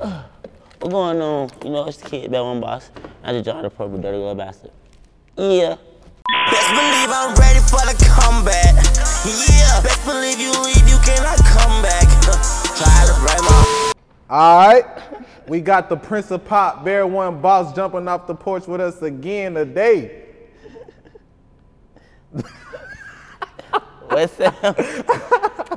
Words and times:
What 0.00 0.90
going 0.92 1.20
on? 1.20 1.50
You 1.62 1.70
know, 1.70 1.86
it's 1.86 1.98
the 1.98 2.08
kid, 2.08 2.30
Bear 2.30 2.42
One 2.42 2.58
Boss. 2.58 2.90
I 3.22 3.32
just 3.32 3.44
joined 3.44 3.66
the 3.66 3.70
purple 3.70 3.98
dirty 3.98 4.16
little 4.16 4.34
bastard. 4.34 4.70
Yeah. 5.36 5.76
Best 6.50 6.68
believe 6.70 7.10
I'm 7.12 7.34
ready 7.34 7.60
for 7.60 7.84
the 7.84 7.92
comeback. 8.08 8.76
Yeah, 9.26 9.82
best 9.82 10.02
believe 10.06 10.40
you 10.40 10.52
leave, 10.62 10.88
you 10.88 10.96
cannot 11.04 11.36
come 11.44 11.82
back. 11.82 12.08
Try 12.78 13.04
to 13.06 13.14
break 13.20 13.42
my. 13.42 13.92
All 14.30 14.68
right, 14.68 14.84
we 15.46 15.60
got 15.60 15.90
the 15.90 15.96
Prince 15.98 16.30
of 16.30 16.46
Pop, 16.46 16.82
Bear 16.82 17.06
One 17.06 17.42
Boss, 17.42 17.74
jumping 17.74 18.08
off 18.08 18.26
the 18.26 18.34
porch 18.34 18.66
with 18.66 18.80
us 18.80 19.02
again 19.02 19.52
today. 19.52 20.28
What's 24.08 24.32
Sam? 24.32 24.54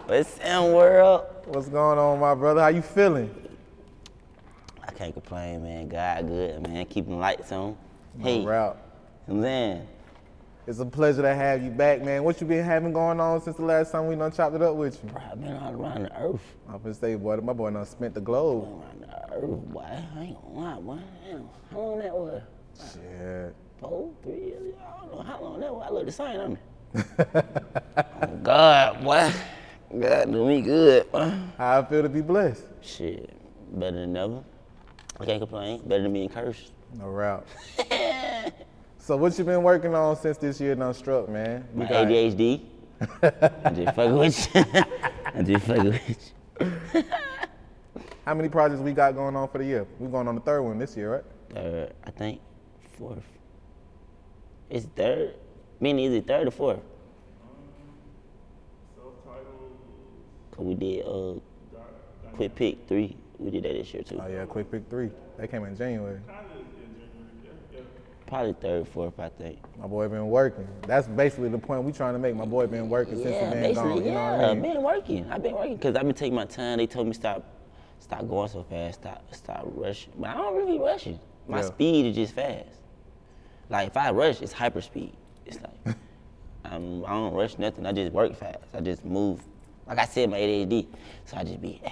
What's 0.06 0.30
Sam 0.30 0.72
World? 0.72 1.26
What's 1.48 1.68
going 1.68 2.00
on, 2.00 2.22
my 2.22 2.36
brother? 2.36 2.62
How 2.62 2.70
you 2.70 2.82
feeling? 2.82 3.44
Can't 4.96 5.14
complain, 5.14 5.64
man. 5.64 5.88
God 5.88 6.28
good, 6.28 6.68
man. 6.68 6.86
Keeping 6.86 7.20
lights 7.20 7.52
on. 7.52 7.76
Hey, 8.20 8.46
Route. 8.46 8.78
and 9.28 9.44
then 9.44 9.88
It's 10.68 10.80
a 10.80 10.86
pleasure 10.86 11.24
to 11.24 11.34
have 11.34 11.64
you 11.64 11.72
back, 11.72 12.04
man. 12.04 12.24
What 12.24 12.40
you 12.40 12.48
been 12.48 12.64
having 12.64 12.94
going 12.94 13.20
on 13.20 13.42
since 13.42 13.58
the 13.58 13.66
last 13.66 13.92
time 13.92 14.08
we 14.08 14.16
done 14.16 14.32
chopped 14.32 14.56
it 14.56 14.62
up 14.62 14.76
with 14.76 15.04
you? 15.04 15.10
bro, 15.10 15.22
I've 15.32 15.42
been 15.42 15.54
all 15.56 15.74
around 15.74 16.04
the 16.04 16.22
earth. 16.22 16.42
I'm 16.70 16.80
gonna 16.80 16.94
say, 16.94 17.16
boy, 17.16 17.38
my 17.38 17.54
boy 17.54 17.72
done 17.72 17.86
spent 17.86 18.14
the 18.14 18.22
globe. 18.22 18.66
Around 18.66 19.02
the 19.02 19.34
earth, 19.34 19.60
boy. 19.74 19.82
I 19.82 20.22
ain't 20.22 20.42
gonna 20.42 20.60
lie, 20.60 20.80
boy. 20.80 21.00
Damn, 21.26 21.50
how 21.72 21.80
long 21.80 22.00
that 22.00 22.14
was? 22.14 22.42
Shit. 22.94 23.56
Four, 23.80 24.12
three 24.24 24.34
years? 24.46 24.76
I 24.80 25.02
don't 25.02 25.12
know 25.16 25.24
how 25.24 25.42
long 25.42 25.60
that 25.60 25.74
was. 25.74 25.86
I 25.88 25.92
look 25.92 26.06
the 26.06 26.12
same 26.12 26.40
on 26.40 26.54
me. 26.54 26.60
oh, 28.22 28.28
God, 28.44 29.04
boy. 29.04 29.32
God 30.00 30.32
do 30.32 30.46
me 30.48 30.62
good, 30.62 31.12
boy. 31.12 31.34
How 31.58 31.80
I 31.80 31.86
feel 31.86 32.04
to 32.04 32.10
be 32.10 32.22
blessed. 32.22 32.64
Shit, 32.82 33.30
better 33.80 34.00
than 34.02 34.14
never. 34.14 34.44
I 35.20 35.26
can't 35.26 35.40
complain. 35.40 35.82
Better 35.88 36.04
than 36.04 36.14
being 36.14 36.30
cursed. 36.30 36.72
No 36.98 37.08
route. 37.08 37.48
so 38.98 39.18
what 39.18 39.38
you 39.38 39.44
been 39.44 39.64
working 39.64 39.94
on 39.96 40.16
since 40.16 40.38
this 40.38 40.60
year 40.60 40.76
done 40.76 40.94
struck, 40.94 41.30
man? 41.30 41.68
My 41.74 41.86
got- 41.86 42.08
ADHD. 42.08 42.62
I 43.02 43.72
just 43.76 43.96
fuck 43.96 44.12
with 44.18 44.56
you. 44.56 44.64
I 45.36 45.42
just 45.42 45.66
fuck 45.66 45.84
with 45.84 46.32
you. 46.62 47.04
How 48.26 48.34
many 48.34 48.48
projects 48.48 48.80
we 48.82 48.94
got 48.94 49.16
going 49.16 49.36
on 49.36 49.50
for 49.50 49.58
the 49.58 49.66
year? 49.66 49.86
We 50.00 50.08
going 50.08 50.28
on 50.28 50.36
the 50.36 50.42
third 50.42 50.62
one 50.62 50.78
this 50.78 50.96
year, 50.96 51.16
right? 51.16 51.24
Third, 51.54 51.94
I 52.06 52.12
think. 52.12 52.40
Fourth. 52.98 53.24
It's 54.70 54.86
third. 54.96 55.36
Meaning 55.80 56.06
is 56.06 56.14
it 56.20 56.28
third 56.28 56.48
or 56.48 56.52
fourth? 56.52 56.80
Cause 60.52 60.66
we 60.66 60.76
did 60.76 61.04
uh 61.06 61.34
quick 62.36 62.56
pick 62.56 62.88
three. 62.88 63.18
We 63.40 63.52
did 63.52 63.64
that 63.64 63.74
this 63.74 63.94
year 63.94 64.04
too. 64.04 64.20
Oh 64.24 64.28
yeah, 64.28 64.46
quick 64.46 64.72
pick 64.72 64.90
three. 64.90 65.10
That 65.38 65.50
came 65.52 65.64
in 65.66 65.76
January. 65.76 66.20
Probably 68.28 68.54
third, 68.54 68.88
fourth, 68.88 69.20
I 69.20 69.30
think. 69.30 69.60
My 69.78 69.86
boy 69.86 70.08
been 70.08 70.28
working. 70.30 70.68
That's 70.88 71.08
basically 71.08 71.50
the 71.50 71.58
point 71.58 71.84
we 71.84 71.92
trying 71.92 72.14
to 72.14 72.20
make. 72.20 72.36
My 72.36 72.46
boy 72.46 72.66
been 72.68 72.90
working 72.90 73.16
since 73.16 73.36
Yeah, 73.36 73.50
been 73.52 73.62
basically, 73.62 73.90
gone. 73.90 73.98
You 74.06 74.12
know 74.12 74.12
yeah. 74.14 74.32
what 74.38 74.46
I 74.46 74.50
I've 74.52 74.58
mean? 74.58 74.74
been 74.74 74.82
working. 74.84 75.32
I've 75.32 75.44
been 75.44 75.54
working 75.54 75.76
because 75.76 75.96
I've 75.96 76.04
been 76.06 76.16
taking 76.16 76.34
my 76.36 76.46
time. 76.46 76.78
They 76.78 76.88
told 76.88 77.08
me 77.08 77.14
stop, 77.14 77.44
stop 78.00 78.28
going 78.28 78.50
so 78.50 78.64
fast. 78.64 79.02
Stop, 79.02 79.24
stop 79.36 79.64
rushing. 79.76 80.14
But 80.18 80.32
I 80.32 80.34
don't 80.36 80.56
really 80.56 80.78
be 80.80 80.84
rushing. 80.84 81.20
My 81.48 81.58
Yeah. 81.60 81.66
speed 81.66 82.06
is 82.08 82.16
just 82.16 82.34
fast. 82.34 82.70
Like 83.70 83.90
if 83.90 83.98
I 83.98 84.10
rush, 84.12 84.42
it's 84.42 84.54
hyper 84.54 84.82
speed. 84.82 85.14
It's 85.46 85.60
like 85.62 85.96
I'm, 86.66 87.06
I 87.06 87.10
don't 87.10 87.34
rush 87.34 87.58
nothing. 87.60 87.86
I 87.86 87.92
just 87.92 88.12
work 88.14 88.36
fast. 88.36 88.60
I 88.74 88.80
just 88.80 89.04
move. 89.06 89.44
Like 89.86 90.00
I 90.00 90.06
said, 90.06 90.30
my 90.32 90.40
ADHD. 90.40 90.88
So 91.26 91.38
I 91.38 91.44
just 91.44 91.62
be. 91.62 91.82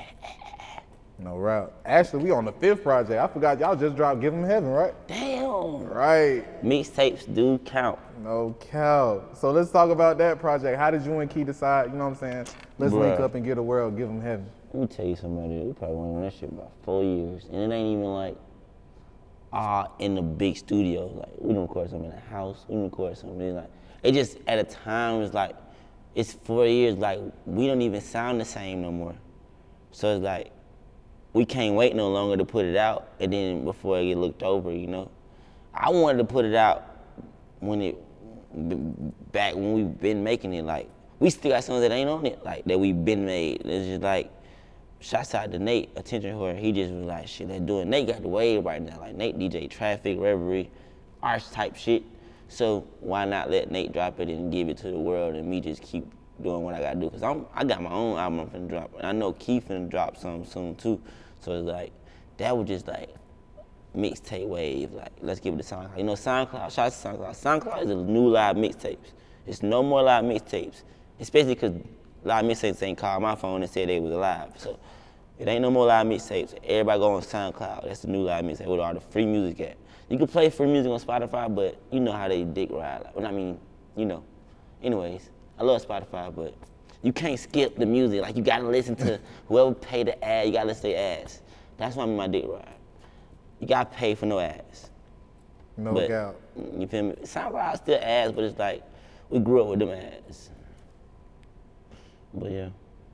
No 1.23 1.37
route. 1.37 1.71
Actually, 1.85 2.23
we 2.23 2.31
on 2.31 2.45
the 2.45 2.51
fifth 2.51 2.81
project. 2.81 3.21
I 3.21 3.27
forgot 3.27 3.59
y'all 3.59 3.75
just 3.75 3.95
dropped 3.95 4.21
Give 4.21 4.33
Give 4.33 4.41
'Em 4.41 4.49
Heaven, 4.49 4.69
right? 4.71 4.93
Damn. 5.07 5.83
Right. 5.85 6.63
Mixtapes 6.63 7.31
do 7.33 7.59
count. 7.59 7.99
No 8.23 8.55
count. 8.59 9.37
So 9.37 9.51
let's 9.51 9.69
talk 9.69 9.91
about 9.91 10.17
that 10.17 10.39
project. 10.39 10.79
How 10.79 10.89
did 10.89 11.03
you 11.03 11.19
and 11.19 11.29
Key 11.29 11.43
decide? 11.43 11.91
You 11.91 11.97
know 11.97 12.05
what 12.05 12.11
I'm 12.11 12.15
saying? 12.15 12.47
Let's 12.79 12.93
link 12.93 13.19
up 13.19 13.35
and 13.35 13.45
get 13.45 13.57
a 13.59 13.63
world. 13.63 13.95
Give 13.97 14.07
Give 14.07 14.15
'Em 14.17 14.21
Heaven. 14.21 14.45
Let 14.73 14.81
me 14.81 14.87
tell 14.87 15.05
you 15.05 15.15
something. 15.15 15.67
We 15.67 15.73
probably 15.73 15.95
went 15.97 16.15
on 16.15 16.21
that 16.23 16.33
shit 16.33 16.49
about 16.49 16.71
four 16.83 17.03
years, 17.03 17.45
and 17.51 17.71
it 17.71 17.75
ain't 17.75 17.97
even 17.97 18.13
like 18.13 18.37
all 19.53 19.93
in 19.99 20.15
the 20.15 20.21
big 20.21 20.57
studio. 20.57 21.07
Like 21.07 21.33
we 21.37 21.53
don't 21.53 21.63
record 21.63 21.89
something 21.89 22.09
in 22.09 22.15
the 22.15 22.21
house. 22.21 22.65
We 22.67 22.75
don't 22.75 22.85
record 22.85 23.17
something 23.17 23.55
like 23.55 23.69
it. 24.01 24.13
Just 24.13 24.37
at 24.47 24.57
a 24.57 24.63
time 24.63 25.21
it's 25.21 25.33
like 25.33 25.55
it's 26.15 26.33
four 26.33 26.65
years. 26.65 26.97
Like 26.97 27.19
we 27.45 27.67
don't 27.67 27.81
even 27.81 28.01
sound 28.01 28.39
the 28.39 28.45
same 28.45 28.81
no 28.81 28.91
more. 28.91 29.15
So 29.91 30.15
it's 30.15 30.23
like 30.23 30.51
we 31.33 31.45
can't 31.45 31.75
wait 31.75 31.95
no 31.95 32.09
longer 32.09 32.37
to 32.37 32.45
put 32.45 32.65
it 32.65 32.75
out, 32.75 33.09
and 33.19 33.31
then 33.31 33.63
before 33.63 33.99
it 33.99 34.05
get 34.05 34.17
looked 34.17 34.43
over, 34.43 34.71
you 34.71 34.87
know. 34.87 35.09
I 35.73 35.89
wanted 35.89 36.17
to 36.17 36.25
put 36.25 36.45
it 36.45 36.55
out 36.55 36.83
when 37.59 37.81
it 37.81 37.97
back 39.31 39.55
when 39.55 39.73
we've 39.73 39.99
been 39.99 40.23
making 40.23 40.53
it. 40.53 40.65
Like 40.65 40.89
we 41.19 41.29
still 41.29 41.51
got 41.51 41.63
songs 41.63 41.81
that 41.81 41.91
ain't 41.91 42.09
on 42.09 42.25
it, 42.25 42.43
like 42.43 42.65
that 42.65 42.79
we've 42.79 43.05
been 43.05 43.25
made. 43.25 43.61
It's 43.65 43.87
just 43.87 44.01
like 44.01 44.31
shouts 44.99 45.33
out 45.33 45.51
to 45.51 45.59
Nate, 45.59 45.89
attention 45.95 46.35
whore. 46.35 46.57
He 46.57 46.71
just 46.71 46.91
was 46.91 47.05
like, 47.05 47.27
shit, 47.27 47.47
they 47.47 47.59
doing. 47.59 47.89
Nate 47.89 48.07
got 48.07 48.21
the 48.21 48.27
wave 48.27 48.65
right 48.65 48.81
now. 48.81 48.99
Like 48.99 49.15
Nate 49.15 49.37
DJ 49.37 49.69
Traffic, 49.69 50.17
Reverie, 50.19 50.69
arts 51.23 51.49
type 51.49 51.75
shit. 51.75 52.03
So 52.47 52.87
why 52.99 53.25
not 53.25 53.49
let 53.49 53.71
Nate 53.71 53.93
drop 53.93 54.19
it 54.19 54.27
and 54.27 54.51
give 54.51 54.69
it 54.69 54.77
to 54.77 54.91
the 54.91 54.99
world 54.99 55.35
and 55.35 55.49
me 55.49 55.61
just 55.61 55.81
keep 55.81 56.05
doing 56.41 56.63
what 56.63 56.75
I 56.75 56.81
gotta 56.81 56.99
do? 56.99 57.09
Cause 57.09 57.23
I'm 57.23 57.45
I 57.53 57.63
got 57.63 57.81
my 57.81 57.91
own 57.91 58.17
album 58.17 58.39
I'm 58.39 58.47
finna 58.47 58.69
drop. 58.69 58.91
And 58.97 59.07
I 59.07 59.11
know 59.11 59.33
Keith 59.33 59.69
finna 59.69 59.89
drop 59.89 60.17
something 60.17 60.49
soon 60.49 60.75
too. 60.75 61.01
So 61.41 61.53
it's 61.53 61.67
like 61.67 61.91
that 62.37 62.55
was 62.55 62.67
just 62.67 62.87
like 62.87 63.13
mixtape 63.95 64.47
wave. 64.47 64.91
Like, 64.93 65.11
let's 65.21 65.39
give 65.39 65.53
it 65.53 65.63
to 65.63 65.75
SoundCloud. 65.75 65.97
You 65.97 66.03
know, 66.03 66.13
SoundCloud, 66.13 66.71
shout 66.71 66.87
out 66.87 66.91
to 66.93 67.07
SoundCloud. 67.07 67.61
SoundCloud 67.63 67.83
is 67.83 67.89
a 67.91 67.95
new 67.95 68.29
live 68.29 68.55
mixtapes. 68.55 69.11
It's 69.45 69.63
no 69.63 69.83
more 69.83 70.01
live 70.01 70.23
mixtapes, 70.23 70.83
especially 71.19 71.55
because 71.55 71.73
live 72.23 72.45
mixtapes 72.45 72.81
ain't 72.83 72.97
called 72.97 73.21
my 73.21 73.35
phone 73.35 73.61
and 73.61 73.71
said 73.71 73.89
they 73.89 73.99
was 73.99 74.13
live. 74.13 74.53
So 74.57 74.79
it 75.39 75.47
ain't 75.47 75.61
no 75.61 75.71
more 75.71 75.87
live 75.87 76.05
mixtapes. 76.07 76.55
Everybody 76.63 76.99
go 76.99 77.15
on 77.15 77.21
SoundCloud. 77.21 77.85
That's 77.85 78.01
the 78.01 78.07
new 78.07 78.23
live 78.23 78.45
mixtape 78.45 78.67
with 78.67 78.79
all 78.79 78.93
the 78.93 79.01
free 79.01 79.25
music 79.25 79.59
at. 79.61 79.77
You 80.09 80.17
can 80.17 80.27
play 80.27 80.49
free 80.49 80.67
music 80.67 80.91
on 80.91 80.99
Spotify, 80.99 81.53
but 81.53 81.81
you 81.91 81.99
know 81.99 82.11
how 82.11 82.27
they 82.27 82.43
dick 82.43 82.69
ride. 82.71 83.01
Like, 83.03 83.15
well, 83.15 83.25
I 83.25 83.31
mean, 83.31 83.59
you 83.95 84.05
know. 84.05 84.23
Anyways, 84.83 85.29
I 85.59 85.63
love 85.63 85.85
Spotify, 85.85 86.35
but 86.35 86.53
you 87.03 87.11
can't 87.13 87.39
skip 87.39 87.75
the 87.75 87.85
music. 87.85 88.21
Like 88.21 88.35
you 88.35 88.43
gotta 88.43 88.67
listen 88.67 88.95
to 88.97 89.19
whoever 89.47 89.73
pay 89.73 90.03
the 90.03 90.23
ad. 90.23 90.47
You 90.47 90.53
gotta 90.53 90.67
listen 90.67 90.83
to 90.83 90.87
their 90.95 91.19
ads. 91.21 91.41
That's 91.77 91.95
why 91.95 92.03
I'm 92.03 92.11
in 92.11 92.17
my 92.17 92.27
dick 92.27 92.45
ride. 92.47 92.67
You 93.59 93.67
gotta 93.67 93.89
pay 93.89 94.15
for 94.15 94.25
no 94.25 94.39
ads. 94.39 94.89
No 95.77 95.93
But 95.93 96.09
doubt. 96.09 96.35
you 96.77 96.87
feel 96.87 97.03
me? 97.03 97.13
SoundCloud 97.23 97.77
still 97.77 97.99
ads, 98.01 98.31
but 98.33 98.43
it's 98.43 98.59
like 98.59 98.83
we 99.29 99.39
grew 99.39 99.61
up 99.63 99.69
with 99.69 99.79
them 99.79 99.89
ads. 99.89 100.49
But 102.33 102.51
yeah, 102.51 102.69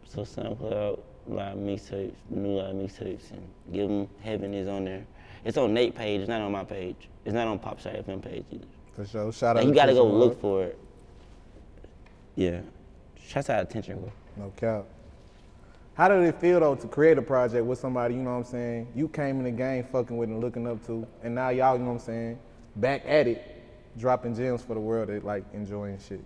so 0.06 0.22
SoundCloud 0.22 1.00
live 1.28 1.58
mixtapes, 1.58 2.14
new 2.30 2.60
live 2.60 2.76
mixtapes, 2.76 3.32
and 3.32 3.42
give 3.72 3.88
them 3.90 4.08
heaven 4.22 4.54
is 4.54 4.68
on 4.68 4.86
there. 4.86 5.06
It's 5.46 5.58
on 5.58 5.74
Nate 5.74 5.96
page. 5.96 6.22
It's 6.22 6.30
not 6.30 6.42
on 6.42 6.52
my 6.52 6.64
page. 6.64 7.10
It's 7.26 7.34
not 7.34 7.48
on 7.48 7.60
Popstar 7.60 8.04
FM 8.04 8.22
page 8.22 8.44
either. 8.52 8.66
For 8.94 9.06
sure. 9.06 9.32
Shout 9.32 9.56
out 9.58 9.64
Like, 9.64 9.68
you 9.68 9.74
gotta 9.74 9.94
go 9.94 10.06
look 10.06 10.40
for 10.42 10.64
it. 10.64 10.80
Yeah, 12.36 12.62
shouts 13.28 13.50
out 13.50 13.62
attention. 13.62 14.00
Bro. 14.00 14.12
No 14.38 14.54
cap. 14.56 14.86
How 15.96 16.08
did 16.08 16.24
it 16.24 16.40
feel 16.40 16.60
though 16.60 16.76
to 16.76 16.88
create 16.88 17.18
a 17.18 17.22
project 17.22 17.66
with 17.66 17.80
somebody, 17.80 18.14
you 18.14 18.22
know 18.22 18.32
what 18.32 18.46
I'm 18.46 18.52
saying? 18.52 18.88
You 18.96 19.08
came 19.08 19.40
in 19.40 19.46
the 19.46 19.52
game 19.52 19.84
fucking 19.92 20.16
with 20.16 20.30
and 20.30 20.40
looking 20.40 20.68
up 20.68 20.86
to, 20.86 21.08
and 21.24 21.34
now 21.34 21.50
y'all, 21.50 21.76
you 21.76 21.80
know 21.80 21.88
what 21.88 21.94
I'm 21.94 22.00
saying, 22.00 22.40
back 22.76 23.04
at 23.08 23.28
it, 23.28 23.42
dropping 23.98 24.36
gems 24.36 24.62
for 24.62 24.76
the 24.76 24.80
world 24.80 25.10
that 25.10 25.26
like 25.26 25.44
enjoying 25.54 25.98
shit. 25.98 26.24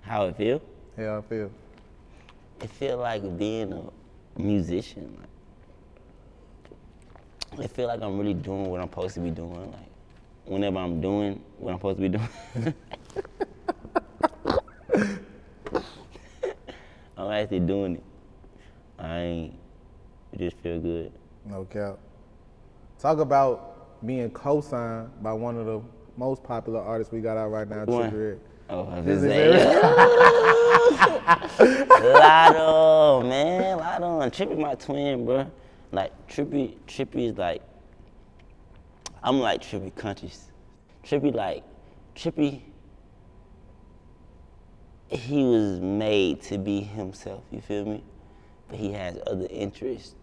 How 0.00 0.26
it 0.26 0.36
feel? 0.36 0.62
How 0.96 1.18
I 1.18 1.20
feel. 1.20 1.50
It 2.62 2.70
feel 2.70 2.96
like 2.96 3.38
being 3.38 3.72
a 3.74 4.40
musician. 4.40 5.16
Like, 7.52 7.66
it 7.66 7.70
feel 7.72 7.88
like 7.88 8.00
I'm 8.00 8.18
really 8.18 8.34
doing 8.34 8.70
what 8.70 8.80
I'm 8.80 8.88
supposed 8.88 9.14
to 9.14 9.20
be 9.20 9.30
doing. 9.30 9.70
Like, 9.70 9.89
whenever 10.50 10.78
I'm 10.78 11.00
doing 11.00 11.40
what 11.58 11.72
I'm 11.72 11.78
supposed 11.78 11.98
to 11.98 12.02
be 12.02 12.08
doing, 12.08 12.74
I'm 17.16 17.30
actually 17.30 17.60
doing 17.60 17.96
it. 17.96 18.02
I 18.98 19.18
ain't. 19.20 19.54
Just 20.36 20.56
feel 20.58 20.80
good. 20.80 21.12
No 21.46 21.64
cap. 21.64 21.98
Talk 22.98 23.18
about 23.18 24.06
being 24.06 24.30
co-signed 24.30 25.10
by 25.22 25.32
one 25.32 25.56
of 25.56 25.66
the 25.66 25.80
most 26.16 26.42
popular 26.42 26.80
artists 26.80 27.12
we 27.12 27.20
got 27.20 27.36
out 27.36 27.50
right 27.50 27.68
now. 27.68 27.84
Trigger 27.84 28.38
Oh, 28.68 28.86
I 28.86 29.00
was 29.00 29.04
This 29.06 29.22
gonna 29.22 29.34
is 29.34 29.62
say. 31.58 31.90
Lotto, 32.12 33.22
man, 33.28 33.78
Lotto 33.78 34.20
and 34.20 34.32
Trippie 34.32 34.58
my 34.58 34.74
twin, 34.76 35.24
bro. 35.24 35.50
Like 35.92 36.12
Trippie, 36.28 36.76
Trippie 36.86 37.30
is 37.30 37.36
like, 37.36 37.62
I'm 39.22 39.40
like 39.40 39.62
Trippie 39.62 39.94
countries. 39.94 40.50
Trippie 41.04 41.34
like, 41.34 41.64
Trippie. 42.14 42.62
He 45.08 45.42
was 45.42 45.80
made 45.80 46.40
to 46.42 46.58
be 46.58 46.80
himself. 46.80 47.42
You 47.50 47.60
feel 47.60 47.84
me? 47.84 48.04
but 48.70 48.78
he 48.78 48.92
has 48.92 49.18
other 49.26 49.46
interests 49.50 50.14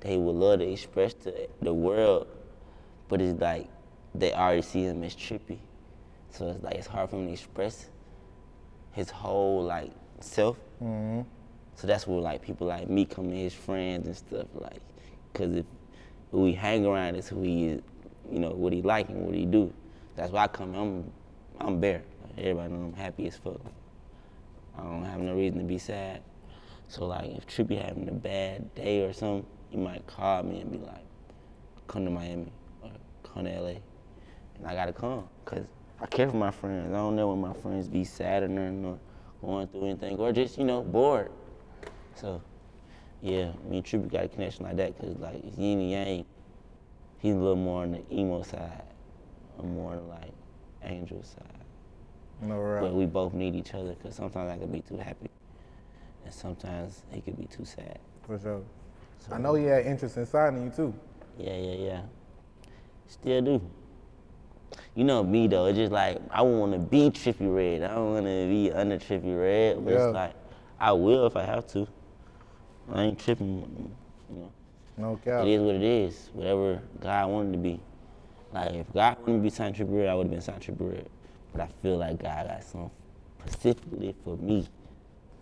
that 0.00 0.10
he 0.10 0.16
would 0.16 0.36
love 0.36 0.60
to 0.60 0.70
express 0.70 1.12
to 1.12 1.48
the 1.60 1.74
world, 1.74 2.28
but 3.08 3.20
it's 3.20 3.40
like 3.40 3.68
they 4.14 4.32
already 4.32 4.62
see 4.62 4.84
him 4.84 5.02
as 5.02 5.14
Trippie. 5.14 5.58
So 6.30 6.48
it's 6.48 6.62
like 6.62 6.74
it's 6.74 6.86
hard 6.86 7.10
for 7.10 7.16
him 7.16 7.26
to 7.26 7.32
express 7.32 7.88
his 8.92 9.10
whole 9.10 9.64
like 9.64 9.90
self. 10.20 10.56
Mm-hmm. 10.82 11.22
So 11.74 11.86
that's 11.86 12.06
where 12.06 12.20
like 12.20 12.42
people 12.42 12.66
like 12.66 12.88
me 12.88 13.04
come 13.04 13.30
in, 13.30 13.36
his 13.36 13.54
friends 13.54 14.06
and 14.06 14.16
stuff, 14.16 14.46
like, 14.54 14.80
cause 15.34 15.56
if 15.56 15.66
we 16.30 16.52
hang 16.52 16.86
around, 16.86 17.16
is 17.16 17.28
who 17.28 17.42
he 17.42 17.66
is, 17.66 17.82
you 18.30 18.38
know, 18.38 18.50
what 18.50 18.72
he 18.72 18.82
like 18.82 19.08
and 19.08 19.24
what 19.26 19.34
he 19.34 19.46
do. 19.46 19.72
That's 20.16 20.32
why 20.32 20.44
I 20.44 20.48
come. 20.48 20.74
I'm, 20.74 21.12
I'm 21.60 21.80
bare. 21.80 22.02
Everybody 22.38 22.72
know 22.72 22.86
I'm 22.86 22.94
happy 22.94 23.26
as 23.26 23.36
fuck. 23.36 23.60
I 24.78 24.82
don't 24.82 25.04
have 25.04 25.20
no 25.20 25.34
reason 25.34 25.58
to 25.58 25.64
be 25.64 25.78
sad. 25.78 26.22
So 26.88 27.06
like, 27.06 27.30
if 27.30 27.46
Trippie 27.46 27.82
having 27.82 28.08
a 28.08 28.12
bad 28.12 28.74
day 28.74 29.04
or 29.04 29.12
something, 29.12 29.46
he 29.70 29.76
might 29.76 30.06
call 30.06 30.42
me 30.42 30.60
and 30.60 30.70
be 30.70 30.78
like, 30.78 31.04
"Come 31.86 32.04
to 32.04 32.10
Miami 32.10 32.52
or 32.82 32.90
come 33.22 33.44
to 33.44 33.50
LA," 33.50 33.80
and 34.56 34.66
I 34.66 34.74
gotta 34.74 34.92
come, 34.92 35.28
cause 35.44 35.64
I 36.00 36.06
care 36.06 36.28
for 36.28 36.36
my 36.36 36.50
friends. 36.50 36.92
I 36.92 36.96
don't 36.96 37.16
know 37.16 37.28
when 37.28 37.40
my 37.40 37.54
friends 37.54 37.88
be 37.88 38.04
sad 38.04 38.42
or 38.42 38.48
nothing 38.48 38.84
or 38.84 38.98
going 39.40 39.66
through 39.68 39.86
anything 39.86 40.16
or 40.18 40.32
just 40.32 40.58
you 40.58 40.64
know 40.64 40.82
bored. 40.82 41.30
So, 42.14 42.42
yeah, 43.22 43.52
me 43.68 43.78
and 43.78 43.84
Trippie 43.84 44.10
got 44.10 44.24
a 44.24 44.28
connection 44.28 44.64
like 44.64 44.76
that 44.76 44.96
because, 44.96 45.16
like, 45.18 45.42
it's 45.44 45.58
yin 45.58 45.80
and 45.80 45.90
yang. 45.90 46.24
He's 47.18 47.34
a 47.34 47.38
little 47.38 47.56
more 47.56 47.82
on 47.82 47.92
the 47.92 48.02
emo 48.12 48.42
side. 48.42 48.82
I'm 49.58 49.74
more 49.74 49.92
on 49.92 49.96
the, 49.98 50.02
like, 50.04 50.32
angel 50.82 51.22
side. 51.22 51.42
No 52.42 52.58
right. 52.58 52.80
But 52.82 52.94
we 52.94 53.06
both 53.06 53.32
need 53.32 53.54
each 53.54 53.74
other 53.74 53.94
because 53.94 54.14
sometimes 54.14 54.50
I 54.50 54.58
could 54.58 54.70
be 54.70 54.80
too 54.80 54.98
happy. 54.98 55.30
And 56.24 56.34
sometimes 56.34 57.02
he 57.10 57.20
could 57.20 57.38
be 57.38 57.46
too 57.46 57.64
sad. 57.64 57.98
For 58.26 58.38
sure. 58.38 58.62
So, 59.18 59.32
I 59.34 59.38
know 59.38 59.54
he 59.54 59.64
had 59.64 59.86
interest 59.86 60.16
in 60.16 60.26
signing 60.26 60.64
you 60.64 60.70
too. 60.70 60.94
Yeah, 61.38 61.56
yeah, 61.56 61.74
yeah. 61.74 62.00
Still 63.06 63.40
do. 63.42 63.70
You 64.94 65.04
know 65.04 65.22
me, 65.22 65.46
though. 65.46 65.66
It's 65.66 65.78
just 65.78 65.92
like, 65.92 66.20
I 66.30 66.42
want 66.42 66.72
to 66.72 66.78
be 66.78 67.10
Trippie 67.10 67.54
Redd. 67.54 67.82
I 67.88 67.94
don't 67.94 68.12
want 68.14 68.26
to 68.26 68.46
be 68.48 68.72
under 68.72 68.98
Trippie 68.98 69.38
Redd. 69.38 69.84
But 69.84 69.94
Yeah. 69.94 70.06
it's 70.06 70.14
like, 70.14 70.34
I 70.78 70.92
will 70.92 71.26
if 71.26 71.36
I 71.36 71.44
have 71.44 71.66
to. 71.68 71.86
I 72.92 73.02
ain't 73.02 73.18
tripping, 73.18 73.94
you 74.30 74.36
know. 74.36 74.52
No 74.96 75.16
cap. 75.16 75.42
It 75.44 75.48
is 75.48 75.62
what 75.62 75.74
it 75.74 75.82
is. 75.82 76.30
Whatever 76.32 76.82
God 77.00 77.30
wanted 77.30 77.52
to 77.52 77.58
be. 77.58 77.80
Like 78.52 78.72
if 78.74 78.92
God 78.92 79.18
wanted 79.18 79.32
me 79.32 79.36
to 79.38 79.42
be 79.42 79.50
Saint 79.50 79.76
Trippie 79.76 80.08
I 80.08 80.14
would 80.14 80.24
have 80.24 80.30
been 80.30 80.40
Saint 80.40 80.60
Trippie 80.60 81.04
But 81.52 81.62
I 81.62 81.68
feel 81.82 81.98
like 81.98 82.22
God 82.22 82.46
got 82.48 82.62
something 82.64 82.90
specifically 83.46 84.14
for 84.24 84.36
me. 84.36 84.66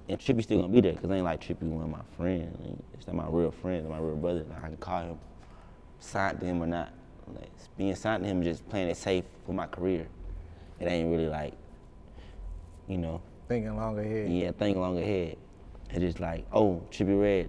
And 0.08 0.18
Trippie 0.18 0.42
still 0.42 0.60
gonna 0.60 0.72
be 0.72 0.80
there, 0.80 0.94
cause 0.94 1.10
I 1.10 1.14
ain't 1.16 1.24
like 1.24 1.40
Trippie 1.40 1.62
one 1.62 1.84
of 1.84 1.90
my 1.90 2.02
friends. 2.16 2.58
Like, 2.60 2.78
It's 2.94 3.06
not 3.06 3.16
my 3.16 3.26
real 3.28 3.50
friend, 3.50 3.88
my 3.88 3.98
real 3.98 4.16
brother. 4.16 4.44
Like, 4.50 4.64
I 4.64 4.68
can 4.68 4.76
call 4.76 5.02
him, 5.02 5.18
signed 5.98 6.40
to 6.40 6.46
him 6.46 6.62
or 6.62 6.66
not. 6.66 6.92
Like 7.34 7.48
being 7.78 7.94
signed 7.94 8.22
to 8.24 8.28
him 8.28 8.42
is 8.42 8.58
just 8.58 8.68
playing 8.68 8.88
it 8.88 8.96
safe 8.96 9.24
for 9.46 9.52
my 9.52 9.66
career. 9.66 10.06
It 10.80 10.86
ain't 10.86 11.10
really 11.10 11.28
like, 11.28 11.54
you 12.88 12.98
know, 12.98 13.22
Thinking 13.48 13.76
long 13.76 13.98
ahead. 13.98 14.30
yeah, 14.30 14.50
thinking 14.52 14.80
long 14.80 14.98
ahead. 14.98 15.36
It's 15.90 16.00
just 16.00 16.20
like, 16.20 16.44
oh, 16.52 16.82
Trippie 16.90 17.20
Redd, 17.20 17.48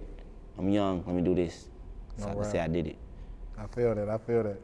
I'm 0.58 0.68
young, 0.68 1.02
let 1.06 1.14
me 1.14 1.22
do 1.22 1.34
this. 1.34 1.68
So 2.16 2.24
I 2.24 2.28
can 2.28 2.36
Alright. 2.36 2.52
say 2.52 2.60
I 2.60 2.68
did 2.68 2.86
it. 2.86 2.96
I 3.58 3.66
feel 3.66 3.94
that. 3.94 4.08
I 4.08 4.18
feel 4.18 4.42
that. 4.42 4.60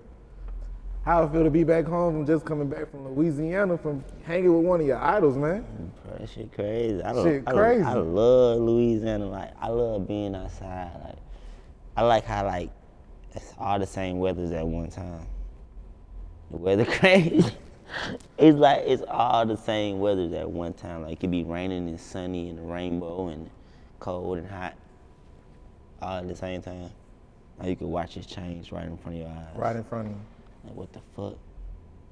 How 1.04 1.24
it 1.24 1.32
feel 1.32 1.42
to 1.42 1.50
be 1.50 1.64
back 1.64 1.84
home 1.84 2.14
from 2.14 2.26
just 2.26 2.44
coming 2.44 2.68
back 2.68 2.90
from 2.90 3.08
Louisiana 3.08 3.76
from 3.76 4.04
hanging 4.24 4.54
with 4.56 4.64
one 4.64 4.80
of 4.80 4.86
your 4.86 4.98
idols, 4.98 5.36
man? 5.36 5.64
That 6.18 6.28
shit 6.28 6.52
crazy. 6.52 7.02
I 7.02 7.12
Shit 7.24 7.42
I, 7.46 7.52
crazy. 7.52 7.82
I 7.82 7.94
love 7.94 8.60
Louisiana. 8.60 9.26
Like 9.26 9.50
I 9.60 9.68
love 9.68 10.06
being 10.06 10.34
outside. 10.36 10.92
Like 11.04 11.16
I 11.96 12.02
like 12.02 12.24
how 12.24 12.46
like 12.46 12.70
it's 13.34 13.52
all 13.58 13.78
the 13.80 13.86
same 13.86 14.18
weathers 14.18 14.52
at 14.52 14.64
one 14.64 14.90
time. 14.90 15.26
The 16.52 16.56
weather 16.58 16.84
crazy. 16.98 17.50
it's 18.38 18.56
like 18.56 18.82
it's 18.86 19.02
all 19.08 19.44
the 19.44 19.56
same 19.56 19.98
weathers 19.98 20.32
at 20.32 20.48
one 20.48 20.72
time. 20.72 21.02
Like 21.02 21.14
it 21.14 21.20
could 21.20 21.32
be 21.32 21.42
raining 21.42 21.88
and 21.88 21.98
sunny 22.00 22.48
and 22.50 22.60
a 22.60 22.62
rainbow 22.62 23.26
and 23.28 23.50
cold 23.98 24.38
and 24.38 24.48
hot 24.48 24.74
all 26.00 26.18
at 26.18 26.28
the 26.28 26.36
same 26.36 26.62
time. 26.62 26.90
Now 27.62 27.68
you 27.68 27.76
could 27.76 27.86
watch 27.86 28.16
it 28.16 28.26
change 28.26 28.72
right 28.72 28.86
in 28.86 28.96
front 28.96 29.18
of 29.18 29.22
your 29.22 29.30
eyes. 29.30 29.54
Right 29.54 29.76
in 29.76 29.84
front 29.84 30.08
of 30.08 30.12
you. 30.12 30.20
Like 30.64 30.74
what 30.74 30.92
the 30.92 31.00
fuck? 31.14 31.38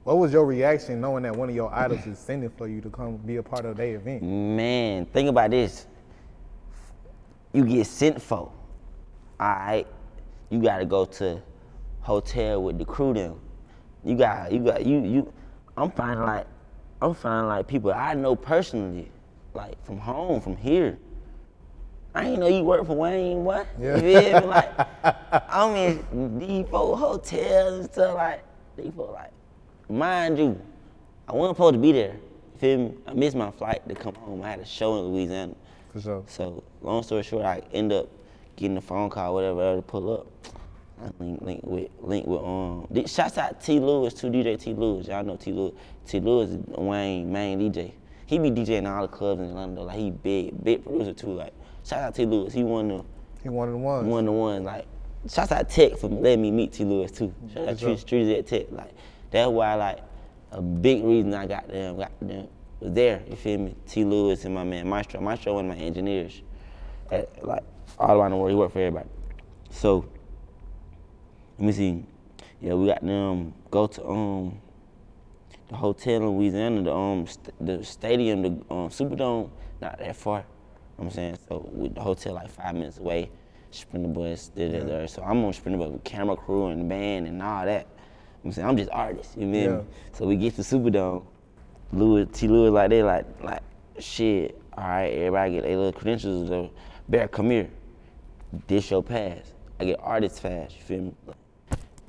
What 0.05 0.19
was 0.19 0.32
your 0.32 0.47
reaction 0.47 1.00
knowing 1.00 1.25
that 1.25 1.35
one 1.35 1.49
of 1.49 1.55
your 1.55 1.75
idols 1.75 2.06
is 2.06 2.19
sending 2.19 2.50
for 2.50 2.69
you 2.69 2.81
to 2.81 2.88
come 2.88 3.17
be 3.17 3.37
a 3.37 3.43
part 3.43 3.64
of 3.64 3.76
their 3.76 3.97
event? 3.97 4.23
Man, 4.23 5.06
think 5.06 5.29
about 5.29 5.50
this. 5.50 5.87
You 7.52 7.67
get 7.67 7.87
sent 7.87 8.23
for. 8.23 8.52
Alright. 9.41 9.88
You 10.50 10.62
gotta 10.62 10.85
go 10.85 11.05
to 11.05 11.43
hotel 12.00 12.62
with 12.62 12.79
the 12.79 12.85
crew 12.85 13.12
then. 13.12 13.35
You 14.05 14.17
got 14.17 14.52
you 14.52 14.61
got 14.61 14.87
you 14.87 15.00
you 15.00 15.32
I'm 15.76 15.91
finding 15.91 16.25
like 16.25 16.47
I'm 17.02 17.14
finding 17.14 17.49
like 17.49 17.67
people 17.67 17.93
I 17.93 18.14
know 18.14 18.37
personally, 18.37 19.11
like 19.55 19.85
from 19.85 19.99
home, 19.99 20.41
from 20.41 20.56
here. 20.56 20.97
I 22.14 22.26
ain't 22.26 22.40
know 22.40 22.48
you 22.48 22.64
work 22.64 22.86
for 22.86 22.96
Wayne, 22.96 23.44
what? 23.44 23.68
Yeah. 23.78 23.96
You 23.96 24.00
feel 24.00 24.40
me? 24.40 24.46
Like 24.46 24.72
I'm 25.48 25.76
in 25.76 26.38
Depot 26.38 26.96
hotels 26.96 27.80
and 27.80 27.92
stuff 27.92 28.16
like 28.16 28.44
Depot 28.76 29.12
like 29.12 29.32
mind 29.88 30.38
you, 30.38 30.60
I 31.28 31.32
wasn't 31.32 31.56
supposed 31.56 31.74
to 31.74 31.80
be 31.80 31.92
there. 31.92 32.14
You 32.54 32.58
feel 32.58 32.78
me? 32.78 32.94
I 33.06 33.12
missed 33.12 33.36
my 33.36 33.50
flight 33.50 33.88
to 33.88 33.94
come 33.94 34.14
home. 34.14 34.42
I 34.42 34.50
had 34.50 34.60
a 34.60 34.64
show 34.64 34.98
in 34.98 35.12
Louisiana. 35.12 35.54
For 35.92 36.00
sure. 36.00 36.24
So 36.26 36.62
long 36.82 37.02
story 37.02 37.22
short, 37.22 37.44
I 37.44 37.62
end 37.72 37.92
up 37.92 38.08
getting 38.56 38.76
a 38.76 38.80
phone 38.80 39.10
call, 39.10 39.34
whatever, 39.34 39.76
to 39.76 39.82
pull 39.82 40.12
up. 40.12 40.26
I 41.02 41.10
link, 41.18 41.40
link 41.42 41.60
with 41.64 41.90
link 42.00 42.26
with 42.26 42.40
um. 42.42 42.86
Shouts 43.06 43.38
out 43.38 43.60
T 43.60 43.80
Lewis 43.80 44.14
to 44.14 44.26
DJ 44.26 44.60
T 44.60 44.74
Lewis. 44.74 45.08
Y'all 45.08 45.24
know 45.24 45.36
T 45.36 45.52
Lewis. 45.52 45.72
T 46.06 46.20
Lewis 46.20 46.50
is 46.50 46.58
Wayne 46.66 47.32
main 47.32 47.58
DJ. 47.58 47.92
He 48.26 48.38
be 48.38 48.50
DJing 48.50 48.88
all 48.88 49.02
the 49.02 49.08
clubs 49.08 49.40
in 49.40 49.48
Atlanta. 49.48 49.76
though. 49.76 49.82
Like 49.84 49.98
he 49.98 50.10
big 50.10 50.62
big 50.62 50.84
producer 50.84 51.12
too. 51.12 51.32
Like 51.32 51.54
shout 51.84 52.00
out 52.02 52.14
to 52.14 52.22
T 52.22 52.26
Lewis. 52.26 52.52
He 52.52 52.62
one 52.62 52.90
of 52.90 52.98
the 52.98 53.42
He 53.42 53.48
one 53.48 53.68
of 53.68 53.72
the 53.74 53.78
ones. 53.78 54.06
one 54.06 54.20
of 54.20 54.24
the 54.26 54.32
ones. 54.32 54.64
Like 54.64 54.86
shout 55.28 55.52
out 55.52 55.68
Tech 55.68 55.96
for 55.98 56.08
letting 56.08 56.42
me 56.42 56.50
meet 56.50 56.72
T 56.72 56.84
Lewis 56.84 57.10
too. 57.10 57.32
Shout 57.52 57.68
out. 57.68 57.76
Street 57.78 57.98
Streets 57.98 58.38
at 58.38 58.46
Tech. 58.46 58.66
Like 58.70 58.92
that's 59.30 59.48
why 59.50 59.74
like 59.74 59.98
a 60.52 60.60
big 60.60 61.04
reason 61.04 61.32
I 61.34 61.46
got 61.46 61.68
them 61.68 61.96
got 61.96 62.12
them 62.20 62.48
was 62.80 62.92
there. 62.92 63.22
You 63.28 63.36
feel 63.36 63.58
me? 63.58 63.76
T 63.86 64.04
Lewis 64.04 64.44
and 64.44 64.54
my 64.54 64.64
man 64.64 64.88
Maestro. 64.88 65.20
Maestro 65.20 65.54
one 65.54 65.70
of 65.70 65.76
my 65.76 65.82
engineers. 65.82 66.42
At, 67.10 67.44
like 67.44 67.62
all 67.99 68.18
around 68.18 68.30
the 68.30 68.37
world, 68.37 68.50
he 68.50 68.56
worked 68.56 68.72
for 68.72 68.78
everybody. 68.80 69.08
So 69.70 70.08
let 71.58 71.66
me 71.66 71.72
see. 71.72 72.04
Yeah, 72.60 72.75
we 72.75 72.87
got 72.87 73.04
them 73.04 73.54
go 73.70 73.87
to 73.87 74.06
um 74.06 74.60
the 75.68 75.76
hotel 75.76 76.16
in 76.16 76.28
Louisiana, 76.28 76.82
the 76.82 76.92
um 76.94 77.26
st- 77.26 77.54
the 77.60 77.84
stadium, 77.84 78.42
the 78.42 78.49
um 78.75 78.88
Superdome, 78.90 79.50
not 79.80 79.99
that 79.99 80.16
far. 80.16 80.44
I'm 81.00 81.11
saying 81.11 81.38
so 81.49 81.69
with 81.73 81.95
the 81.95 82.00
hotel 82.00 82.35
like 82.35 82.50
five 82.50 82.75
minutes 82.75 82.99
away. 82.99 83.30
Sprinter 83.73 84.09
bus, 84.09 84.49
da, 84.49 84.69
da, 84.69 84.80
da. 84.80 85.07
So 85.07 85.23
I'm 85.23 85.45
on 85.45 85.52
Sprinter 85.52 85.78
bus 85.78 85.90
with 85.90 86.04
camera 86.04 86.37
crew 86.37 86.66
and 86.69 86.88
band 86.88 87.26
and 87.28 87.40
all 87.42 87.64
that. 87.64 87.87
I'm 88.45 88.52
saying 88.52 88.66
I'm 88.69 88.76
just 88.76 88.90
artist, 88.90 89.37
you 89.37 89.50
feel 89.52 89.62
Yeah. 89.71 89.76
me? 89.78 89.85
So 90.12 90.26
we 90.26 90.37
get 90.37 90.54
to 90.57 90.62
Superdome, 90.62 91.25
Lewis 91.92 92.28
T 92.33 92.49
Lewis 92.49 92.73
like 92.73 92.90
they 92.90 93.02
like 93.02 93.25
like 93.42 93.62
shit. 93.99 94.61
All 94.76 94.85
right, 94.85 95.09
everybody 95.09 95.52
get 95.52 95.62
their 95.64 95.76
little 95.76 95.92
credentials. 95.92 96.49
So, 96.49 96.71
Bear, 97.09 97.28
come 97.28 97.50
here. 97.50 97.69
This 98.66 98.90
your 98.90 99.02
pass. 99.02 99.52
I 99.78 99.85
get 99.85 100.00
artist 100.02 100.42
pass. 100.42 100.75
You 100.75 100.83
feel 100.83 101.00
me? 101.02 101.14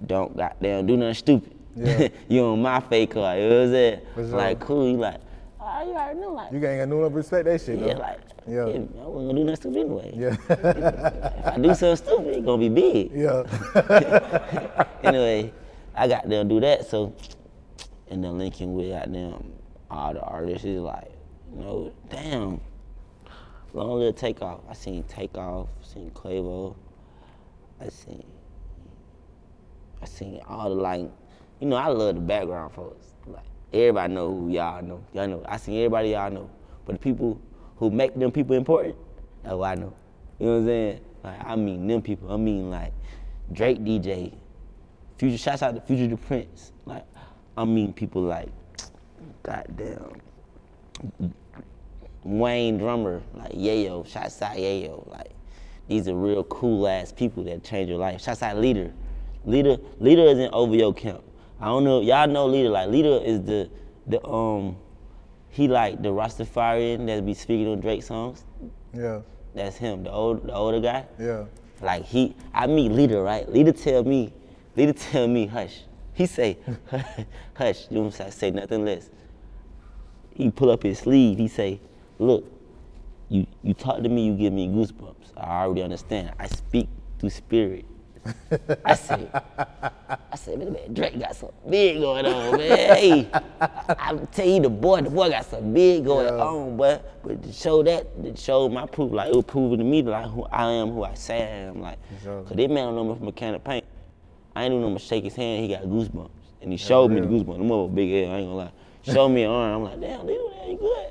Don't 0.05 0.35
goddamn 0.35 0.85
do 0.87 0.97
nothing 0.97 1.13
stupid. 1.13 1.55
Yeah. 1.75 2.07
you 2.29 2.43
on 2.43 2.61
my 2.61 2.79
fake 2.79 3.11
card. 3.11 3.39
You 3.39 3.49
know 3.49 3.55
what 3.59 3.65
I'm 3.67 3.71
saying? 3.71 4.01
Like 4.31 4.59
cool. 4.59 4.87
You 4.89 4.97
like, 4.97 5.21
you 5.61 5.93
already 5.93 6.19
know. 6.19 6.33
Like, 6.33 6.51
You 6.51 6.65
ain't 6.65 6.89
got 6.89 6.89
no 6.89 7.07
respect 7.07 7.45
that 7.45 7.61
shit 7.61 7.79
though. 7.79 7.87
yeah, 7.87 7.97
like, 7.97 8.19
Yeah. 8.47 8.65
yeah. 8.67 8.79
I 9.01 9.07
wasn't 9.07 9.29
gonna 9.29 9.33
do 9.33 9.43
nothing 9.43 9.55
stupid 9.55 9.77
anyway. 9.77 10.11
Yeah. 10.15 10.35
If 10.49 11.47
I 11.47 11.57
do 11.57 11.73
something 11.75 11.95
stupid, 11.95 12.27
it's 12.37 12.45
gonna 12.45 12.57
be 12.57 12.69
big. 12.69 13.11
yeah. 13.13 14.85
anyway, 15.03 15.53
I 15.95 16.07
got 16.07 16.27
them 16.27 16.47
do 16.47 16.59
that. 16.61 16.87
So, 16.87 17.13
and 18.09 18.23
then 18.23 18.37
linking 18.37 18.73
with 18.75 18.89
goddamn 18.89 19.53
all 19.89 20.13
the 20.13 20.21
artists 20.21 20.65
is 20.65 20.79
like, 20.81 21.11
you 21.53 21.61
know, 21.61 21.91
damn. 22.09 22.59
Long 23.73 23.99
little 23.99 24.11
takeoff. 24.13 24.59
I 24.69 24.73
seen 24.73 25.03
takeoff. 25.03 25.67
Seen 25.81 26.11
Quavo. 26.11 26.75
I 27.79 27.87
seen. 27.89 28.25
I 30.01 30.05
seen 30.05 30.41
all 30.47 30.69
the 30.69 30.81
like, 30.81 31.09
you 31.59 31.67
know, 31.67 31.75
I 31.77 31.87
love 31.87 32.15
the 32.15 32.21
background 32.21 32.73
folks. 32.73 33.10
Everybody 33.73 34.13
know 34.13 34.35
who 34.35 34.49
y'all 34.49 34.81
know. 34.81 35.03
Y'all 35.13 35.27
know. 35.27 35.43
I 35.47 35.57
seen 35.57 35.77
everybody 35.77 36.09
y'all 36.09 36.31
know. 36.31 36.49
But 36.85 36.93
the 36.93 36.99
people 36.99 37.39
who 37.77 37.89
make 37.89 38.15
them 38.15 38.31
people 38.31 38.55
important, 38.55 38.95
that's 39.43 39.55
what 39.55 39.71
I 39.71 39.75
know. 39.75 39.93
You 40.39 40.45
know 40.47 40.51
what 40.53 40.59
I'm 40.59 40.65
saying? 40.65 41.01
Like 41.23 41.45
I 41.45 41.55
mean 41.55 41.87
them 41.87 42.01
people. 42.01 42.31
I 42.31 42.37
mean 42.37 42.69
like 42.69 42.93
Drake 43.53 43.79
DJ, 43.79 44.33
Future. 45.17 45.37
Shouts 45.37 45.63
out 45.63 45.75
to 45.75 45.81
Future 45.81 46.07
the 46.07 46.17
Prince. 46.17 46.71
Like 46.85 47.05
I 47.55 47.65
mean 47.65 47.93
people 47.93 48.23
like, 48.23 48.49
goddamn. 49.43 50.21
Wayne 52.23 52.77
drummer, 52.77 53.21
like 53.33 53.51
Yayo, 53.53 54.05
shouts 54.05 54.41
out 54.41 54.55
Yayo, 54.55 55.09
like 55.09 55.31
these 55.87 56.07
are 56.07 56.15
real 56.15 56.43
cool 56.45 56.87
ass 56.87 57.11
people 57.11 57.43
that 57.43 57.63
change 57.63 57.89
your 57.89 57.97
life. 57.97 58.21
Shouts 58.21 58.43
out 58.43 58.57
Leader. 58.57 58.93
Leader 59.45 59.77
Leader 59.99 60.23
is 60.23 60.37
in 60.37 60.73
your 60.73 60.93
camp. 60.93 61.23
I 61.61 61.65
don't 61.65 61.83
know, 61.83 62.01
y'all 62.01 62.27
know 62.27 62.47
Leader. 62.47 62.69
Like 62.69 62.89
Leader 62.89 63.21
is 63.23 63.41
the 63.43 63.69
the 64.07 64.25
um 64.25 64.77
he 65.49 65.67
like 65.67 66.01
the 66.01 66.09
Rastafarian 66.09 67.05
that 67.07 67.25
be 67.25 67.33
speaking 67.33 67.67
on 67.67 67.79
Drake 67.81 68.03
songs. 68.03 68.43
Yeah. 68.93 69.21
That's 69.53 69.77
him, 69.77 70.03
the 70.03 70.11
old 70.11 70.47
the 70.47 70.53
older 70.53 70.79
guy. 70.79 71.05
Yeah. 71.19 71.45
Like 71.81 72.05
he, 72.05 72.35
I 72.53 72.67
meet 72.67 72.91
leader, 72.91 73.21
right? 73.21 73.47
Leader 73.51 73.71
tell 73.71 74.03
me, 74.03 74.33
leader 74.75 74.93
tell 74.93 75.27
me, 75.27 75.47
hush. 75.47 75.81
He 76.13 76.25
say, 76.25 76.57
hush. 77.53 77.87
You 77.89 77.95
know 77.95 78.01
what 78.01 78.05
I'm 78.07 78.11
saying? 78.11 78.31
Say 78.31 78.51
nothing 78.51 78.85
less. 78.85 79.09
He 80.33 80.49
pull 80.51 80.69
up 80.71 80.83
his 80.83 80.99
sleeve. 80.99 81.37
He 81.37 81.47
say, 81.47 81.79
look, 82.19 82.45
you 83.29 83.45
you 83.63 83.73
talk 83.73 84.01
to 84.03 84.09
me, 84.09 84.25
you 84.27 84.35
give 84.35 84.53
me 84.53 84.67
goosebumps. 84.67 85.37
I 85.37 85.63
already 85.63 85.81
understand. 85.81 86.31
I 86.39 86.47
speak 86.47 86.87
through 87.19 87.31
spirit. 87.31 87.85
I 88.85 88.93
say, 88.95 89.27
I 89.33 90.35
say, 90.35 90.55
man, 90.55 90.73
man, 90.73 90.93
Drake 90.93 91.19
got 91.19 91.35
something 91.35 91.57
big 91.69 91.99
going 91.99 92.25
on, 92.25 92.57
man. 92.57 92.95
Hey, 92.95 93.29
I, 93.61 93.95
I 93.97 94.15
tell 94.31 94.47
you, 94.47 94.59
the 94.61 94.69
boy, 94.69 95.01
the 95.01 95.09
boy 95.09 95.29
got 95.29 95.45
something 95.45 95.73
big 95.73 96.05
going 96.05 96.27
Yeah. 96.27 96.43
on, 96.43 96.77
but 96.77 97.21
but 97.23 97.41
to 97.43 97.51
show 97.53 97.83
that, 97.83 98.23
to 98.23 98.35
show 98.35 98.69
my 98.69 98.85
proof, 98.85 99.11
like 99.11 99.29
it 99.29 99.35
was 99.35 99.45
proving 99.45 99.77
to 99.79 99.83
me 99.83 100.01
like 100.03 100.25
who 100.27 100.43
I 100.45 100.71
am, 100.71 100.91
who 100.91 101.03
I 101.03 101.13
say 101.13 101.41
I 101.43 101.47
am, 101.67 101.81
like, 101.81 101.97
Sure. 102.23 102.43
cause 102.43 102.55
this 102.55 102.67
man 102.67 102.85
don't 102.87 102.95
know 102.95 103.03
me 103.05 103.15
from 103.17 103.27
a 103.27 103.31
can 103.31 103.55
of 103.55 103.63
paint. 103.63 103.85
I 104.55 104.63
ain't 104.63 104.71
even 104.73 104.81
know 104.81 104.87
him 104.89 104.97
to 104.97 104.99
shake 105.03 105.23
his 105.23 105.35
hand. 105.35 105.63
He 105.63 105.69
got 105.73 105.83
goosebumps, 105.83 106.29
and 106.61 106.71
he 106.71 106.77
showed 106.77 107.09
me 107.11 107.19
the 107.21 107.27
goosebumps. 107.27 107.57
The 107.57 107.63
mother 107.63 107.87
big 107.93 108.09
head, 108.09 108.29
I 108.29 108.37
ain't 108.39 108.47
gonna 108.47 108.55
lie. 108.55 108.71
Showed 109.03 109.29
me 109.29 109.43
an 109.43 109.49
arm. 109.51 109.75
I'm 109.75 109.83
like, 109.83 110.01
damn, 110.01 110.27
dude, 110.27 110.37
that 110.37 110.63
ain't 110.67 110.79
good. 110.79 111.07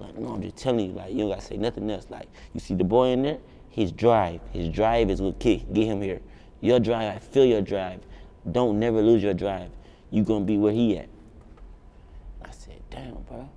Like, 0.00 0.16
no, 0.18 0.30
I'm 0.34 0.42
just 0.42 0.56
telling 0.56 0.86
you, 0.86 0.92
like, 0.92 1.12
you 1.12 1.18
don't 1.18 1.28
gotta 1.28 1.42
say 1.42 1.56
nothing 1.58 1.90
else. 1.90 2.06
Like, 2.08 2.28
you 2.54 2.60
see 2.60 2.74
the 2.74 2.84
boy 2.84 3.08
in 3.08 3.22
there, 3.22 3.38
his 3.68 3.92
drive, 3.92 4.40
his 4.52 4.68
drive 4.68 5.10
is 5.10 5.20
what 5.20 5.38
kick, 5.38 5.70
get 5.72 5.84
him 5.86 6.00
here. 6.00 6.20
Your 6.60 6.80
drive, 6.80 7.16
I 7.16 7.18
feel 7.18 7.44
your 7.44 7.62
drive. 7.62 8.00
Don't 8.50 8.78
never 8.78 9.00
lose 9.02 9.22
your 9.22 9.34
drive. 9.34 9.70
You 10.10 10.24
gonna 10.24 10.44
be 10.44 10.58
where 10.58 10.72
he 10.72 10.98
at. 10.98 11.08
I 12.42 12.50
said, 12.50 12.80
damn, 12.90 13.22
bro. 13.22 13.48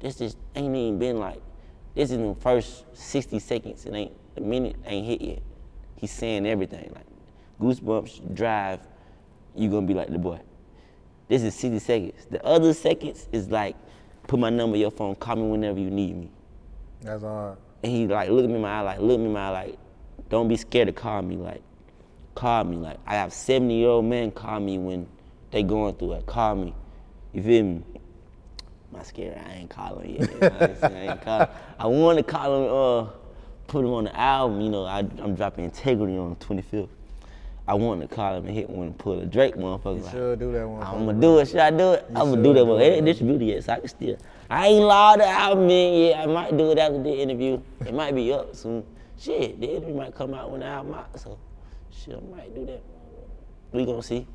This 0.00 0.16
just 0.16 0.36
ain't 0.54 0.74
even 0.74 0.98
been 0.98 1.18
like, 1.18 1.40
this 1.94 2.10
is 2.10 2.18
the 2.18 2.34
first 2.40 2.84
60 2.92 3.38
seconds. 3.38 3.86
It 3.86 3.94
ain't, 3.94 4.12
the 4.34 4.40
minute 4.40 4.76
ain't 4.84 5.06
hit 5.06 5.20
yet. 5.20 5.42
He's 5.96 6.10
saying 6.10 6.46
everything. 6.46 6.92
Like, 6.94 7.06
goosebumps, 7.60 8.34
drive, 8.34 8.80
you 9.54 9.70
gonna 9.70 9.86
be 9.86 9.94
like 9.94 10.08
the 10.08 10.18
boy. 10.18 10.40
This 11.28 11.42
is 11.42 11.54
60 11.54 11.78
seconds. 11.78 12.26
The 12.30 12.44
other 12.44 12.74
seconds 12.74 13.28
is 13.32 13.50
like, 13.50 13.76
put 14.26 14.38
my 14.38 14.50
number 14.50 14.76
in 14.76 14.82
your 14.82 14.90
phone, 14.90 15.14
call 15.14 15.36
me 15.36 15.48
whenever 15.48 15.78
you 15.78 15.90
need 15.90 16.16
me. 16.16 16.30
That's 17.00 17.22
hard. 17.22 17.58
And 17.82 17.92
he 17.92 18.06
like 18.06 18.30
look 18.30 18.44
at 18.44 18.50
me 18.50 18.56
in 18.56 18.62
my 18.62 18.78
eye, 18.78 18.80
like 18.80 19.00
look 19.00 19.18
me 19.18 19.26
in 19.26 19.32
my 19.32 19.48
eye, 19.48 19.50
like 19.50 19.78
don't 20.28 20.48
be 20.48 20.56
scared 20.56 20.86
to 20.86 20.92
call 20.92 21.22
me, 21.22 21.36
like 21.36 21.62
call 22.34 22.64
me, 22.64 22.76
like 22.76 22.98
I 23.06 23.14
have 23.14 23.32
70 23.32 23.74
year 23.74 23.88
old 23.88 24.04
men 24.04 24.30
call 24.30 24.60
me 24.60 24.78
when 24.78 25.06
they 25.50 25.62
going 25.62 25.94
through 25.94 26.14
it. 26.14 26.26
Call 26.26 26.56
me, 26.56 26.74
you 27.32 27.42
feel 27.42 27.64
me? 27.64 27.82
I'm 28.94 29.04
scared. 29.04 29.38
I 29.44 29.54
ain't 29.54 29.70
calling 29.70 30.10
yet. 30.10 30.32
You 30.32 30.38
know 30.38 30.48
what 30.50 30.62
I'm 30.62 30.76
saying? 30.76 30.96
I 30.96 31.12
ain't 31.12 31.22
call. 31.22 31.48
I 31.78 31.86
want 31.86 32.18
to 32.18 32.22
call 32.22 32.56
him, 32.56 33.08
uh, 33.08 33.10
put 33.66 33.84
him 33.84 33.92
on 33.92 34.04
the 34.04 34.16
album. 34.16 34.60
You 34.60 34.70
know, 34.70 34.84
I, 34.84 34.98
I'm 34.98 35.34
dropping 35.34 35.64
Integrity 35.64 36.16
on 36.16 36.36
the 36.38 36.44
25th. 36.44 36.88
I 37.66 37.74
want 37.74 38.02
to 38.02 38.08
call 38.08 38.36
him 38.36 38.46
and 38.46 38.54
hit 38.54 38.68
one 38.68 38.88
and 38.88 38.98
pull 38.98 39.18
a 39.20 39.24
Drake 39.24 39.56
motherfucker. 39.56 39.96
You 39.96 40.02
like, 40.02 40.12
should 40.12 40.38
do 40.38 40.52
that 40.52 40.68
one. 40.68 40.82
I'm 40.82 41.06
gonna 41.06 41.18
do 41.18 41.38
it. 41.38 41.48
Should 41.48 41.60
I 41.60 41.70
do 41.70 41.92
it? 41.92 42.04
I'm 42.10 42.30
gonna 42.30 42.42
do 42.42 42.52
that. 42.52 42.60
do 42.60 42.66
But 42.66 42.82
it, 42.82 42.92
ain't 42.96 43.06
distributed 43.06 43.44
yet, 43.46 43.64
so 43.64 43.72
I 43.72 43.80
can 43.80 43.88
still. 43.88 44.18
I 44.50 44.66
ain't 44.66 44.82
allowed 44.82 45.20
the 45.20 45.26
album 45.26 45.70
in 45.70 46.08
yet. 46.08 46.20
I 46.20 46.26
might 46.26 46.56
do 46.56 46.70
it 46.72 46.78
after 46.78 47.02
the 47.02 47.14
interview. 47.14 47.58
It 47.86 47.94
might 47.94 48.14
be 48.14 48.32
up 48.34 48.54
soon. 48.54 48.84
Shit, 49.18 49.60
the 49.60 49.76
interview 49.76 49.94
might 49.94 50.14
come 50.14 50.34
out 50.34 50.50
when 50.50 50.60
the 50.60 50.66
album 50.66 50.92
out. 50.94 51.18
So, 51.18 51.38
shit, 52.02 52.16
I 52.16 52.36
might 52.36 52.54
do 52.54 52.66
that. 52.66 52.82
We 53.72 53.84
gonna 53.84 54.02
see. 54.02 54.26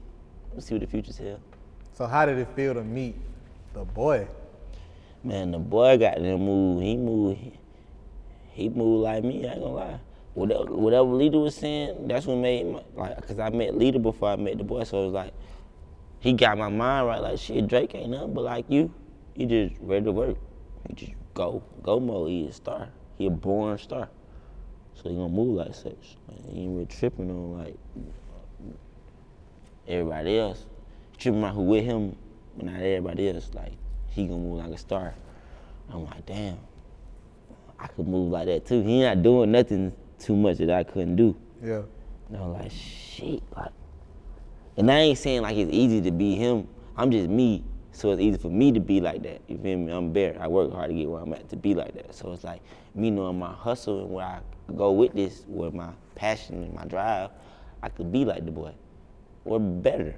We'll 0.51 0.61
see 0.61 0.75
what 0.75 0.81
the 0.81 0.87
future 0.87 1.13
tells. 1.13 1.39
So 1.93 2.07
how 2.07 2.25
did 2.25 2.37
it 2.37 2.47
feel 2.55 2.73
to 2.73 2.83
meet 2.83 3.15
the 3.73 3.83
boy? 3.83 4.27
Man, 5.23 5.51
the 5.51 5.59
boy 5.59 5.97
got 5.97 6.15
to 6.15 6.37
move. 6.37 6.81
He 6.81 6.95
moved. 6.95 7.39
He 8.51 8.69
moved 8.69 9.03
like 9.03 9.23
me. 9.23 9.47
I 9.47 9.51
ain't 9.51 9.61
gonna 9.61 9.73
lie. 9.73 9.99
Whatever, 10.33 10.65
whatever 10.75 11.09
Leader 11.09 11.39
was 11.39 11.55
saying, 11.55 12.07
that's 12.07 12.25
what 12.25 12.37
made 12.37 12.67
my, 12.67 12.81
like. 12.95 13.27
Cause 13.27 13.39
I 13.39 13.49
met 13.49 13.77
Leader 13.77 13.99
before 13.99 14.29
I 14.29 14.35
met 14.35 14.57
the 14.57 14.63
boy, 14.63 14.83
so 14.83 15.01
it 15.01 15.05
was 15.05 15.13
like, 15.13 15.33
he 16.19 16.33
got 16.33 16.57
my 16.57 16.69
mind 16.69 17.07
right. 17.07 17.21
Like 17.21 17.39
shit, 17.39 17.67
Drake 17.67 17.95
ain't 17.95 18.11
nothing 18.11 18.33
but 18.33 18.43
like 18.43 18.65
you. 18.69 18.93
He 19.33 19.45
just 19.45 19.75
ready 19.81 20.05
to 20.05 20.11
work. 20.11 20.37
He 20.87 20.93
just 20.93 21.11
go, 21.33 21.63
go 21.83 21.99
mode. 21.99 22.29
He 22.29 22.47
a 22.47 22.53
star. 22.53 22.89
He 23.17 23.27
a 23.27 23.29
born 23.29 23.77
star. 23.77 24.09
So 25.01 25.09
he 25.09 25.15
gonna 25.15 25.29
move 25.29 25.55
like 25.55 25.73
such. 25.73 26.17
Like, 26.27 26.45
he 26.51 26.61
ain't 26.61 26.73
really 26.73 26.85
tripping 26.85 27.29
on 27.29 27.57
like 27.57 27.75
everybody 29.87 30.37
else. 30.37 30.65
Tripping 31.17 31.43
out 31.43 31.55
who 31.55 31.61
with 31.61 31.85
him, 31.85 32.17
but 32.57 32.65
not 32.65 32.75
everybody 32.75 33.29
else. 33.29 33.49
Like 33.53 33.73
he 34.09 34.25
gonna 34.25 34.39
move 34.39 34.59
like 34.59 34.71
a 34.71 34.77
star. 34.77 35.13
I'm 35.91 36.05
like, 36.05 36.25
damn, 36.25 36.57
I 37.79 37.87
could 37.87 38.07
move 38.07 38.31
like 38.31 38.47
that 38.47 38.65
too. 38.65 38.81
He 38.81 39.01
not 39.01 39.23
doing 39.23 39.51
nothing 39.51 39.93
too 40.19 40.35
much 40.35 40.57
that 40.57 40.69
I 40.69 40.83
couldn't 40.83 41.15
do. 41.15 41.35
Yeah. 41.63 41.83
And 42.27 42.37
I'm 42.37 42.53
like, 42.53 42.71
shit, 42.71 43.41
like, 43.55 43.71
and 44.77 44.91
I 44.91 44.99
ain't 44.99 45.17
saying 45.17 45.41
like 45.41 45.57
it's 45.57 45.71
easy 45.71 46.01
to 46.01 46.11
be 46.11 46.35
him. 46.35 46.67
I'm 46.97 47.09
just 47.09 47.29
me, 47.29 47.63
so 47.93 48.11
it's 48.11 48.21
easy 48.21 48.37
for 48.37 48.49
me 48.49 48.73
to 48.73 48.81
be 48.81 48.99
like 48.99 49.23
that. 49.23 49.41
You 49.47 49.57
feel 49.57 49.77
me? 49.77 49.91
I'm 49.91 50.11
bare. 50.11 50.37
I 50.39 50.47
work 50.47 50.73
hard 50.73 50.89
to 50.89 50.93
get 50.93 51.09
where 51.09 51.21
I'm 51.21 51.33
at 51.33 51.47
to 51.49 51.55
be 51.55 51.73
like 51.73 51.93
that. 51.95 52.13
So 52.13 52.33
it's 52.33 52.43
like 52.43 52.61
me 52.93 53.09
knowing 53.09 53.39
my 53.39 53.53
hustle 53.53 54.01
and 54.01 54.11
where 54.11 54.25
I 54.25 54.41
go 54.77 54.91
with 54.91 55.13
this, 55.13 55.43
with 55.47 55.73
my 55.73 55.91
passion 56.15 56.63
and 56.63 56.73
my 56.73 56.85
drive, 56.85 57.29
I 57.81 57.89
could 57.89 58.11
be 58.11 58.25
like 58.25 58.45
the 58.45 58.51
boy, 58.51 58.73
or 59.45 59.59
better. 59.59 60.15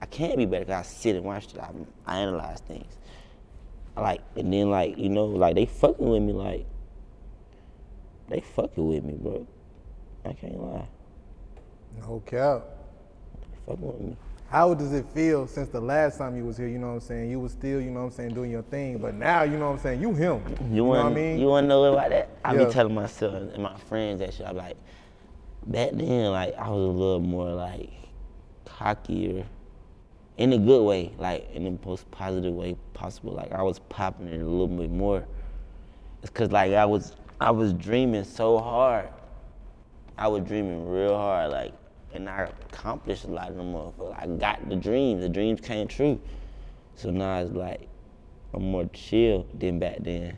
I 0.00 0.06
can't 0.06 0.36
be 0.36 0.46
better 0.46 0.64
because 0.64 0.86
I 0.86 0.88
sit 0.88 1.16
and 1.16 1.24
watch 1.24 1.54
it. 1.54 1.60
I, 1.60 1.70
I 2.06 2.18
analyze 2.18 2.60
things. 2.60 2.98
I 3.96 4.00
like, 4.00 4.20
and 4.36 4.52
then 4.52 4.70
like 4.70 4.96
you 4.96 5.08
know, 5.08 5.24
like 5.24 5.54
they 5.54 5.66
fucking 5.66 6.08
with 6.08 6.22
me, 6.22 6.32
like 6.32 6.66
they 8.28 8.40
fucking 8.40 8.86
with 8.86 9.04
me, 9.04 9.14
bro. 9.14 9.46
I 10.24 10.32
can't 10.34 10.60
lie. 10.60 10.88
No 12.00 12.22
cap. 12.26 12.64
Fucking 13.66 13.86
with 13.86 14.00
me. 14.00 14.16
How 14.50 14.72
does 14.72 14.94
it 14.94 15.06
feel 15.14 15.46
since 15.46 15.68
the 15.68 15.80
last 15.80 16.16
time 16.16 16.34
you 16.36 16.44
was 16.44 16.56
here? 16.56 16.68
You 16.68 16.78
know 16.78 16.88
what 16.88 16.92
I'm 16.94 17.00
saying? 17.00 17.30
You 17.30 17.38
was 17.38 17.52
still, 17.52 17.80
you 17.82 17.90
know 17.90 18.00
what 18.00 18.06
I'm 18.06 18.12
saying, 18.12 18.34
doing 18.34 18.50
your 18.50 18.62
thing, 18.62 18.96
but 18.98 19.14
now, 19.14 19.42
you 19.42 19.58
know 19.58 19.66
what 19.66 19.72
I'm 19.74 19.78
saying, 19.78 20.00
you 20.00 20.14
him. 20.14 20.42
You, 20.70 20.76
know 20.76 20.84
want 20.84 21.04
what 21.04 21.12
I 21.12 21.14
mean? 21.14 21.38
you 21.38 21.46
want 21.46 21.64
to 21.64 21.68
know 21.68 21.84
about 21.84 22.10
that? 22.10 22.30
I 22.44 22.54
Yeah. 22.54 22.64
be 22.64 22.72
telling 22.72 22.94
myself 22.94 23.34
and 23.34 23.62
my 23.62 23.76
friends 23.76 24.20
that 24.20 24.32
shit. 24.32 24.46
I'm 24.46 24.56
like, 24.56 24.76
back 25.66 25.90
then, 25.92 26.32
like 26.32 26.54
I 26.56 26.70
was 26.70 26.82
a 26.82 26.98
little 26.98 27.20
more 27.20 27.52
like 27.52 27.90
cockier, 28.64 29.44
in 30.38 30.52
a 30.52 30.58
good 30.58 30.82
way, 30.84 31.12
like 31.18 31.50
in 31.52 31.64
the 31.64 31.78
most 31.86 32.10
positive 32.10 32.54
way 32.54 32.76
possible. 32.94 33.32
Like 33.34 33.52
I 33.52 33.62
was 33.62 33.80
popping 33.80 34.28
it 34.28 34.40
a 34.40 34.44
little 34.46 34.68
bit 34.68 34.90
more. 34.90 35.26
It's 36.22 36.30
cause 36.30 36.50
like 36.52 36.72
I 36.72 36.86
was 36.86 37.14
I 37.40 37.50
was 37.50 37.74
dreaming 37.74 38.24
so 38.24 38.58
hard. 38.58 39.08
I 40.16 40.26
was 40.28 40.42
dreaming 40.42 40.88
real 40.88 41.16
hard, 41.16 41.52
like, 41.52 41.72
and 42.12 42.28
I 42.28 42.48
accomplished 42.70 43.24
a 43.24 43.28
lot 43.28 43.50
of 43.50 43.56
them 43.56 43.72
motherfuckers. 43.72 44.18
I 44.18 44.26
got 44.26 44.68
the 44.68 44.76
dreams. 44.76 45.22
The 45.22 45.28
dreams 45.28 45.60
came 45.60 45.88
true. 45.88 46.20
So 46.94 47.10
now 47.10 47.38
it's 47.40 47.52
like 47.52 47.88
I'm 48.54 48.70
more 48.70 48.88
chill 48.92 49.46
than 49.54 49.78
back 49.78 49.98
then. 50.00 50.36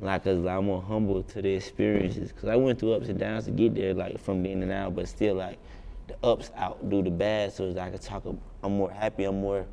Like, 0.00 0.24
cause 0.24 0.44
I'm 0.46 0.64
more 0.64 0.82
humble 0.82 1.22
to 1.22 1.42
the 1.42 1.50
experiences. 1.50 2.32
Cause 2.32 2.48
I 2.48 2.56
went 2.56 2.78
through 2.78 2.94
ups 2.94 3.08
and 3.08 3.18
downs 3.18 3.44
to 3.44 3.50
get 3.50 3.74
there, 3.74 3.92
like 3.92 4.18
from 4.18 4.42
the 4.42 4.50
in 4.50 4.62
and 4.62 4.72
out, 4.72 4.94
but 4.94 5.06
still 5.08 5.34
like 5.34 5.58
the 6.08 6.16
ups 6.26 6.50
outdo 6.58 7.02
the 7.02 7.10
bad. 7.10 7.52
So 7.52 7.66
it's 7.66 7.76
like 7.76 7.88
I 7.88 7.90
could 7.90 8.02
talk. 8.02 8.24
I'm 8.62 8.76
more 8.76 8.90
happy. 8.90 9.24
I'm 9.24 9.40
more. 9.40 9.66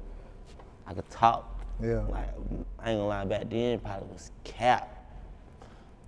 I 0.86 0.94
could 0.94 1.10
talk. 1.10 1.54
Yeah. 1.82 2.02
Like 2.10 2.30
I 2.80 2.92
ain't 2.92 3.00
gonna 3.00 3.08
lie. 3.08 3.26
Back 3.26 3.50
then, 3.50 3.80
probably 3.80 4.10
was 4.10 4.32
cap. 4.44 4.94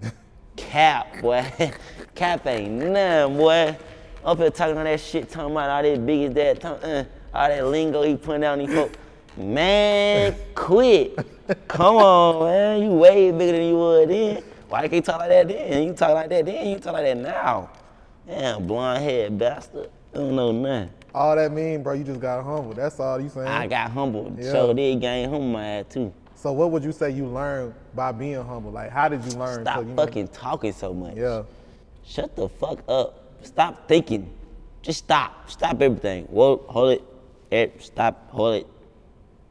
cap, 0.57 1.21
boy. 1.21 1.45
cap 2.15 2.45
ain't 2.45 2.73
none, 2.73 3.37
boy. 3.37 3.77
Up 4.23 4.37
here 4.37 4.49
talking 4.49 4.77
all 4.77 4.83
that 4.83 4.99
shit, 4.99 5.29
talking 5.29 5.51
about 5.51 5.69
all 5.69 5.81
that 5.83 6.05
big 6.05 6.29
as 6.29 6.33
that, 6.33 6.65
uh, 6.65 7.03
all 7.33 7.47
that 7.47 7.65
lingo 7.67 8.03
he 8.03 8.17
putting 8.17 8.41
down 8.41 8.59
these 8.59 8.73
folks. 8.73 8.97
Man, 9.37 10.35
quit. 10.55 11.17
Come 11.67 11.95
on, 11.95 12.43
man. 12.45 12.83
You 12.83 12.89
way 12.89 13.31
bigger 13.31 13.53
than 13.53 13.67
you 13.67 13.77
were 13.77 14.05
then. 14.05 14.43
Why 14.67 14.83
you 14.83 14.89
can't 14.89 15.05
talk 15.05 15.19
like 15.19 15.29
that 15.29 15.47
then? 15.47 15.83
You 15.83 15.93
talk 15.93 16.13
like 16.13 16.29
that 16.29 16.45
then, 16.45 16.67
you 16.67 16.79
talk 16.79 16.93
like 16.93 17.05
that 17.05 17.17
now. 17.17 17.69
Damn, 18.27 18.67
blonde 18.67 19.03
head 19.03 19.37
bastard. 19.39 19.89
Don't 20.13 20.35
know 20.35 20.51
nothing. 20.51 20.91
all 21.15 21.35
that 21.35 21.51
mean, 21.51 21.81
bro, 21.81 21.93
you 21.93 22.03
just 22.03 22.19
got 22.19 22.43
humble. 22.43 22.73
That's 22.73 22.99
all 22.99 23.21
you 23.21 23.29
saying. 23.29 23.47
I 23.47 23.67
got 23.67 23.89
humbled. 23.91 24.37
Yeah. 24.37 24.51
So 24.51 24.73
did 24.73 24.99
gain 24.99 25.29
humble 25.29 25.47
my 25.47 25.65
ass 25.65 25.85
too. 25.89 26.13
so 26.35 26.51
what 26.51 26.71
would 26.71 26.83
you 26.83 26.91
say 26.91 27.09
you 27.09 27.25
learned 27.25 27.73
by 27.95 28.11
being 28.11 28.43
humble? 28.43 28.71
Like, 28.71 28.91
how 28.91 29.07
did 29.07 29.23
you 29.23 29.39
learn? 29.39 29.63
Stop 29.63 29.81
to, 29.81 29.89
you 29.89 29.95
fucking 29.95 30.27
talking 30.27 30.73
so 30.73 30.93
much. 30.93 31.15
Yeah. 31.15 31.43
Shut 32.05 32.35
the 32.35 32.49
fuck 32.49 32.83
up. 32.87 33.28
Stop 33.41 33.87
thinking. 33.87 34.29
Just 34.81 34.99
stop. 34.99 35.49
Stop 35.49 35.81
everything. 35.81 36.25
Whoa, 36.25 36.57
hold 36.67 36.93
it. 36.93 37.03
Eh, 37.51 37.67
Stop, 37.79 38.29
hold 38.31 38.55
it. 38.55 38.67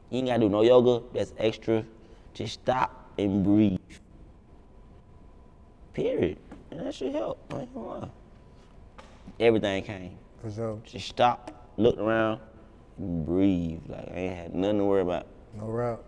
You 0.09 0.19
ain't 0.19 0.27
gotta 0.27 0.39
do 0.39 0.49
no 0.49 0.61
yoga. 0.61 1.03
That's 1.13 1.33
extra. 1.37 1.83
Just 2.33 2.53
stop 2.53 3.11
and 3.17 3.43
breathe. 3.43 3.79
Period. 5.93 6.37
And 6.71 6.79
that 6.85 6.95
should 6.95 7.13
help. 7.13 7.39
I 7.53 7.61
ain't 7.61 7.73
gonna 7.73 7.87
lie. 7.87 8.09
Everything 9.39 9.83
came. 9.83 10.17
For 10.41 10.51
sure. 10.51 10.81
Just 10.85 11.07
stopped, 11.07 11.53
looked 11.77 11.99
around, 11.99 12.39
and 12.97 13.25
breathed. 13.25 13.89
Like 13.89 14.07
I 14.09 14.15
ain't 14.15 14.35
had 14.35 14.55
nothing 14.55 14.77
to 14.79 14.85
worry 14.85 15.01
about. 15.01 15.27
No 15.55 15.65
route. 15.65 16.03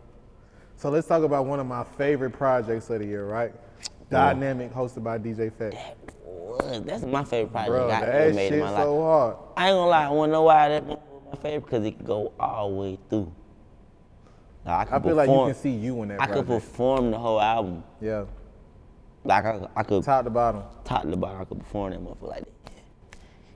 So 0.77 0.89
let's 0.89 1.07
talk 1.07 1.23
about 1.23 1.45
one 1.45 1.59
of 1.59 1.67
my 1.67 1.83
favorite 1.83 2.31
projects 2.31 2.89
of 2.89 2.99
the 2.99 3.05
year, 3.05 3.25
right? 3.25 3.53
Dynamic, 4.11 4.73
hosted 4.73 5.03
by 5.03 5.17
DJ 5.17 5.51
Fat. 5.53 5.71
That 5.71 5.97
was 6.25 6.81
that's 6.83 7.03
my 7.03 7.23
favorite 7.23 7.51
project 7.51 7.69
Bro, 7.71 7.89
I 7.89 8.01
ever 8.01 8.33
made 8.33 8.53
in 8.53 8.59
my 8.59 8.69
life. 8.69 8.83
so 8.83 9.01
hard. 9.01 9.37
I 9.55 9.69
ain't 9.69 9.75
gonna 9.75 9.89
lie, 9.89 10.05
I 10.05 10.09
wanna 10.09 10.31
know 10.33 10.41
why 10.43 10.69
that 10.69 10.83
one 10.83 10.97
was 10.97 11.23
my 11.33 11.41
favorite 11.41 11.61
because 11.65 11.85
it 11.85 11.97
can 11.97 12.05
go 12.05 12.33
all 12.39 12.69
the 12.69 12.75
way 12.75 12.99
through. 13.09 13.33
I, 14.65 14.85
could 14.85 14.93
I 14.93 14.99
feel 14.99 15.15
like 15.15 15.29
you 15.29 15.45
can 15.45 15.55
see 15.55 15.71
you 15.71 16.03
in 16.03 16.09
that 16.09 16.21
I 16.21 16.27
could 16.27 16.45
perform 16.45 17.09
the 17.09 17.17
whole 17.17 17.41
album. 17.41 17.83
Yeah, 17.99 18.25
Like 19.23 19.45
I, 19.45 19.67
I 19.75 19.83
could 19.83 20.03
top 20.03 20.25
to 20.25 20.29
bottom. 20.29 20.63
top 20.83 21.03
to 21.03 21.15
bottom, 21.15 21.41
I 21.41 21.45
could 21.45 21.59
perform 21.59 21.91
that 21.91 22.01
motherfucker 22.03 22.27
like 22.29 22.43
that. 22.43 22.71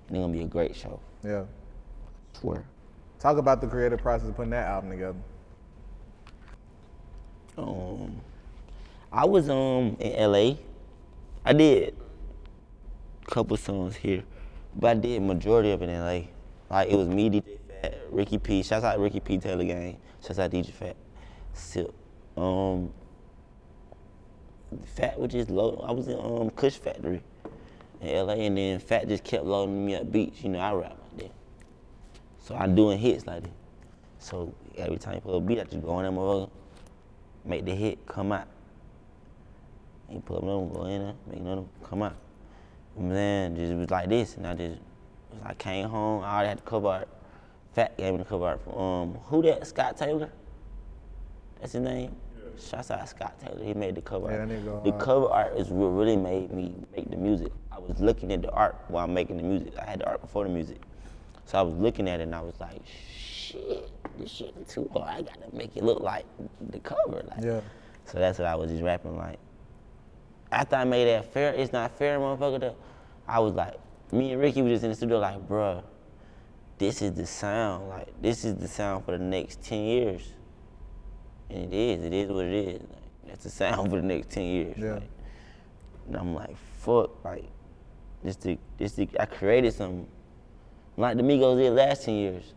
And 0.08 0.18
it's 0.18 0.24
gonna 0.24 0.34
be 0.34 0.42
a 0.42 0.48
great 0.48 0.76
show. 0.76 1.00
Yeah. 1.24 1.44
Swear. 2.34 2.66
Talk 3.20 3.38
about 3.38 3.60
the 3.62 3.68
creative 3.68 4.00
process 4.02 4.30
of 4.30 4.36
putting 4.36 4.52
that 4.52 4.68
album 4.68 4.90
together. 4.92 5.18
Um, 7.58 8.22
I 9.16 9.24
was 9.24 9.50
um 9.50 9.96
in 10.02 10.30
LA. 10.30 10.56
I 11.46 11.54
did 11.54 11.96
a 13.26 13.32
couple 13.32 13.56
songs 13.56 13.96
here, 13.96 14.26
but 14.76 14.90
I 14.90 14.94
did 14.96 15.22
majority 15.22 15.72
of 15.72 15.82
it 15.82 15.88
in 15.88 15.98
LA. 15.98 16.28
Like 16.70 16.90
it 16.90 16.98
was 16.98 17.08
me, 17.08 17.30
DJ 17.30 17.58
Fat, 17.70 17.98
Ricky 18.10 18.38
P. 18.38 18.62
Shouts 18.62 18.84
out 18.84 19.00
Ricky 19.00 19.22
P. 19.22 19.38
Taylor 19.38 19.64
Gang. 19.64 19.98
Shouts 20.22 20.38
out 20.38 20.52
DJ 20.52 20.70
Fat. 20.70 20.98
Sip. 21.54 21.94
Um, 22.36 22.92
Fat 24.84 25.18
was 25.18 25.32
just 25.32 25.50
low. 25.50 25.82
I 25.88 25.94
was 25.94 26.10
in 26.10 26.20
um 26.20 26.50
Kush 26.50 26.76
Factory 26.76 27.24
in 28.02 28.28
LA, 28.28 28.34
and 28.34 28.58
then 28.58 28.80
Fat 28.80 29.08
just 29.08 29.24
kept 29.24 29.46
loading 29.46 29.86
me 29.86 29.96
up 29.96 30.12
beats. 30.12 30.44
You 30.44 30.50
know, 30.50 30.60
I 30.60 30.74
rap 30.74 30.98
like 31.14 31.22
that. 31.22 31.32
So 32.40 32.54
I'm 32.54 32.76
doing 32.76 33.00
hits 33.00 33.26
like 33.26 33.44
that. 33.44 33.54
So 34.20 34.54
every 34.76 34.98
time 34.98 35.16
you 35.16 35.22
put 35.22 35.36
a 35.36 35.40
beat, 35.40 35.62
I 35.62 35.64
just 35.64 35.82
go 35.82 35.92
on 35.92 36.04
that 36.04 36.12
motherfucker, 36.12 36.50
make 37.46 37.64
the 37.64 37.74
hit 37.74 38.06
come 38.08 38.34
out. 38.34 38.50
Ain't 40.10 40.26
put 40.26 40.42
another 40.44 40.60
one, 40.60 40.74
go 40.74 40.86
in 40.86 41.02
there, 41.04 41.14
make 41.30 41.40
another 41.40 41.64
come 41.84 42.04
out. 42.04 42.16
And 42.98 43.12
then 43.12 43.56
just 43.56 43.74
was 43.74 43.90
like 43.90 44.10
this, 44.10 44.38
and 44.38 44.46
I 44.48 44.54
just 44.54 44.78
I 45.44 45.54
came 45.56 45.90
home. 45.90 46.24
I 46.24 46.34
already 46.36 46.50
had 46.50 46.58
the 46.60 46.64
cover 46.64 46.88
art. 46.88 47.08
Fat 47.74 47.98
gave 47.98 48.14
me 48.14 48.20
the 48.20 48.26
cover 48.26 48.46
art 48.46 48.64
from 48.64 48.74
um 48.78 49.14
who 49.26 49.42
that 49.44 49.66
Scott 49.68 49.98
Taylor. 49.98 50.30
That's 51.60 51.74
his 51.74 51.82
name. 51.82 52.16
Shouts 52.58 52.90
out 52.92 53.10
Scott 53.10 53.38
Taylor. 53.42 53.62
He 53.64 53.74
made 53.74 53.96
the 53.96 54.02
cover 54.02 54.32
Yeah, 54.32 54.40
art. 54.40 54.50
go 54.66 54.82
the 54.86 54.92
hard. 54.92 55.04
cover 55.04 55.28
art 55.28 55.58
is 55.58 55.70
what 55.70 55.88
really 55.88 56.16
made 56.16 56.52
me 56.54 56.74
make 56.96 57.10
the 57.10 57.18
music. 57.18 57.52
I 57.72 57.80
was 57.80 58.00
looking 58.00 58.32
at 58.32 58.42
the 58.44 58.52
art 58.52 58.78
while 58.88 59.04
I'm 59.04 59.14
making 59.14 59.38
the 59.38 59.44
music. 59.44 59.74
I 59.78 59.86
had 59.90 60.00
the 60.00 60.08
art 60.08 60.22
before 60.22 60.44
the 60.46 60.50
music. 60.50 60.78
So 61.46 61.60
I 61.60 61.62
was 61.64 61.76
looking 61.76 62.08
at 62.08 62.22
it 62.22 62.24
and 62.24 62.34
I 62.34 62.40
was 62.42 62.54
like, 62.62 62.82
shit, 62.86 63.90
this 64.18 64.32
shit 64.32 64.54
is 64.62 64.74
too 64.74 64.90
hard. 64.94 65.10
I 65.10 65.22
gotta 65.22 65.54
make 65.54 65.76
it 65.76 65.84
look 65.84 66.00
like 66.02 66.26
the 66.70 66.80
cover. 66.80 67.24
Like, 67.30 67.44
Yeah. 67.44 67.60
So 68.06 68.20
that's 68.20 68.40
what 68.40 68.48
I 68.48 68.56
was 68.56 68.72
just 68.72 68.84
rapping 68.84 69.18
like. 69.18 69.38
After 70.52 70.76
I 70.76 70.84
made 70.86 71.06
that 71.06 71.32
fair, 71.34 71.54
it's 71.54 71.74
not 71.74 71.98
fair, 71.98 72.20
motherfucker. 72.20 72.60
Though, 72.60 72.76
I 73.28 73.40
was 73.40 73.54
like, 73.54 73.76
me 74.12 74.32
and 74.32 74.42
Ricky 74.42 74.62
was 74.62 74.74
just 74.74 74.84
in 74.84 74.90
the 74.92 74.96
studio 74.96 75.20
like, 75.20 75.48
bruh, 75.48 75.84
this 76.78 77.02
is 77.02 77.14
the 77.14 77.26
sound. 77.26 77.90
Like, 77.90 78.22
this 78.22 78.46
is 78.46 78.56
the 78.56 78.68
sound 78.68 79.06
for 79.06 79.18
the 79.18 79.24
next 79.24 79.62
10 79.62 79.84
years. 79.84 80.34
And 81.50 81.74
it 81.74 81.74
is, 81.74 82.04
it 82.04 82.14
is 82.14 82.30
what 82.32 82.46
it 82.46 82.54
is. 82.54 82.82
Like, 82.82 83.28
that's 83.28 83.44
the 83.44 83.50
sound 83.50 83.90
for 83.90 83.98
the 83.98 84.08
next 84.08 84.30
10 84.32 84.44
years. 84.44 84.78
Yeah. 84.78 84.94
Like, 84.94 85.10
and 86.08 86.18
I'm 86.18 86.36
like, 86.36 86.56
fuck, 86.78 87.24
like, 87.24 87.46
this 88.24 88.36
the, 88.38 88.58
this 88.78 88.94
the, 88.94 89.10
I 89.20 89.26
created 89.26 89.74
something. 89.74 90.08
Like 90.98 91.18
the 91.18 91.24
Migos 91.24 91.58
did 91.58 91.74
last 91.74 92.06
10 92.06 92.16
years. 92.16 92.54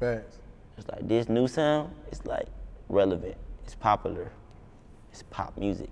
Facts. 0.00 0.38
It's 0.76 0.88
like 0.88 1.08
this 1.08 1.28
new 1.28 1.48
sound, 1.48 1.94
it's 2.08 2.24
like 2.26 2.46
relevant, 2.88 3.36
it's 3.64 3.74
popular, 3.74 4.30
it's 5.10 5.22
pop 5.30 5.56
music. 5.56 5.88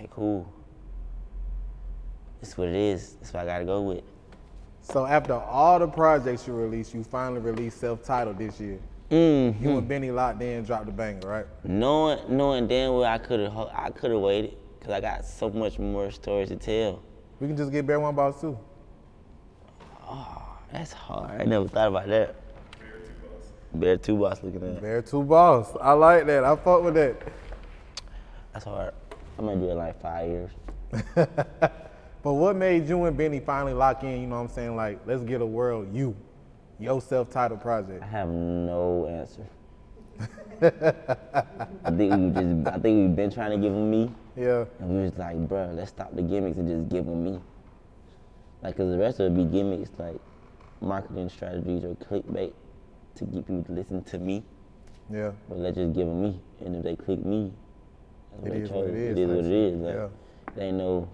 Okay, 0.00 0.08
cool. 0.14 0.50
It's 2.40 2.56
what 2.56 2.68
it 2.68 2.74
is. 2.74 3.16
That's 3.20 3.34
what 3.34 3.42
I 3.42 3.46
gotta 3.46 3.66
go 3.66 3.82
with. 3.82 4.02
So 4.80 5.04
after 5.04 5.34
all 5.34 5.78
the 5.78 5.86
projects 5.86 6.46
you 6.46 6.54
released, 6.54 6.94
you 6.94 7.04
finally 7.04 7.40
released 7.40 7.80
self-titled 7.80 8.38
this 8.38 8.58
year. 8.58 8.78
Mm. 9.10 9.60
You 9.60 9.76
and 9.76 9.86
Benny 9.86 10.10
locked 10.10 10.40
in, 10.40 10.64
dropped 10.64 10.86
the 10.86 10.92
banger, 10.92 11.28
right? 11.28 11.46
Knowing, 11.64 12.18
knowing 12.34 12.66
damn 12.66 12.94
well 12.94 13.04
I 13.04 13.18
could 13.18 13.40
have, 13.40 13.68
I 13.74 13.90
could 13.90 14.10
have 14.10 14.20
waited, 14.20 14.56
cause 14.80 14.90
I 14.90 15.02
got 15.02 15.26
so 15.26 15.50
much 15.50 15.78
more 15.78 16.10
stories 16.10 16.48
to 16.48 16.56
tell. 16.56 17.02
We 17.38 17.48
can 17.48 17.56
just 17.58 17.70
get 17.70 17.86
Bear 17.86 18.00
One 18.00 18.14
Boss 18.14 18.40
too. 18.40 18.58
Oh, 20.08 20.56
that's 20.72 20.94
hard. 20.94 21.42
I 21.42 21.44
never 21.44 21.68
thought 21.68 21.88
about 21.88 22.06
that. 22.06 22.36
Bear 23.74 23.98
two 23.98 24.16
boss 24.16 24.42
looking 24.42 24.62
at. 24.76 24.80
Bear 24.80 25.02
Two 25.02 25.24
Boss. 25.24 25.76
I 25.78 25.92
like 25.92 26.24
that. 26.26 26.42
I 26.42 26.56
fuck 26.56 26.82
with 26.82 26.94
that. 26.94 27.20
That's 28.54 28.64
hard. 28.64 28.94
I'm 29.40 29.46
gonna 29.46 29.60
do 29.60 29.68
it 29.68 29.72
in 29.72 29.78
like 29.78 30.00
five 30.00 30.28
years. 30.28 30.50
But 32.22 32.34
what 32.34 32.54
made 32.54 32.86
you 32.86 33.04
and 33.04 33.16
Benny 33.16 33.40
finally 33.40 33.72
lock 33.72 34.02
in, 34.02 34.20
you 34.20 34.26
know 34.26 34.36
what 34.36 34.42
I'm 34.42 34.48
saying? 34.48 34.76
Like, 34.76 35.00
let's 35.06 35.22
get 35.22 35.40
a 35.40 35.46
world 35.46 35.88
you, 35.94 36.14
your 36.78 37.00
self-titled 37.00 37.62
project. 37.62 38.02
I 38.02 38.06
have 38.06 38.28
no 38.28 39.06
answer. 39.06 39.46
I 40.62 41.90
think 41.90 42.12
we 42.12 42.30
just, 42.30 42.68
I 42.68 42.78
think 42.78 42.84
we've 42.84 43.16
been 43.16 43.30
trying 43.30 43.52
to 43.52 43.56
give 43.56 43.72
them 43.72 43.90
me. 43.90 44.12
Yeah. 44.36 44.66
And 44.80 44.90
we 44.90 45.02
was 45.02 45.16
like, 45.16 45.36
bro, 45.48 45.72
let's 45.74 45.90
stop 45.90 46.14
the 46.14 46.20
gimmicks 46.20 46.58
and 46.58 46.68
just 46.68 46.90
give 46.90 47.06
them 47.06 47.24
me. 47.24 47.40
Like, 48.62 48.76
cause 48.76 48.90
the 48.90 48.98
rest 48.98 49.20
of 49.20 49.32
it 49.32 49.36
be 49.36 49.44
gimmicks, 49.44 49.88
like 49.96 50.20
marketing 50.82 51.30
strategies 51.30 51.84
or 51.84 51.94
clickbait 51.94 52.52
to 53.14 53.24
get 53.24 53.46
people 53.46 53.64
to 53.64 53.72
listen 53.72 54.04
to 54.04 54.18
me. 54.18 54.42
Yeah. 55.10 55.32
But 55.48 55.58
let's 55.58 55.76
just 55.76 55.94
give 55.94 56.06
them 56.06 56.20
me. 56.20 56.38
And 56.62 56.76
if 56.76 56.82
they 56.82 56.96
click 56.96 57.24
me, 57.24 57.50
It 58.44 58.52
is 58.54 58.70
what 58.70 58.86
it 58.88 58.94
is, 58.94 59.18
It 59.18 59.22
is 59.22 59.28
what 59.28 59.52
it. 59.52 59.74
Like, 59.76 59.94
Yeah. 59.94 60.08
they 60.54 60.72
know. 60.72 61.08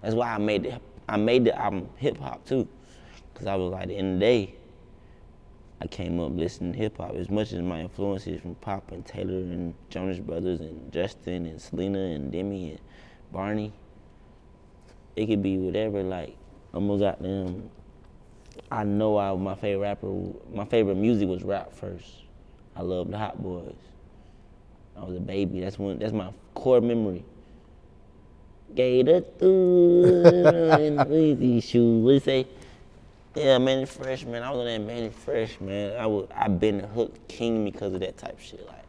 That's 0.00 0.14
why 0.14 0.34
I 0.34 0.38
made 0.38 0.64
the, 0.64 0.80
I 1.08 1.16
made 1.16 1.44
the 1.44 1.58
album 1.58 1.88
hip 1.96 2.18
hop 2.18 2.44
too. 2.44 2.66
Cause 3.34 3.46
I 3.46 3.54
was 3.56 3.72
like, 3.72 3.82
at 3.82 3.88
the 3.88 3.96
end 3.96 4.14
of 4.14 4.20
the 4.20 4.26
day, 4.26 4.54
I 5.80 5.86
came 5.86 6.20
up 6.20 6.32
listening 6.36 6.72
to 6.72 6.78
hip 6.78 6.98
hop 6.98 7.14
as 7.16 7.28
much 7.28 7.52
as 7.52 7.60
my 7.60 7.80
influences 7.80 8.40
from 8.40 8.54
Pop 8.56 8.92
and 8.92 9.04
Taylor 9.04 9.34
and 9.34 9.74
Jonas 9.90 10.18
Brothers 10.18 10.60
and 10.60 10.92
Justin 10.92 11.46
and 11.46 11.60
Selena 11.60 11.98
and 11.98 12.30
Demi 12.30 12.70
and 12.70 12.80
Barney. 13.32 13.72
It 15.16 15.26
could 15.26 15.42
be 15.42 15.58
whatever. 15.58 16.02
Like 16.02 16.36
I'm 16.72 16.98
got 16.98 17.20
them. 17.20 17.70
I 18.70 18.84
know 18.84 19.18
I, 19.18 19.34
my 19.34 19.54
favorite 19.54 19.82
rapper, 19.82 20.12
my 20.52 20.64
favorite 20.64 20.96
music 20.96 21.28
was 21.28 21.42
rap 21.42 21.72
first. 21.72 22.22
I 22.76 22.82
loved 22.82 23.10
the 23.10 23.18
Hot 23.18 23.42
Boys. 23.42 23.74
I 24.96 25.04
was 25.04 25.16
a 25.16 25.20
baby. 25.20 25.60
That's 25.60 25.78
one. 25.78 25.98
That's 25.98 26.12
my 26.12 26.30
core 26.62 26.80
memory. 26.80 27.24
Gator 28.72 29.22
through 29.36 30.04
in 30.78 31.38
these 31.40 31.64
shoes. 31.64 32.04
What 32.04 32.12
you 32.12 32.20
say? 32.20 32.46
Yeah, 33.34 33.58
Mannie 33.58 33.84
Fresh, 33.84 34.26
man. 34.26 34.44
I 34.44 34.50
was 34.50 34.60
on 34.60 34.66
that 34.66 34.78
Mannie 34.78 35.10
Fresh, 35.10 35.60
man. 35.60 35.96
I 35.96 36.06
was, 36.06 36.28
I 36.32 36.46
been 36.46 36.78
the 36.78 36.86
hook 36.86 37.26
king 37.26 37.64
because 37.64 37.92
of 37.94 38.00
that 38.00 38.16
type 38.16 38.34
of 38.34 38.42
shit. 38.42 38.64
Like 38.68 38.84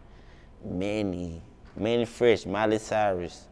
Manny, 0.64 1.42
Mannie 1.76 2.06
Fresh, 2.06 2.46
Miley 2.46 2.78
Cyrus, 2.78 3.48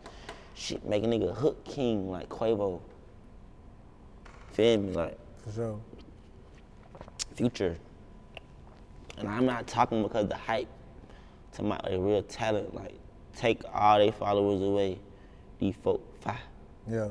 shit, 0.54 0.86
make 0.86 1.04
a 1.04 1.08
nigga 1.08 1.36
hook 1.36 1.66
king 1.66 2.12
like 2.12 2.30
Quavo. 2.30 2.80
Feel 4.52 4.82
me? 4.82 4.94
Like 4.94 5.18
For 5.46 5.52
sure. 5.52 5.80
future. 7.34 7.76
And 9.18 9.28
I'm 9.28 9.48
not 9.48 9.66
talking 9.66 10.04
because 10.04 10.28
the 10.28 10.38
hype 10.38 10.68
to 11.54 11.64
my 11.64 11.80
like, 11.84 11.94
real 11.94 12.22
talent. 12.22 12.76
Like, 12.76 13.00
take 13.36 13.62
all 13.74 14.00
they 14.00 14.12
followers 14.12 14.62
away. 14.62 15.00
These 15.60 15.76
folk, 15.84 16.02
five, 16.22 16.40
Yeah. 16.90 17.10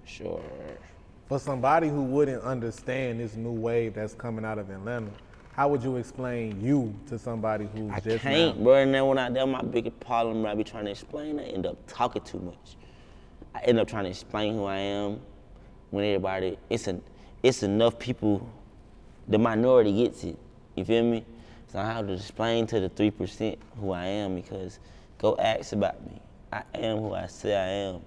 for 0.00 0.06
sure. 0.08 0.42
For 1.28 1.38
somebody 1.38 1.88
who 1.88 2.02
wouldn't 2.02 2.42
understand 2.42 3.20
this 3.20 3.36
new 3.36 3.52
wave 3.52 3.94
that's 3.94 4.14
coming 4.14 4.44
out 4.44 4.58
of 4.58 4.68
Atlanta, 4.70 5.10
how 5.52 5.68
would 5.68 5.82
you 5.82 5.96
explain 5.96 6.60
you 6.62 6.94
to 7.08 7.18
somebody 7.18 7.68
who's 7.74 7.90
I 7.90 8.00
just 8.00 8.22
can't, 8.22 8.58
now? 8.58 8.64
bro. 8.64 8.74
And 8.74 8.94
then 8.94 9.06
when 9.06 9.18
I 9.18 9.30
that's 9.30 9.46
my 9.48 9.62
biggest 9.62 9.98
problem, 10.00 10.44
I 10.46 10.54
be 10.54 10.64
trying 10.64 10.84
to 10.86 10.90
explain. 10.90 11.38
I 11.38 11.44
end 11.44 11.66
up 11.66 11.76
talking 11.86 12.22
too 12.22 12.38
much. 12.40 12.76
I 13.54 13.60
end 13.60 13.78
up 13.78 13.86
trying 13.88 14.04
to 14.04 14.10
explain 14.10 14.54
who 14.54 14.64
I 14.64 14.78
am. 14.78 15.20
When 15.90 16.04
everybody, 16.04 16.58
it's 16.70 16.88
a, 16.88 16.98
it's 17.42 17.62
enough 17.62 17.98
people. 17.98 18.46
The 19.28 19.38
minority 19.38 19.92
gets 20.04 20.24
it. 20.24 20.38
You 20.74 20.84
feel 20.86 21.04
me? 21.04 21.24
So 21.72 21.78
I 21.78 21.86
have 21.86 22.06
to 22.08 22.12
explain 22.12 22.66
to 22.66 22.80
the 22.80 22.90
three 22.90 23.10
percent 23.10 23.58
who 23.80 23.92
I 23.92 24.04
am 24.04 24.34
because 24.34 24.78
go 25.18 25.36
ask 25.38 25.72
about 25.72 26.04
me. 26.04 26.20
I 26.52 26.62
am 26.74 26.98
who 26.98 27.14
I 27.14 27.26
say 27.26 27.56
I 27.56 27.68
am. 27.68 28.00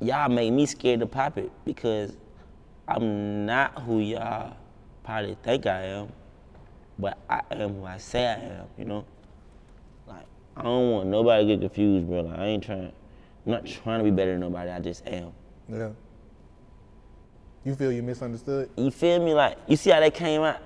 Y'all 0.00 0.28
make 0.28 0.52
me 0.52 0.66
scared 0.66 1.00
to 1.00 1.06
pop 1.06 1.38
it 1.38 1.50
because 1.64 2.16
I'm 2.86 3.46
not 3.46 3.82
who 3.82 3.98
y'all 3.98 4.56
probably 5.02 5.36
think 5.42 5.66
I 5.66 5.82
am 5.86 6.12
but 6.98 7.18
I 7.28 7.42
am 7.50 7.74
who 7.74 7.84
I 7.84 7.98
say 7.98 8.26
I 8.26 8.34
am, 8.34 8.66
you 8.78 8.84
know? 8.84 9.04
Like, 10.06 10.26
I 10.56 10.62
don't 10.62 10.90
want 10.92 11.08
nobody 11.08 11.44
to 11.44 11.56
get 11.56 11.60
confused, 11.60 12.06
bro. 12.06 12.20
Like, 12.20 12.38
I 12.38 12.44
ain't 12.46 12.62
trying, 12.62 12.92
I'm 13.46 13.52
not 13.52 13.66
trying 13.66 13.98
to 13.98 14.04
be 14.04 14.10
better 14.10 14.32
than 14.32 14.40
nobody. 14.40 14.70
I 14.70 14.78
just 14.78 15.06
am. 15.06 15.32
Yeah. 15.68 15.90
You 17.64 17.74
feel 17.74 17.90
you 17.92 18.02
misunderstood? 18.02 18.70
You 18.76 18.90
feel 18.90 19.24
me? 19.24 19.34
Like 19.34 19.56
you 19.68 19.76
see 19.76 19.90
how 19.90 20.00
they 20.00 20.10
came 20.10 20.42
out. 20.42 20.60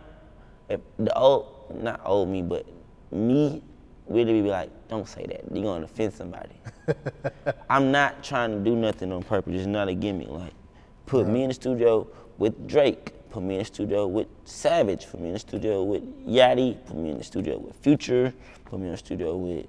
If 0.68 0.80
the 0.98 1.16
old, 1.16 1.80
not 1.82 2.00
old 2.04 2.28
me, 2.28 2.42
but 2.42 2.66
me, 3.10 3.62
really 4.08 4.42
be 4.42 4.48
like, 4.48 4.70
don't 4.88 5.08
say 5.08 5.26
that. 5.26 5.44
You're 5.52 5.64
gonna 5.64 5.84
offend 5.84 6.12
somebody. 6.12 6.60
I'm 7.70 7.90
not 7.90 8.22
trying 8.22 8.52
to 8.52 8.58
do 8.58 8.76
nothing 8.76 9.12
on 9.12 9.22
purpose. 9.22 9.54
It's 9.54 9.66
not 9.66 9.88
a 9.88 9.94
gimmick. 9.94 10.28
Like, 10.28 10.52
put 11.06 11.26
me 11.26 11.42
in 11.42 11.48
the 11.48 11.54
studio 11.54 12.08
with 12.38 12.66
Drake. 12.66 13.12
Put 13.30 13.42
me 13.42 13.54
in 13.54 13.58
the 13.60 13.64
studio 13.64 14.06
with 14.06 14.28
Savage. 14.44 15.08
Put 15.10 15.20
me 15.20 15.28
in 15.28 15.34
the 15.34 15.38
studio 15.38 15.82
with 15.82 16.02
Yachty. 16.26 16.84
Put 16.86 16.96
me 16.96 17.10
in 17.10 17.18
the 17.18 17.24
studio 17.24 17.58
with 17.58 17.76
Future. 17.76 18.32
Put 18.64 18.80
me 18.80 18.86
in 18.86 18.92
the 18.92 18.98
studio 18.98 19.36
with 19.36 19.66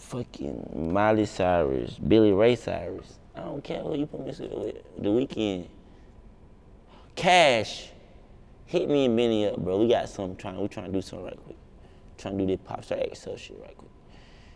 fucking 0.00 0.90
Miley 0.92 1.26
Cyrus, 1.26 1.98
Billy 1.98 2.32
Ray 2.32 2.56
Cyrus. 2.56 3.18
I 3.34 3.40
don't 3.40 3.62
care 3.62 3.80
who 3.80 3.96
you 3.96 4.06
put 4.06 4.20
me 4.20 4.26
in 4.26 4.30
the 4.30 4.34
studio 4.34 4.64
with. 4.64 4.76
The 4.98 5.08
Weeknd. 5.08 5.68
Cash. 7.16 7.90
Hit 8.66 8.88
me 8.88 9.04
and 9.04 9.16
Benny 9.16 9.46
up, 9.46 9.56
bro. 9.58 9.78
We 9.78 9.88
got 9.88 10.08
something 10.08 10.36
trying. 10.36 10.60
We 10.60 10.68
trying 10.68 10.86
to 10.86 10.92
do 10.92 11.02
something 11.02 11.26
right 11.26 11.44
quick. 11.44 11.56
Trying 12.18 12.38
to 12.38 12.46
do 12.46 12.56
this 12.56 12.64
pop 12.64 12.84
star 12.84 12.98
XL 12.98 13.36
shit 13.36 13.58
right 13.60 13.76
quick. 13.76 13.90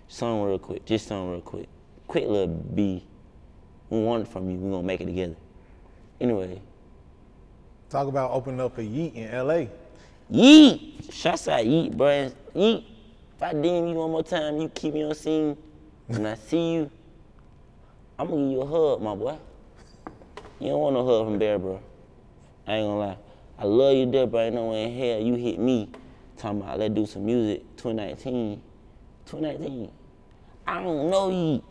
Something 0.08 0.42
real 0.42 0.58
quick. 0.58 0.84
Just 0.84 1.06
something 1.06 1.30
real 1.32 1.40
quick. 1.40 1.68
Quick 2.06 2.24
little 2.26 2.46
B. 2.46 3.04
We 3.90 4.00
want 4.00 4.22
it 4.26 4.28
from 4.28 4.50
you. 4.50 4.58
We 4.58 4.70
gonna 4.70 4.82
make 4.82 5.00
it 5.00 5.06
together. 5.06 5.36
Anyway, 6.20 6.60
Talk 7.90 8.06
about 8.06 8.32
opening 8.32 8.60
up 8.60 8.76
a 8.76 8.84
Yeat 8.84 9.14
in 9.14 9.32
LA. 9.32 9.64
Yeat. 10.28 11.08
Shots 11.10 11.48
out 11.48 11.64
Yeat, 11.64 11.96
bro. 11.96 12.30
Yeat. 12.54 12.84
If 13.36 13.42
I 13.42 13.54
DM 13.54 13.90
you 13.90 13.94
one 13.94 14.10
more 14.10 14.22
time, 14.22 14.60
you 14.60 14.68
keep 14.68 14.92
me 14.92 15.04
on 15.04 15.14
scene, 15.14 15.56
When 16.06 16.26
I 16.26 16.34
see 16.34 16.74
you, 16.74 16.90
I'm 18.18 18.28
gonna 18.28 18.42
give 18.42 18.50
you 18.52 18.60
a 18.60 18.66
hug, 18.66 19.00
my 19.00 19.14
boy. 19.14 19.38
You 20.60 20.68
don't 20.70 20.80
want 20.80 20.94
no 20.96 21.06
hug 21.06 21.26
from 21.26 21.38
Bear, 21.38 21.58
bro. 21.58 21.80
I 22.66 22.74
ain't 22.74 22.86
gonna 22.86 22.98
lie. 22.98 23.16
I 23.58 23.64
love 23.64 23.94
you 23.96 24.10
there, 24.10 24.26
but 24.26 24.38
ain't 24.38 24.54
no 24.54 24.70
way 24.70 24.84
in 24.84 24.96
hell 24.96 25.20
you 25.20 25.34
hit 25.34 25.58
me 25.58 25.90
talking 26.36 26.60
about 26.60 26.78
let's 26.78 26.94
do 26.94 27.06
some 27.06 27.26
music 27.26 27.62
2019. 27.76 28.62
2019. 29.26 29.90
I 30.66 30.82
don't 30.82 31.10
know 31.10 31.30
Yeat. 31.30 31.64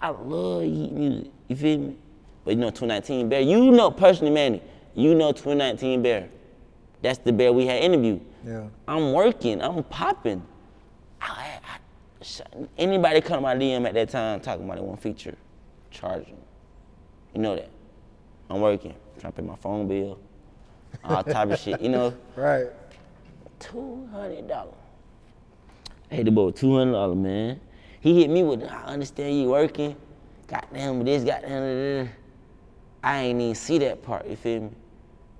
I 0.00 0.08
love 0.08 0.64
Yeat 0.64 0.92
music. 0.92 1.30
You 1.48 1.56
feel 1.56 1.78
me? 1.78 1.96
But 2.44 2.54
you 2.54 2.60
know 2.60 2.70
2019 2.70 3.28
Bear, 3.28 3.40
you 3.40 3.70
know 3.70 3.90
personally, 3.90 4.32
Manny, 4.32 4.62
you 4.94 5.14
know 5.14 5.32
2019 5.32 6.02
Bear. 6.02 6.28
That's 7.02 7.18
the 7.18 7.32
Bear 7.32 7.52
we 7.52 7.66
had 7.66 7.82
interviewed. 7.82 8.22
Yeah. 8.44 8.68
I'm 8.86 9.12
working, 9.12 9.60
I'm 9.60 9.84
popping. 9.84 10.42
I, 11.20 11.58
I, 11.62 11.78
anybody 12.78 13.20
come 13.20 13.38
to 13.38 13.40
my 13.42 13.54
DM 13.54 13.86
at 13.86 13.94
that 13.94 14.08
time 14.08 14.40
talking 14.40 14.64
about 14.64 14.76
they 14.76 14.82
want 14.82 15.02
feature, 15.02 15.36
charge 15.90 16.26
them. 16.26 16.36
You 17.34 17.42
know 17.42 17.56
that. 17.56 17.70
I'm 18.48 18.60
working, 18.62 18.94
trying 19.20 19.32
to 19.32 19.42
pay 19.42 19.46
my 19.46 19.56
phone 19.56 19.86
bill, 19.86 20.18
all 21.04 21.24
type 21.24 21.50
of 21.50 21.58
shit, 21.58 21.80
you 21.80 21.88
know. 21.88 22.14
Right. 22.36 22.66
Two 23.58 24.08
hundred 24.12 24.48
dollars. 24.48 24.74
Hey, 26.10 26.22
the 26.22 26.30
boy, 26.30 26.50
two 26.50 26.76
hundred 26.76 26.92
dollars, 26.92 27.16
man. 27.16 27.60
He 28.00 28.20
hit 28.20 28.30
me 28.30 28.42
with, 28.42 28.62
I 28.64 28.84
understand 28.84 29.38
you 29.40 29.48
working. 29.48 29.96
Goddamn 30.46 31.04
this, 31.04 31.24
goddamn. 31.24 31.50
da, 31.50 32.02
da, 32.02 32.04
da." 32.04 32.10
I 33.02 33.20
ain't 33.22 33.40
even 33.40 33.54
see 33.54 33.78
that 33.78 34.02
part. 34.02 34.26
You 34.26 34.36
feel 34.36 34.62
me? 34.62 34.70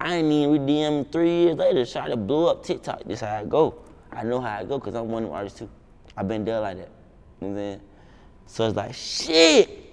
I 0.00 0.16
ain't 0.16 0.30
even 0.30 0.50
redeem 0.52 0.92
him 0.92 1.04
three 1.06 1.44
years 1.44 1.56
later. 1.56 1.84
Shot 1.84 2.06
to 2.08 2.16
blow 2.16 2.46
up 2.46 2.62
TikTok. 2.62 3.04
This 3.04 3.20
how 3.20 3.36
I 3.36 3.44
go. 3.44 3.82
I 4.12 4.22
know 4.22 4.40
how 4.40 4.56
I 4.58 4.64
go 4.64 4.78
because 4.78 4.94
I'm 4.94 5.08
one 5.08 5.24
of 5.24 5.30
them 5.30 5.36
artists 5.36 5.58
too. 5.58 5.68
I've 6.16 6.28
been 6.28 6.44
there 6.44 6.60
like 6.60 6.76
that. 6.78 6.90
You 7.40 7.48
know 7.48 7.54
what 7.54 7.60
I'm 7.60 7.64
saying? 7.64 7.80
So 8.46 8.66
it's 8.66 8.76
like 8.76 8.94
shit. 8.94 9.84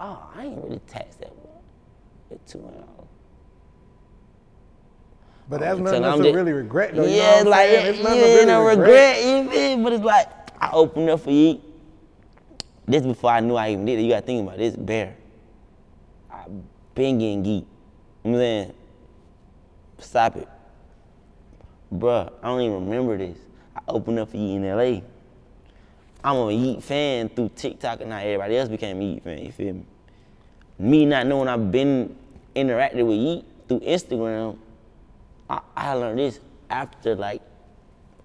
Oh, 0.00 0.30
I 0.34 0.46
ain't 0.46 0.62
really 0.64 0.80
taxed 0.86 1.20
that 1.20 1.34
one. 1.34 1.62
It's 2.30 2.52
two 2.52 2.62
hundred 2.62 2.80
dollars. 2.86 2.97
But 5.48 5.62
oh, 5.62 5.64
that's 5.64 5.80
nothing 5.80 6.04
else 6.04 6.20
to 6.20 6.32
really 6.32 6.52
regret 6.52 6.94
though. 6.94 7.04
you 7.04 7.08
know 7.08 7.16
yeah, 7.16 7.30
what 7.30 7.40
I'm 7.40 7.46
like? 7.48 7.68
It's 7.70 7.98
yeah, 7.98 8.04
nothing 8.04 8.20
to 8.20 8.26
really 8.26 8.46
no 8.46 8.64
regret. 8.66 9.16
regret. 9.16 9.44
You 9.44 9.50
feel? 9.50 9.84
But 9.84 9.92
it's 9.94 10.04
like 10.04 10.28
I 10.60 10.70
opened 10.72 11.10
up 11.10 11.20
for 11.20 11.30
Yeat. 11.30 11.62
This 12.86 13.02
before 13.02 13.30
I 13.30 13.40
knew 13.40 13.54
I 13.54 13.70
even 13.70 13.84
did 13.84 13.98
it. 13.98 14.02
You 14.02 14.10
gotta 14.10 14.26
think 14.26 14.46
about 14.46 14.58
this. 14.58 14.76
Bear. 14.76 15.16
I 16.30 16.44
been 16.94 17.18
getting 17.18 17.42
geek. 17.42 17.66
You 18.24 18.30
I'm 18.32 18.36
saying? 18.36 18.74
Stop 19.98 20.36
it. 20.36 20.48
Bruh, 21.92 22.30
I 22.42 22.46
don't 22.46 22.60
even 22.60 22.88
remember 22.88 23.16
this. 23.16 23.38
I 23.74 23.80
opened 23.88 24.18
up 24.18 24.30
for 24.30 24.36
Yeat 24.36 24.56
in 24.56 24.64
LA. 24.64 25.00
I'm 26.22 26.36
a 26.36 26.52
Yeat 26.52 26.82
fan 26.82 27.28
through 27.30 27.50
TikTok 27.56 28.00
and 28.00 28.10
now 28.10 28.18
everybody 28.18 28.56
else 28.56 28.68
became 28.68 29.00
a 29.00 29.04
Yeat 29.04 29.24
fan, 29.24 29.38
you 29.38 29.52
feel 29.52 29.74
me? 29.74 29.86
Me 30.78 31.06
not 31.06 31.26
knowing 31.26 31.48
I've 31.48 31.72
been 31.72 32.14
interacting 32.54 33.06
with 33.06 33.16
Yeat 33.16 33.44
through 33.68 33.80
Instagram, 33.80 34.58
I, 35.50 35.60
I 35.76 35.92
learned 35.94 36.18
this 36.18 36.40
after 36.70 37.14
like 37.14 37.42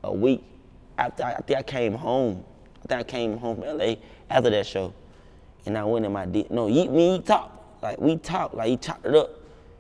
a 0.04 0.14
week. 0.14 0.44
After 0.98 1.24
I, 1.24 1.34
I 1.34 1.38
think 1.42 1.60
I 1.60 1.64
came 1.64 1.94
home. 1.94 2.44
I 2.84 2.88
think 2.88 3.00
I 3.00 3.04
came 3.04 3.38
home 3.38 3.58
from 3.62 3.78
LA 3.78 3.96
after 4.30 4.50
that 4.50 4.66
show. 4.66 4.94
And 5.66 5.78
I 5.78 5.84
went 5.86 6.06
in 6.06 6.12
my 6.12 6.26
D 6.26 6.46
no, 6.50 6.68
Yeat 6.68 6.92
me 6.92 7.14
Yeat 7.14 7.26
talk. 7.26 7.52
Like 7.82 8.00
we 8.00 8.18
talked, 8.18 8.56
like 8.56 8.68
he 8.70 8.78
chopped 8.78 9.06
it 9.06 9.16
up. 9.16 9.40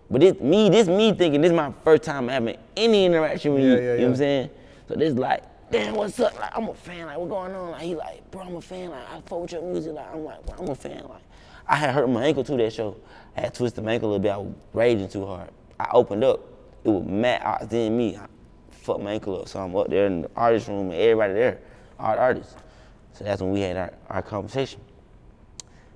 But 0.10 0.22
this 0.22 0.40
me, 0.40 0.70
this 0.70 0.88
me 0.88 1.14
thinking 1.14 1.42
this 1.42 1.52
is 1.52 1.56
my 1.56 1.74
first 1.84 2.04
time 2.04 2.28
having 2.28 2.58
any 2.78 3.06
interaction 3.06 3.54
with 3.54 3.64
Yeah, 3.64 3.70
you. 3.70 3.76
yeah, 3.76 3.94
you 3.94 3.98
know 4.00 4.04
what. 4.06 4.10
I'm 4.12 4.16
saying? 4.16 4.50
So 4.88 4.96
this 4.96 5.14
like, 5.14 5.44
damn, 5.72 5.96
what's 5.96 6.20
up? 6.20 6.36
Like 6.40 6.52
I'm 6.56 6.68
a 6.70 6.74
fan, 6.74 7.06
like 7.08 7.18
what 7.18 7.30
going 7.30 7.54
on? 7.54 7.72
Like 7.72 7.82
he 7.82 7.96
like, 7.96 8.30
bro, 8.32 8.42
I'm 8.42 8.56
a 8.56 8.62
fan, 8.62 8.90
like 8.92 9.10
I 9.10 9.22
fuck 9.22 9.42
with 9.42 9.52
your 9.54 9.62
music, 9.62 9.94
like 9.94 10.06
I'm 10.14 10.24
like, 10.24 10.46
bro, 10.46 10.56
I'm 10.60 10.70
a 10.70 10.76
fan. 10.76 11.04
Like 11.10 11.22
I 11.68 11.76
had 11.78 11.94
hurt 11.94 12.10
my 12.10 12.24
ankle 12.26 12.44
too 12.44 12.58
that 12.58 12.74
show. 12.74 12.98
I 13.36 13.42
had 13.42 13.54
twisted 13.54 13.84
my 13.84 13.94
ankle 13.94 14.10
a 14.10 14.12
little 14.12 14.22
bit, 14.24 14.32
I 14.32 14.38
was 14.38 14.54
raging 14.74 15.08
too 15.10 15.26
hard. 15.26 15.50
I 15.80 15.88
opened 15.94 16.24
up, 16.24 16.42
it 16.84 16.90
was 16.90 17.06
Matt 17.06 17.46
Ox, 17.46 17.66
then 17.68 17.98
me. 17.98 18.18
I 18.18 18.28
fucked 18.70 19.02
my 19.02 19.14
ankle 19.14 19.42
up. 19.42 19.48
So 19.48 19.60
I'm 19.60 19.76
up 19.76 19.90
there 19.90 20.08
in 20.08 20.24
the 20.24 20.32
artist 20.36 20.68
room 20.68 20.92
and 20.92 20.96
everybody 20.96 21.34
there, 21.34 21.60
art 22.00 22.20
artists. 22.20 22.56
So 23.14 23.24
that's 23.24 23.42
when 23.42 23.52
we 23.52 23.62
had 23.62 23.78
our, 23.78 23.94
our 24.10 24.22
conversation. 24.22 24.82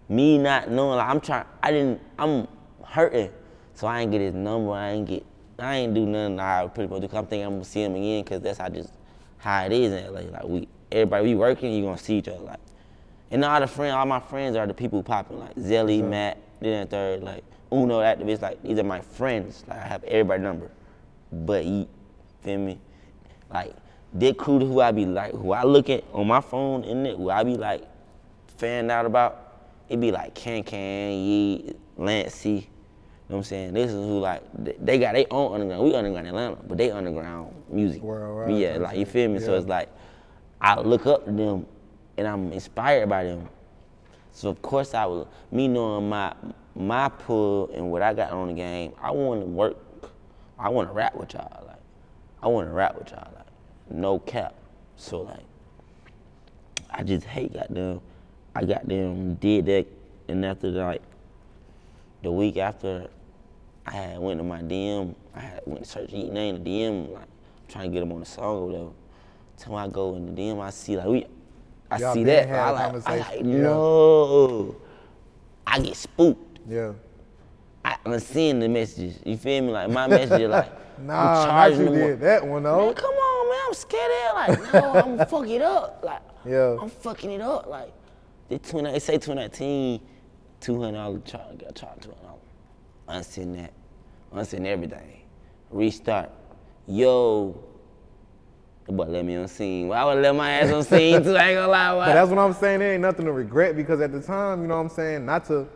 Me 0.09 0.37
not 0.37 0.69
knowing, 0.69 0.97
like 0.97 1.09
I'm 1.09 1.19
trying, 1.19 1.45
I 1.61 1.71
didn't, 1.71 2.01
I'm 2.17 2.47
hurting. 2.83 3.31
So 3.73 3.87
I 3.87 4.01
ain't 4.01 4.11
get 4.11 4.21
his 4.21 4.33
number, 4.33 4.71
I 4.71 4.91
ain't 4.91 5.07
get, 5.07 5.25
I 5.59 5.75
ain't 5.77 5.93
do 5.93 6.05
nothing 6.05 6.39
I 6.39 6.65
pretty 6.67 6.89
much 6.91 7.01
do. 7.01 7.07
'cause 7.07 7.17
I'm 7.17 7.25
thinking 7.27 7.45
I'm 7.45 7.53
gonna 7.55 7.65
see 7.65 7.83
him 7.83 7.95
again, 7.95 8.23
cause 8.23 8.39
that's 8.41 8.59
how 8.59 8.69
just, 8.69 8.93
how 9.37 9.65
it 9.65 9.71
is 9.73 9.91
in 9.91 10.13
LA. 10.13 10.21
Like 10.21 10.43
we, 10.45 10.67
everybody, 10.91 11.25
we 11.25 11.35
working, 11.35 11.73
you 11.73 11.83
gonna 11.83 11.97
see 11.97 12.17
each 12.19 12.27
other. 12.29 12.39
Like, 12.39 12.59
and 13.31 13.43
all 13.43 13.59
the 13.59 13.67
friends, 13.67 13.93
all 13.93 14.05
my 14.05 14.19
friends 14.21 14.55
are 14.55 14.65
the 14.65 14.73
people 14.73 15.03
popping, 15.03 15.39
like 15.39 15.55
Zelly, 15.55 16.01
Matt, 16.01 16.37
then 16.59 16.81
the 16.81 16.87
third, 16.89 17.23
like 17.23 17.43
Uno 17.71 17.99
activists, 17.99 18.41
like 18.41 18.61
these 18.63 18.79
are 18.79 18.83
my 18.83 19.01
friends. 19.01 19.63
Like 19.67 19.79
I 19.79 19.87
have 19.87 20.03
everybody 20.05 20.41
number, 20.43 20.71
but 21.31 21.65
you 21.65 21.87
feel 22.41 22.57
me? 22.59 22.79
Like 23.53 23.73
Dick 24.17 24.37
Crew, 24.37 24.59
who 24.59 24.79
I 24.81 24.91
be 24.91 25.05
like, 25.05 25.33
who 25.33 25.51
I 25.51 25.63
look 25.63 25.89
at 25.89 26.03
on 26.13 26.27
my 26.27 26.41
phone, 26.41 26.83
and 26.83 27.05
it, 27.05 27.17
who 27.17 27.29
I 27.29 27.43
be 27.43 27.55
like, 27.55 27.83
fanned 28.57 28.89
out 28.91 29.05
about, 29.05 29.53
it 29.89 29.99
be 29.99 30.11
like 30.11 30.33
Can 30.35 30.63
Can, 30.63 31.11
Yee, 31.13 31.73
Lancey. 31.97 32.49
You 32.49 33.33
know 33.33 33.35
what 33.35 33.37
I'm 33.39 33.43
saying? 33.43 33.73
This 33.73 33.91
is 33.91 33.95
who 33.97 34.19
like 34.19 34.41
they- 34.57 34.97
got 34.99 35.13
their 35.13 35.25
own 35.31 35.53
underground. 35.53 35.83
We 35.83 35.93
underground 35.93 36.27
Atlanta, 36.27 36.57
but 36.65 36.77
they 36.77 36.91
underground 36.91 37.53
music. 37.69 38.01
Worldwide, 38.01 38.55
Yeah, 38.57 38.77
like 38.77 38.97
you 38.97 39.05
feel 39.05 39.29
me? 39.29 39.39
So 39.39 39.55
it's 39.55 39.67
like 39.67 39.89
I 40.61 40.79
look 40.79 41.05
up 41.05 41.25
to 41.25 41.31
them 41.31 41.65
and 42.17 42.25
I'm 42.25 42.53
inspired 42.53 43.09
by 43.09 43.25
them. 43.25 43.49
So 44.37 44.49
of 44.49 44.61
course 44.61 44.93
I 44.93 45.07
will 45.07 45.27
me 45.49 45.67
knowing 45.67 46.09
my 46.09 46.31
my 46.75 47.09
pull 47.09 47.71
and 47.73 47.89
what 47.89 48.03
I 48.03 48.13
got 48.13 48.29
on 48.33 48.49
the 48.49 48.53
game, 48.53 48.93
I 49.01 49.09
wanna 49.09 49.45
work 49.45 49.77
I 50.59 50.69
wanna 50.69 50.93
rap 50.93 51.15
with 51.15 51.33
y'all. 51.33 51.63
Like 51.65 51.81
I 52.43 52.47
wanna 52.47 52.71
rap 52.71 52.99
with 52.99 53.09
y'all, 53.09 53.31
like 53.35 53.47
no 53.89 54.19
cap. 54.19 54.53
So 54.95 55.21
like 55.21 55.43
I 56.91 57.01
just 57.01 57.25
hate 57.25 57.51
goddamn 57.53 57.99
I 58.55 58.63
got 58.63 58.87
them 58.87 59.33
did 59.35 59.65
that 59.65 59.87
and 60.27 60.45
after 60.45 60.69
like 60.69 61.01
the 62.21 62.31
week 62.31 62.57
after 62.57 63.07
I 63.87 63.91
had 63.91 64.19
went 64.19 64.39
to 64.39 64.43
my 64.43 64.61
DM, 64.61 65.15
I 65.33 65.39
had 65.39 65.61
went 65.65 65.83
to 65.83 65.89
search 65.89 66.13
Eat 66.13 66.31
name 66.31 66.63
the 66.63 66.69
DM, 66.69 67.11
like 67.11 67.27
trying 67.69 67.89
to 67.89 67.91
get 67.91 68.03
him 68.03 68.11
on 68.11 68.19
the 68.19 68.25
song 68.27 68.57
or 68.57 68.65
whatever. 68.67 68.89
Till 69.57 69.75
I 69.75 69.87
go 69.87 70.15
in 70.15 70.27
the 70.27 70.39
DM, 70.39 70.61
I 70.61 70.69
see 70.69 70.95
like 70.95 71.07
we, 71.07 71.25
I 71.89 71.97
Y'all 71.99 72.13
see 72.13 72.23
that. 72.25 72.49
I 72.49 72.69
like, 72.71 73.07
I 73.07 73.17
like 73.17 73.35
yeah. 73.37 73.43
no. 73.43 74.75
I 75.65 75.79
get 75.79 75.95
spooked. 75.95 76.59
Yeah. 76.67 76.93
I, 77.85 77.95
I'm 78.05 78.19
seeing 78.19 78.59
the 78.59 78.67
messages. 78.67 79.19
You 79.25 79.37
feel 79.37 79.61
me? 79.63 79.71
Like 79.71 79.89
my 79.89 80.07
message, 80.07 80.41
is 80.41 80.49
like 80.49 80.71
Nah, 80.99 81.43
I'm 81.43 81.71
not 81.71 81.79
you 81.79 81.89
did 81.95 82.19
that 82.21 82.45
one 82.45 82.63
though. 82.63 82.85
Man, 82.87 82.93
come 82.95 83.13
on, 83.13 83.49
man. 83.49 83.59
I'm 83.67 83.73
scared 83.73 84.11
of 84.11 84.49
it. 84.49 84.71
Like, 84.73 84.73
no, 84.73 84.93
I'm 84.93 85.27
fucking 85.27 85.51
it 85.51 85.61
up. 85.61 86.01
Like, 86.03 86.21
Yeah. 86.45 86.77
I'm 86.81 86.89
fucking 86.89 87.31
it 87.31 87.41
up. 87.41 87.67
Like, 87.67 87.93
they, 88.49 88.57
20, 88.57 88.91
they 88.91 88.99
say 88.99 89.13
2019, 89.13 90.01
$200 90.61 91.25
charge, 91.25 91.59
got 91.59 91.75
charged 91.75 92.07
$200. 92.07 92.13
Unsend 93.09 93.55
that. 93.57 93.73
Unsend 94.33 94.65
everything. 94.65 95.21
Restart. 95.69 96.31
Yo, 96.87 97.61
But 98.89 99.09
let 99.09 99.25
me 99.25 99.35
on 99.35 99.47
scene. 99.49 99.89
Well, 99.89 100.01
I 100.09 100.13
would 100.13 100.21
let 100.23 100.33
my 100.35 100.49
ass 100.51 100.71
on 100.71 100.83
scene 100.83 101.21
too. 101.23 101.35
I 101.35 101.49
ain't 101.49 101.57
gonna 101.57 101.67
lie. 101.67 101.93
But 102.07 102.13
that's 102.13 102.29
what 102.29 102.39
I'm 102.39 102.53
saying. 102.53 102.79
There 102.79 102.93
ain't 102.93 103.01
nothing 103.01 103.25
to 103.25 103.31
regret 103.33 103.75
because 103.75 103.99
at 103.99 104.11
the 104.13 104.21
time, 104.21 104.61
you 104.61 104.67
know 104.67 104.75
what 104.75 104.81
I'm 104.83 104.89
saying, 104.89 105.25
not 105.25 105.43
to, 105.45 105.67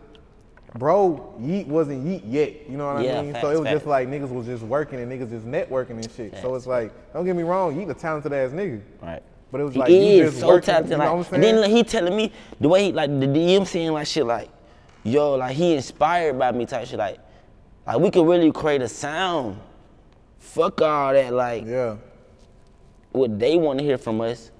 bro, 0.77 1.35
Yeat 1.39 1.67
wasn't 1.67 2.05
Yeat 2.05 2.23
yet. 2.23 2.69
You 2.69 2.77
know 2.77 2.93
what 2.93 3.03
Yeah, 3.03 3.19
I 3.19 3.23
mean? 3.23 3.35
so 3.41 3.49
it 3.51 3.59
was 3.59 3.69
just 3.69 3.85
like 3.85 4.07
niggas 4.07 4.29
was 4.31 4.45
just 4.45 4.63
working 4.63 4.99
and 5.01 5.11
niggas 5.11 5.29
just 5.29 5.45
networking 5.45 5.91
and 5.91 6.09
shit. 6.11 6.37
So 6.41 6.55
it's 6.55 6.67
like, 6.67 6.93
don't 7.13 7.25
get 7.25 7.35
me 7.35 7.43
wrong, 7.43 7.77
Yeat 7.77 7.89
a 7.89 7.93
talented 7.93 8.31
ass 8.31 8.51
nigga. 8.51 8.81
Right. 9.01 9.21
But 9.51 9.59
it 9.59 9.63
was 9.65 9.73
He 9.73 9.79
like, 9.81 9.89
he 9.89 10.19
is 10.21 10.29
just 10.29 10.39
so 10.39 10.47
working, 10.47 10.65
talented. 10.67 10.91
you 10.91 10.97
know 10.97 11.17
like, 11.17 11.31
and 11.33 11.43
then 11.43 11.59
like, 11.61 11.71
he 11.71 11.83
telling 11.83 12.15
me 12.15 12.31
the 12.61 12.69
way 12.69 12.85
he 12.85 12.91
like 12.93 13.09
the 13.19 13.25
DM 13.27 13.67
saying 13.67 13.91
like 13.91 14.07
shit 14.07 14.25
like, 14.25 14.49
yo, 15.03 15.35
like 15.35 15.53
he 15.57 15.73
inspired 15.73 16.39
by 16.39 16.53
me 16.53 16.65
type 16.65 16.87
shit 16.87 16.97
like, 16.97 17.19
like 17.85 17.99
we 17.99 18.09
could 18.09 18.25
really 18.25 18.53
create 18.53 18.81
a 18.81 18.87
sound. 18.87 19.59
Fuck 20.39 20.81
all 20.81 21.11
that 21.11 21.33
like 21.33 21.65
Yeah. 21.65 21.97
What 23.11 23.39
they 23.39 23.57
want 23.57 23.79
to 23.79 23.85
hear 23.85 23.97
from 23.97 24.21
us. 24.21 24.51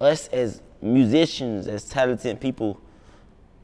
Us 0.00 0.28
as 0.28 0.62
musicians, 0.80 1.66
as 1.66 1.84
talented 1.84 2.40
people, 2.40 2.80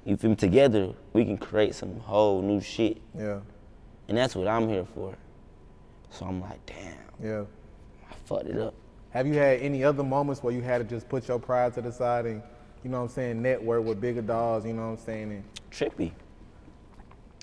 you 0.05 0.16
feel 0.16 0.31
me, 0.31 0.37
together, 0.37 0.92
we 1.12 1.25
can 1.25 1.38
create 1.38 1.75
some 1.75 1.99
whole 2.01 2.42
new 2.42 2.61
shit. 2.61 3.01
Yeah. 3.18 3.40
And 4.09 4.16
that's 4.16 4.37
what 4.37 4.46
I'm 4.46 4.68
here 4.68 4.85
for. 4.94 5.16
So 6.11 6.27
I'm 6.27 6.40
like, 6.40 6.64
damn, 6.66 6.96
Yeah. 7.22 7.44
I 8.09 8.14
fucked 8.25 8.46
it 8.46 8.59
up. 8.59 8.75
Have 9.11 9.27
you 9.27 9.35
had 9.35 9.61
any 9.61 9.83
other 9.83 10.05
moments 10.05 10.42
where 10.42 10.53
you 10.53 10.61
had 10.61 10.79
to 10.79 10.85
just 10.85 11.09
put 11.09 11.27
your 11.27 11.38
pride 11.38 11.75
to 11.75 11.81
the 11.81 11.90
side 11.90 12.27
and, 12.27 12.42
you 12.85 12.90
know 12.90 12.99
what 12.99 13.05
I'm 13.05 13.14
saying, 13.14 13.42
network 13.42 13.85
with 13.85 14.01
bigger 14.01 14.22
dogs, 14.22 14.66
you 14.66 14.75
know 14.75 14.90
what 14.90 14.99
I'm 15.01 15.05
saying? 15.05 15.33
And 15.33 15.44
Trippie. 15.70 16.12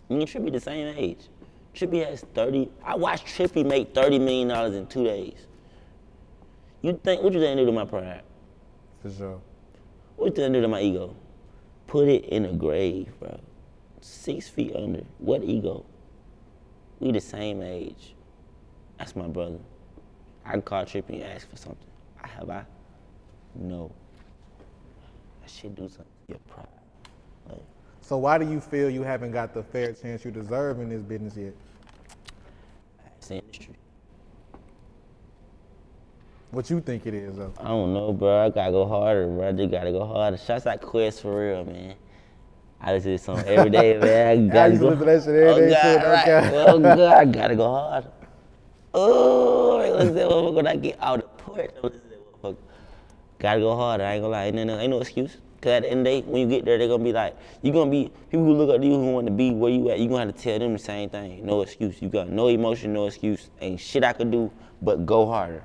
Me 0.10 0.22
and 0.22 0.28
Trippie 0.28 0.52
the 0.52 0.60
same 0.60 0.96
age. 0.98 1.30
Trippie 1.74 2.06
has 2.06 2.22
30. 2.36 2.70
I 2.84 2.96
watched 2.96 3.26
Trippie 3.28 3.66
make 3.66 3.94
$30 3.94 4.20
million 4.20 4.74
in 4.74 4.88
two 4.88 5.04
days. 5.04 5.48
You 6.84 7.00
think, 7.02 7.24
what 7.24 7.32
you 7.34 7.40
think 7.40 7.58
do 7.58 7.66
to 7.66 7.72
my 7.72 7.86
pride? 7.86 8.22
for 9.02 9.10
sure. 9.10 9.42
What 10.18 10.26
you 10.28 10.32
think 10.36 10.54
do 10.54 10.62
to 10.62 10.68
my 10.68 10.82
ego? 10.82 11.16
Put 11.88 12.08
it 12.10 12.26
in 12.26 12.46
a 12.46 12.52
grave, 12.54 13.08
bro. 13.20 13.40
Six 14.02 14.50
feet 14.50 14.76
under. 14.76 15.04
What 15.18 15.44
ego? 15.44 15.86
We 17.00 17.12
the 17.14 17.22
same 17.22 17.62
age. 17.62 18.16
That's 18.98 19.16
my 19.16 19.28
brother. 19.28 19.60
I 20.46 20.60
call 20.60 20.84
Trippie 20.84 21.22
and 21.22 21.24
ask 21.24 21.50
for 21.50 21.56
something. 21.56 21.88
I 22.22 22.28
have 22.28 22.50
I? 22.50 22.66
No. 23.56 23.90
I 25.44 25.48
should 25.48 25.76
do 25.76 25.88
something. 25.88 26.06
Your 26.28 26.40
pride. 26.50 26.68
Like, 27.50 27.64
So 28.02 28.18
why 28.18 28.38
do 28.38 28.50
you 28.50 28.60
feel 28.60 28.90
you 28.90 29.04
haven't 29.04 29.32
got 29.32 29.54
the 29.54 29.64
fair 29.64 29.94
chance 29.94 30.26
you 30.26 30.32
deserve 30.32 30.80
in 30.82 30.90
this 30.90 31.02
business 31.02 31.38
yet? 31.38 31.54
it's 33.18 33.32
industry. 33.32 33.76
What 36.54 36.70
you 36.70 36.82
think 36.82 37.08
it 37.08 37.16
is 37.16 37.36
though? 37.36 37.52
I 37.60 37.70
don't 37.70 37.96
know, 37.96 38.14
bro. 38.14 38.46
I 38.46 38.50
gotta 38.52 38.72
go 38.72 38.86
harder, 38.86 39.26
bro. 39.26 39.50
I 39.50 39.52
just 39.54 39.72
gotta 39.72 39.92
go 39.92 40.06
harder. 40.06 40.38
Shots 40.38 40.68
out 40.68 40.82
Quest 40.82 41.24
for 41.24 41.36
real, 41.36 41.66
man. 41.66 41.96
I 42.80 42.94
listen 42.94 43.10
to 43.10 43.10
this 43.16 43.24
song 43.24 43.40
every 43.48 43.72
day, 43.72 43.98
man. 44.00 44.52
I 44.52 44.54
gotta 44.54 44.78
go. 44.78 44.90
listen 44.90 45.00
to 45.00 45.06
that 45.06 45.24
shit 45.24 45.34
every 45.34 45.64
oh, 45.64 45.70
day, 45.70 45.72
God, 45.72 46.00
too, 46.00 46.08
right. 46.08 46.28
okay. 46.28 46.66
Oh 46.68 46.80
God, 46.80 47.00
I 47.00 47.26
gotta 47.40 47.56
go 47.56 47.72
harder. 47.72 48.12
Oh, 48.94 49.78
listen 49.98 50.08
to 50.10 50.14
that 50.14 50.30
motherfucker 50.30 50.54
when 50.54 50.68
I 50.68 50.76
get 50.76 50.98
out 51.02 51.22
the 51.22 51.44
port. 51.44 51.74
Listen 51.82 52.02
to 52.02 52.08
that 52.10 52.44
motherfucker. 52.44 52.58
Gotta 53.40 53.60
go 53.60 53.76
harder. 53.76 54.04
I 54.04 54.14
ain't 54.14 54.22
gonna 54.22 54.32
lie. 54.34 54.46
Ain't 54.46 54.56
no, 54.56 54.80
ain't 54.80 54.92
no 54.92 55.02
excuse. 55.02 55.38
Cause 55.60 55.72
at 55.72 55.82
the 55.82 55.90
end 55.90 56.02
of 56.02 56.14
the 56.14 56.22
day, 56.22 56.28
when 56.28 56.40
you 56.40 56.48
get 56.56 56.66
there, 56.66 56.78
they're 56.78 56.88
gonna 56.88 57.04
be 57.04 57.14
like, 57.14 57.36
you 57.64 57.74
gonna 57.74 57.90
be 57.90 58.12
people 58.30 58.46
who 58.46 58.54
look 58.54 58.70
up 58.70 58.80
to 58.80 58.86
you 58.86 58.94
who 58.94 59.12
want 59.12 59.26
to 59.26 59.34
be 59.34 59.50
where 59.50 59.72
you 59.72 59.90
at. 59.90 59.98
You 59.98 60.08
gonna 60.08 60.28
have 60.28 60.36
to 60.36 60.40
tell 60.40 60.60
them 60.60 60.74
the 60.74 60.78
same 60.78 61.10
thing. 61.10 61.44
No 61.44 61.64
excuse. 61.64 62.00
You 62.00 62.10
got 62.10 62.30
no 62.30 62.48
emotion, 62.48 62.94
no 62.94 63.08
excuse. 63.08 63.50
Ain't 63.60 63.80
shit 63.80 64.04
I 64.04 64.14
could 64.14 64.30
do 64.30 64.52
but 64.84 65.08
go 65.08 65.26
harder. 65.26 65.64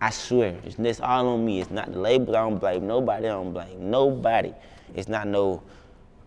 I 0.00 0.10
swear, 0.10 0.56
it's 0.64 0.76
this 0.76 1.00
all 1.00 1.28
on 1.28 1.44
me. 1.44 1.60
It's 1.60 1.70
not 1.70 1.92
the 1.92 1.98
label. 1.98 2.34
I 2.36 2.40
don't 2.40 2.58
blame 2.58 2.86
nobody. 2.86 3.26
I 3.26 3.30
don't 3.30 3.52
blame 3.52 3.90
nobody. 3.90 4.54
It's 4.94 5.08
not 5.08 5.26
no 5.26 5.62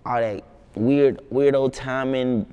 all 0.05 0.19
that 0.19 0.43
weird, 0.75 1.21
weirdo 1.31 1.73
timing. 1.73 2.45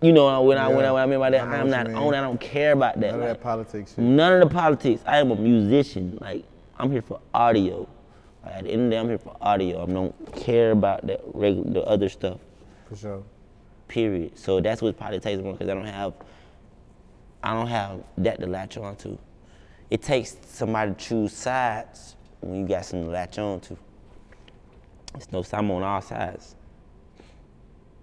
You 0.00 0.12
know 0.12 0.42
when 0.42 0.56
I 0.58 0.68
when 0.68 0.84
I, 0.84 0.92
when 0.92 1.02
I 1.02 1.06
mean 1.06 1.18
by 1.18 1.30
that, 1.30 1.46
I 1.46 1.56
I'm 1.56 1.68
not 1.68 1.92
on. 1.92 2.14
I 2.14 2.20
don't 2.20 2.40
care 2.40 2.72
about 2.72 3.00
that. 3.00 3.10
None 3.10 3.14
of 3.14 3.20
like, 3.20 3.28
that 3.28 3.42
politics 3.42 3.94
shit. 3.94 4.04
None 4.04 4.32
of 4.34 4.48
the 4.48 4.54
politics. 4.54 5.02
I 5.06 5.18
am 5.18 5.30
a 5.30 5.36
musician. 5.36 6.18
Like 6.20 6.44
I'm 6.78 6.90
here 6.90 7.02
for 7.02 7.20
audio. 7.34 7.88
Like, 8.44 8.54
at 8.54 8.64
the 8.64 8.70
end 8.70 8.82
of 8.82 8.90
the 8.90 8.90
day, 8.90 8.98
I'm 9.00 9.08
here 9.08 9.18
for 9.18 9.36
audio. 9.40 9.82
I 9.82 9.86
don't 9.86 10.32
care 10.34 10.70
about 10.70 11.06
that 11.06 11.20
regular, 11.34 11.70
the 11.70 11.82
other 11.82 12.08
stuff. 12.08 12.38
For 12.88 12.96
sure. 12.96 13.22
Period. 13.88 14.38
So 14.38 14.60
that's 14.60 14.80
what 14.80 14.96
politics 14.96 15.38
is 15.38 15.42
because 15.42 15.68
I 15.68 15.74
don't 15.74 15.86
have, 15.86 16.14
I 17.42 17.54
don't 17.54 17.68
have 17.68 18.02
that 18.18 18.40
to 18.40 18.46
latch 18.46 18.76
on 18.76 18.96
to. 18.96 19.18
It 19.90 20.02
takes 20.02 20.36
somebody 20.46 20.92
to 20.92 20.96
choose 20.96 21.32
sides 21.32 22.16
when 22.40 22.60
you 22.60 22.68
got 22.68 22.84
something 22.84 23.06
to 23.06 23.12
latch 23.12 23.38
on 23.38 23.60
to. 23.60 23.76
It's 25.14 25.32
no, 25.32 25.44
I'm 25.52 25.70
on 25.70 25.82
all 25.82 26.02
sides. 26.02 26.54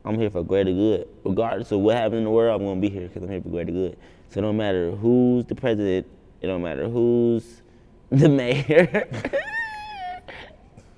I'm 0.04 0.20
here 0.20 0.30
for 0.30 0.44
greater 0.44 0.72
good. 0.72 1.08
Regardless 1.24 1.72
of 1.72 1.80
what 1.80 1.96
happens 1.96 2.20
in 2.20 2.24
the 2.26 2.30
world, 2.30 2.60
I'm 2.60 2.68
gonna 2.68 2.80
be 2.80 2.90
here 2.90 3.08
because 3.08 3.24
I'm 3.24 3.30
here 3.30 3.42
for 3.42 3.50
greater 3.50 3.72
good. 3.72 3.98
So 4.30 4.42
don't 4.42 4.58
matter 4.58 4.92
who's 4.92 5.46
the 5.46 5.56
president, 5.56 6.08
it 6.42 6.48
don't 6.48 6.62
matter 6.62 6.88
who's 6.88 7.62
the 8.10 8.30
mayor. 8.30 9.08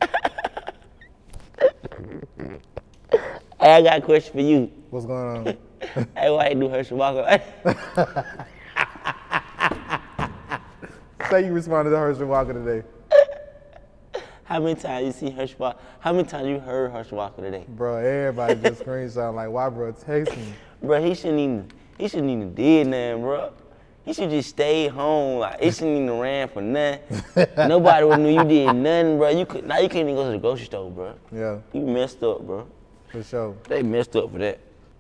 I 3.60 3.82
got 3.82 3.98
a 3.98 4.02
question 4.02 4.34
for 4.34 4.42
you. 4.42 4.72
What's 4.90 5.06
going 5.06 5.48
on? 5.48 5.58
Hey, 6.16 6.30
want 6.30 6.50
to 6.50 6.56
do 6.56 6.70
Herschel 6.70 6.98
Walker? 6.98 7.42
Say 11.30 11.46
you 11.46 11.52
responded 11.54 11.92
to 11.92 11.98
Herschel 11.98 12.28
Walker 12.28 12.54
today. 12.54 12.88
How 14.46 14.60
many 14.62 14.76
times 14.80 15.06
you 15.06 15.12
see 15.12 15.30
Herschel 15.36 15.58
Walker? 15.60 15.80
How 16.00 16.14
many 16.14 16.26
times 16.28 16.48
you 16.48 16.60
heard 16.60 16.92
Herschel 16.92 17.18
Walker 17.18 17.42
today? 17.42 17.66
Bro, 17.68 17.98
everybody 17.98 18.56
just 18.56 18.84
screenshot 18.84 19.34
like, 19.36 19.50
why 19.50 19.68
bro 19.70 19.92
text 19.92 20.36
me? 20.38 20.54
Bro, 20.84 21.04
he 21.04 21.16
shouldn't 21.16 21.40
even 21.40 21.68
he 21.98 22.08
shouldn't 22.08 22.30
even 22.30 22.54
did 22.54 22.86
nothing, 22.88 23.24
bro. 23.24 23.52
He 24.06 24.14
should 24.14 24.30
just 24.30 24.50
stay 24.50 24.88
home. 24.88 25.40
Like 25.40 25.60
he 25.60 25.72
shouldn't 25.72 25.98
even 26.04 26.20
ran 26.20 26.48
for 26.50 26.62
nothing. 26.62 27.02
Nobody 27.58 28.06
would 28.06 28.20
knew 28.20 28.30
you 28.30 28.44
did 28.48 28.74
nothing, 28.76 29.18
bro. 29.18 29.30
You 29.30 29.46
could 29.48 29.66
now 29.66 29.80
you 29.80 29.90
can't 29.90 30.04
even 30.08 30.16
go 30.16 30.26
to 30.26 30.32
the 30.32 30.38
grocery 30.38 30.66
store, 30.66 30.90
bro. 30.92 31.16
Yeah, 31.34 31.58
You 31.74 31.82
messed 31.82 32.22
up, 32.24 32.46
bro. 32.46 32.68
for 33.12 33.24
sure. 33.24 33.56
They 33.68 33.82
messed 33.84 34.16
up 34.16 34.32
for 34.32 34.38
that. 34.38 34.60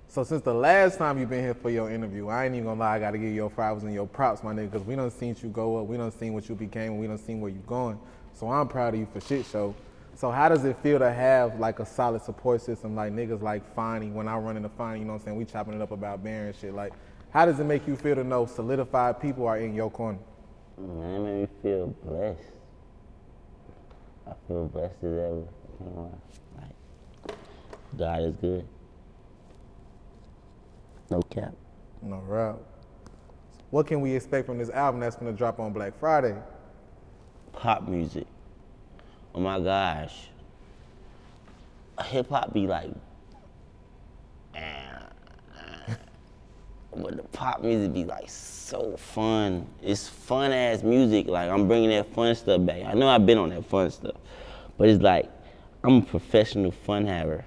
So 0.09 0.23
since 0.23 0.41
the 0.41 0.53
last 0.53 0.97
time 0.97 1.19
you've 1.19 1.29
been 1.29 1.43
here 1.43 1.53
for 1.53 1.69
your 1.69 1.91
interview, 1.91 2.29
I 2.29 2.45
ain't 2.45 2.55
even 2.55 2.65
gonna 2.65 2.79
lie, 2.79 2.95
I 2.95 2.99
gotta 2.99 3.17
give 3.17 3.27
you 3.27 3.35
your 3.35 3.49
flowers 3.49 3.83
and 3.83 3.93
your 3.93 4.07
props, 4.07 4.41
my 4.41 4.53
nigga, 4.53 4.71
because 4.71 4.87
we 4.87 4.95
done 4.95 5.11
seen 5.11 5.35
you 5.41 5.49
go 5.49 5.77
up, 5.77 5.87
we 5.87 5.97
done 5.97 6.11
seen 6.11 6.33
what 6.33 6.47
you 6.47 6.55
became, 6.55 6.97
we 6.97 7.07
done 7.07 7.17
seen 7.17 7.41
where 7.41 7.51
you 7.51 7.61
going. 7.67 7.99
So 8.33 8.49
I'm 8.49 8.67
proud 8.67 8.93
of 8.93 8.99
you 8.99 9.07
for 9.11 9.19
shit 9.19 9.45
show. 9.45 9.75
So 10.15 10.31
how 10.31 10.49
does 10.49 10.63
it 10.63 10.77
feel 10.81 10.97
to 10.99 11.11
have 11.11 11.59
like 11.59 11.79
a 11.79 11.85
solid 11.85 12.23
support 12.23 12.61
system 12.61 12.95
like 12.95 13.11
niggas 13.11 13.41
like 13.41 13.75
Fonny 13.75 14.09
when 14.09 14.27
I 14.27 14.37
run 14.37 14.57
into 14.57 14.69
Fonny, 14.69 14.99
you 14.99 15.05
know 15.05 15.13
what 15.13 15.19
I'm 15.19 15.25
saying? 15.25 15.37
We 15.37 15.45
chopping 15.45 15.73
it 15.73 15.81
up 15.81 15.91
about 15.91 16.23
Bear 16.23 16.47
and 16.47 16.55
shit. 16.55 16.73
Like, 16.73 16.93
how 17.31 17.45
does 17.45 17.59
it 17.59 17.65
make 17.65 17.85
you 17.85 17.95
feel 17.95 18.15
to 18.15 18.23
know 18.23 18.45
solidified 18.45 19.21
people 19.21 19.45
are 19.45 19.57
in 19.57 19.75
your 19.75 19.91
corner? 19.91 20.19
Man, 20.79 21.13
it 21.13 21.19
made 21.19 21.41
me 21.41 21.47
feel 21.61 21.87
blessed. 22.03 22.39
I 24.25 24.31
feel 24.47 24.67
blessed 24.67 24.95
as 25.03 25.03
ever. 25.03 25.43
Like, 26.57 27.37
God 27.97 28.21
is 28.21 28.33
good. 28.41 28.67
No 31.09 31.21
cap. 31.21 31.53
No 32.01 32.17
rap. 32.27 32.57
What 33.69 33.87
can 33.87 34.01
we 34.01 34.13
expect 34.15 34.45
from 34.45 34.57
this 34.57 34.69
album 34.69 35.01
that's 35.01 35.15
gonna 35.15 35.33
drop 35.33 35.59
on 35.59 35.73
Black 35.73 35.97
Friday? 35.99 36.35
pop 37.57 37.87
music. 37.87 38.27
Oh 39.33 39.39
my 39.39 39.59
gosh. 39.59 40.29
Hip 42.05 42.29
hop 42.29 42.53
be 42.53 42.67
like, 42.67 42.91
but 46.95 47.17
the 47.17 47.23
pop 47.23 47.61
music 47.63 47.93
be 47.93 48.05
like 48.05 48.29
so 48.29 48.95
fun. 48.97 49.67
It's 49.81 50.07
fun 50.07 50.51
ass 50.51 50.83
music. 50.83 51.27
Like 51.27 51.49
I'm 51.49 51.67
bringing 51.67 51.89
that 51.89 52.13
fun 52.13 52.35
stuff 52.35 52.63
back. 52.65 52.83
I 52.85 52.93
know 52.93 53.07
I've 53.07 53.25
been 53.25 53.39
on 53.39 53.49
that 53.49 53.65
fun 53.65 53.89
stuff, 53.89 54.15
but 54.77 54.87
it's 54.87 55.01
like 55.01 55.31
I'm 55.83 55.97
a 55.97 56.01
professional 56.01 56.71
fun 56.71 57.07
haver 57.07 57.43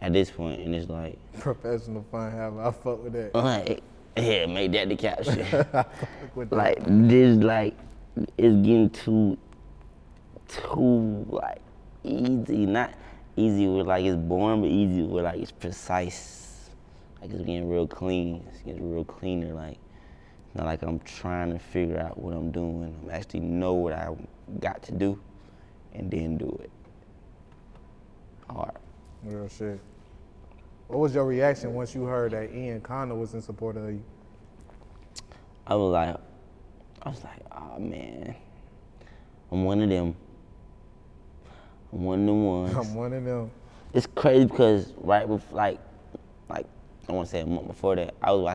at 0.00 0.12
this 0.12 0.30
point, 0.30 0.60
and 0.60 0.74
it's 0.74 0.88
like, 0.88 1.18
Professional 1.38 2.04
fun 2.10 2.32
have 2.32 2.56
I 2.58 2.70
fuck 2.70 3.02
with 3.02 3.12
that. 3.14 3.34
Like, 3.34 3.82
yeah, 4.16 4.46
make 4.46 4.72
that 4.72 4.88
the 4.88 4.96
caption. 4.96 5.38
With 6.34 6.50
that. 6.50 6.56
like 6.56 6.78
this 6.86 7.36
like 7.38 7.76
it's 8.36 8.56
getting 8.66 8.90
too 8.90 9.38
too 10.48 11.26
like 11.28 11.60
easy. 12.02 12.66
Not 12.66 12.94
easy 13.36 13.68
with 13.68 13.86
like 13.86 14.04
it's 14.04 14.16
boring 14.16 14.62
but 14.62 14.70
easy 14.70 15.02
with 15.02 15.24
like 15.24 15.38
it's 15.38 15.52
precise. 15.52 16.70
Like 17.20 17.30
it's 17.30 17.38
getting 17.38 17.68
real 17.68 17.86
clean. 17.86 18.44
It's 18.52 18.62
getting 18.62 18.92
real 18.92 19.04
cleaner. 19.04 19.54
Like 19.54 19.78
not 20.54 20.66
like 20.66 20.82
i'm 20.82 20.98
trying 21.00 21.52
to 21.52 21.58
figure 21.58 22.00
out 22.00 22.18
what 22.18 22.34
i'm 22.34 22.50
doing. 22.50 22.96
I'm 23.04 23.10
actually 23.10 23.40
know 23.40 23.74
what 23.74 23.92
i 23.92 24.08
got 24.60 24.82
to 24.84 24.92
do 24.92 25.20
and 25.92 26.10
then 26.10 26.38
do 26.38 26.58
it. 26.62 26.70
Hard 28.50 28.77
Real 29.24 29.48
shit. 29.48 29.80
What 30.86 31.00
was 31.00 31.14
your 31.14 31.24
reaction 31.26 31.74
once 31.74 31.94
you 31.94 32.04
heard 32.04 32.32
that 32.32 32.54
Ian 32.54 32.80
Connor 32.80 33.14
was 33.14 33.34
in 33.34 33.42
support 33.42 33.76
of 33.76 33.90
you? 33.90 34.02
I 35.66 35.74
was 35.74 35.92
like, 35.92 36.16
I 37.02 37.08
was 37.08 37.22
like, 37.22 37.40
oh 37.52 37.78
man, 37.78 38.34
I'm 39.52 39.64
one 39.64 39.82
of 39.82 39.90
them. 39.90 40.14
I'm 41.92 42.04
one 42.04 42.20
of 42.20 42.26
them 42.26 42.44
ones. 42.46 42.74
I'm 42.76 42.94
one 42.94 43.12
of 43.12 43.24
them. 43.24 43.50
it's 43.92 44.06
crazy 44.14 44.46
because 44.46 44.92
right 44.98 45.26
before, 45.26 45.56
like, 45.56 45.78
like 46.48 46.66
I 47.08 47.12
want 47.12 47.26
to 47.28 47.30
say 47.30 47.40
a 47.40 47.46
month 47.46 47.66
before 47.66 47.96
that, 47.96 48.14
I 48.22 48.32
was 48.32 48.42
watching. 48.42 48.54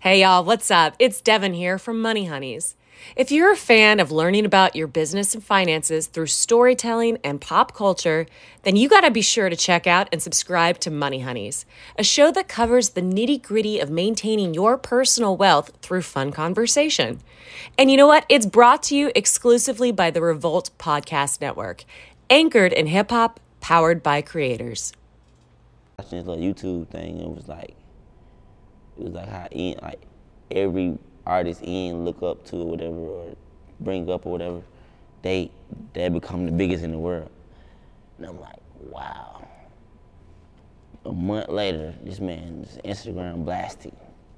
Hey 0.00 0.20
y'all, 0.22 0.44
what's 0.44 0.70
up? 0.70 0.96
It's 0.98 1.20
Devin 1.20 1.54
here 1.54 1.78
from 1.78 2.02
Money 2.02 2.26
Honeys. 2.26 2.76
If 3.14 3.30
you're 3.30 3.52
a 3.52 3.56
fan 3.56 4.00
of 4.00 4.10
learning 4.10 4.46
about 4.46 4.74
your 4.74 4.86
business 4.86 5.34
and 5.34 5.44
finances 5.44 6.06
through 6.06 6.26
storytelling 6.26 7.18
and 7.22 7.40
pop 7.40 7.74
culture, 7.74 8.26
then 8.62 8.76
you 8.76 8.88
gotta 8.88 9.10
be 9.10 9.22
sure 9.22 9.50
to 9.50 9.56
check 9.56 9.86
out 9.86 10.08
and 10.12 10.22
subscribe 10.22 10.78
to 10.80 10.90
Money 10.90 11.20
Honeys, 11.20 11.66
a 11.98 12.04
show 12.04 12.30
that 12.32 12.48
covers 12.48 12.90
the 12.90 13.02
nitty 13.02 13.42
gritty 13.42 13.80
of 13.80 13.90
maintaining 13.90 14.54
your 14.54 14.78
personal 14.78 15.36
wealth 15.36 15.72
through 15.82 16.02
fun 16.02 16.32
conversation. 16.32 17.20
And 17.76 17.90
you 17.90 17.96
know 17.96 18.06
what? 18.06 18.24
It's 18.28 18.46
brought 18.46 18.82
to 18.84 18.96
you 18.96 19.12
exclusively 19.14 19.92
by 19.92 20.10
the 20.10 20.22
Revolt 20.22 20.70
Podcast 20.78 21.40
Network, 21.40 21.84
anchored 22.30 22.72
in 22.72 22.86
hip 22.86 23.10
hop, 23.10 23.40
powered 23.60 24.02
by 24.02 24.22
creators. 24.22 24.92
watching 25.98 26.18
this 26.18 26.26
little 26.26 26.42
YouTube 26.42 26.88
thing. 26.88 27.18
It 27.18 27.28
was 27.28 27.48
like, 27.48 27.74
it 28.98 29.04
was 29.04 29.12
like 29.12 29.28
how 29.28 29.48
like 29.82 30.00
every 30.50 30.98
artist 31.26 31.62
in 31.62 32.04
look 32.04 32.22
up 32.22 32.44
to 32.46 32.56
or 32.56 32.70
whatever, 32.70 32.96
or 32.96 33.36
bring 33.80 34.10
up 34.10 34.26
or 34.26 34.32
whatever, 34.32 34.62
they 35.22 35.50
they 35.92 36.08
become 36.08 36.46
the 36.46 36.52
biggest 36.52 36.84
in 36.84 36.92
the 36.92 36.98
world. 36.98 37.30
And 38.18 38.26
I'm 38.26 38.40
like, 38.40 38.60
wow. 38.80 39.46
A 41.04 41.12
month 41.12 41.48
later, 41.48 41.94
this 42.04 42.20
man's 42.20 42.78
Instagram 42.84 43.44
blasting 43.44 43.96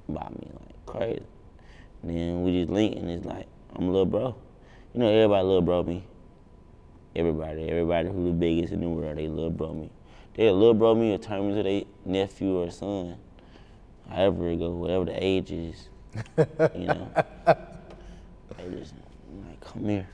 about 0.08 0.38
me 0.40 0.48
like 0.52 0.86
crazy. 0.86 1.22
And 2.02 2.10
then 2.10 2.42
we 2.42 2.60
just 2.60 2.70
link 2.70 2.96
and 2.96 3.10
it's 3.10 3.24
like, 3.24 3.46
I'm 3.74 3.88
a 3.88 3.90
little 3.90 4.06
bro. 4.06 4.36
You 4.92 5.00
know, 5.00 5.08
everybody 5.08 5.44
little 5.44 5.62
bro 5.62 5.82
me. 5.82 6.04
Everybody, 7.16 7.68
everybody 7.68 8.08
who 8.08 8.26
the 8.26 8.32
biggest 8.32 8.72
in 8.72 8.80
the 8.80 8.88
world, 8.88 9.18
they 9.18 9.28
little 9.28 9.50
bro 9.50 9.72
me. 9.72 9.90
They 10.34 10.50
little 10.50 10.74
bro 10.74 10.94
me 10.94 11.12
in 11.12 11.20
terms 11.20 11.56
of 11.56 11.64
their 11.64 11.82
nephew 12.04 12.56
or 12.58 12.70
son, 12.70 13.16
however 14.08 14.48
it 14.48 14.58
go, 14.58 14.70
whatever 14.70 15.04
the 15.04 15.24
age 15.24 15.52
is. 15.52 15.88
You 16.74 16.86
know, 16.86 17.10
they 18.56 18.78
just 18.78 18.94
like 19.46 19.60
come 19.60 19.88
here. 19.88 20.08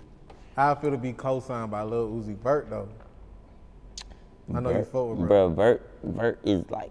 How 0.57 0.73
I 0.73 0.75
feel 0.75 0.91
to 0.91 0.99
be 0.99 1.13
co-signed 1.13 1.71
by 1.71 1.83
Lil 1.83 2.09
Uzi 2.09 2.37
Vert 2.37 2.71
though. 2.71 2.89
I 4.55 4.61
know 4.61 4.71
you 4.71 4.85
fuck 4.85 5.11
with 5.11 5.19
bro. 5.19 5.27
bro. 5.27 5.49
Vert, 5.51 5.91
Vert 6.03 6.41
is 6.45 6.69
like 6.71 6.91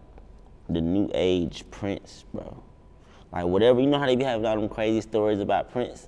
the 0.70 0.82
new 0.82 1.10
age 1.14 1.66
Prince, 1.72 2.26
bro. 2.34 2.64
Like 3.32 3.46
whatever, 3.46 3.80
you 3.80 3.88
know 3.88 4.00
how 4.00 4.06
they 4.06 4.16
be 4.16 4.24
having 4.24 4.46
all 4.46 4.56
them 4.56 4.70
crazy 4.70 5.02
stories 5.02 5.40
about 5.40 5.72
Prince. 5.72 6.08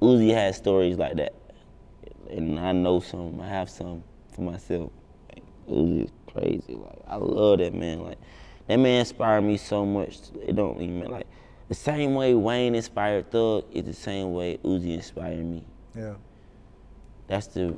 Uzi 0.00 0.32
has 0.32 0.56
stories 0.56 0.96
like 0.96 1.16
that, 1.16 1.34
and 2.30 2.58
I 2.58 2.72
know 2.72 3.00
some. 3.00 3.40
I 3.40 3.48
have 3.48 3.70
some 3.70 4.02
for 4.34 4.42
myself. 4.42 4.90
Like, 5.28 5.44
Uzi 5.68 6.04
is 6.04 6.10
crazy. 6.26 6.74
Like 6.74 6.98
I 7.06 7.16
love 7.16 7.58
that 7.58 7.74
man. 7.74 8.02
Like 8.02 8.18
that 8.66 8.76
man 8.76 9.00
inspired 9.00 9.42
me 9.42 9.56
so 9.56 9.84
much. 9.84 10.18
It 10.46 10.56
don't 10.56 10.80
even 10.80 11.10
like 11.10 11.26
the 11.68 11.74
same 11.74 12.14
way 12.14 12.34
Wayne 12.34 12.74
inspired 12.74 13.30
Thug 13.30 13.64
is 13.72 13.84
the 13.84 13.92
same 13.92 14.34
way 14.34 14.58
Uzi 14.64 14.94
inspired 14.94 15.44
me. 15.44 15.64
Yeah. 15.96 16.14
That's 17.26 17.46
the 17.48 17.76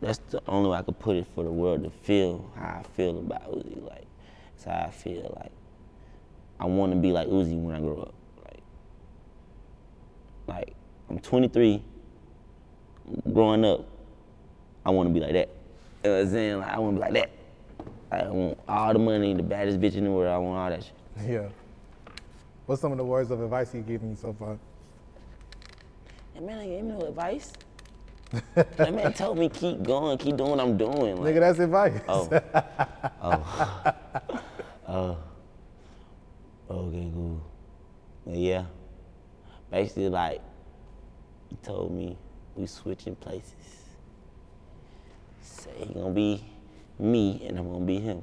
that's 0.00 0.18
the 0.30 0.42
only 0.46 0.70
way 0.70 0.76
I 0.76 0.82
could 0.82 0.98
put 0.98 1.16
it 1.16 1.26
for 1.34 1.42
the 1.42 1.50
world 1.50 1.84
to 1.84 1.90
feel 1.90 2.50
how 2.54 2.80
I 2.80 2.82
feel 2.94 3.18
about 3.18 3.50
Uzi. 3.50 3.82
Like 3.82 4.06
that's 4.52 4.64
how 4.64 4.86
I 4.86 4.90
feel. 4.90 5.34
Like 5.40 5.52
I 6.60 6.66
want 6.66 6.92
to 6.92 6.98
be 6.98 7.12
like 7.12 7.28
Uzi 7.28 7.60
when 7.60 7.74
I 7.74 7.80
grow 7.80 8.02
up. 8.02 8.14
Like 8.44 8.62
like 10.46 10.74
I'm 11.08 11.18
23. 11.18 11.82
Growing 13.32 13.64
up, 13.64 13.86
I 14.84 14.90
want 14.90 15.08
to 15.08 15.14
be 15.14 15.20
like 15.20 15.32
that. 15.32 15.48
You 16.02 16.10
know 16.10 16.16
what 16.16 16.22
I'm 16.26 16.30
saying? 16.30 16.58
Like 16.58 16.68
I 16.68 16.78
want 16.78 16.96
to 16.96 17.00
be 17.00 17.12
like 17.12 17.14
that. 17.14 17.30
I 18.10 18.28
want 18.28 18.58
all 18.68 18.92
the 18.92 18.98
money, 18.98 19.32
the 19.34 19.42
baddest 19.42 19.80
bitch 19.80 19.94
in 19.94 20.04
the 20.04 20.10
world. 20.10 20.28
I 20.28 20.38
want 20.38 20.58
all 20.58 20.70
that 20.70 20.82
shit. 20.84 21.30
Yeah. 21.30 21.48
What's 22.66 22.82
some 22.82 22.90
of 22.90 22.98
the 22.98 23.04
words 23.04 23.30
of 23.30 23.40
advice 23.40 23.72
you 23.72 23.80
given 23.80 24.10
me 24.10 24.16
so 24.20 24.32
far? 24.32 24.58
That 26.34 26.42
man 26.42 26.58
ain't 26.60 26.70
gave 26.70 26.84
me 26.84 26.90
no 26.90 27.06
advice. 27.06 27.52
that 28.54 28.92
man 28.92 29.12
told 29.12 29.38
me 29.38 29.48
keep 29.48 29.84
going, 29.84 30.18
keep 30.18 30.36
doing 30.36 30.50
what 30.50 30.60
I'm 30.60 30.76
doing. 30.76 31.22
Like, 31.22 31.34
Nigga, 31.34 31.40
that's 31.40 31.58
advice. 31.60 32.00
Oh. 32.08 32.28
Oh. 33.22 33.92
oh. 34.88 35.18
Oh. 36.68 36.76
Okay, 36.76 37.10
cool. 37.14 37.40
But 38.26 38.36
yeah, 38.36 38.64
basically 39.70 40.08
like 40.08 40.40
he 41.48 41.56
told 41.62 41.92
me 41.92 42.16
we 42.56 42.66
switching 42.66 43.14
places. 43.14 43.52
Say 45.42 45.70
he 45.78 45.94
gonna 45.94 46.10
be 46.10 46.44
me 46.98 47.46
and 47.46 47.58
I'm 47.58 47.70
gonna 47.70 47.84
be 47.84 48.00
him. 48.00 48.22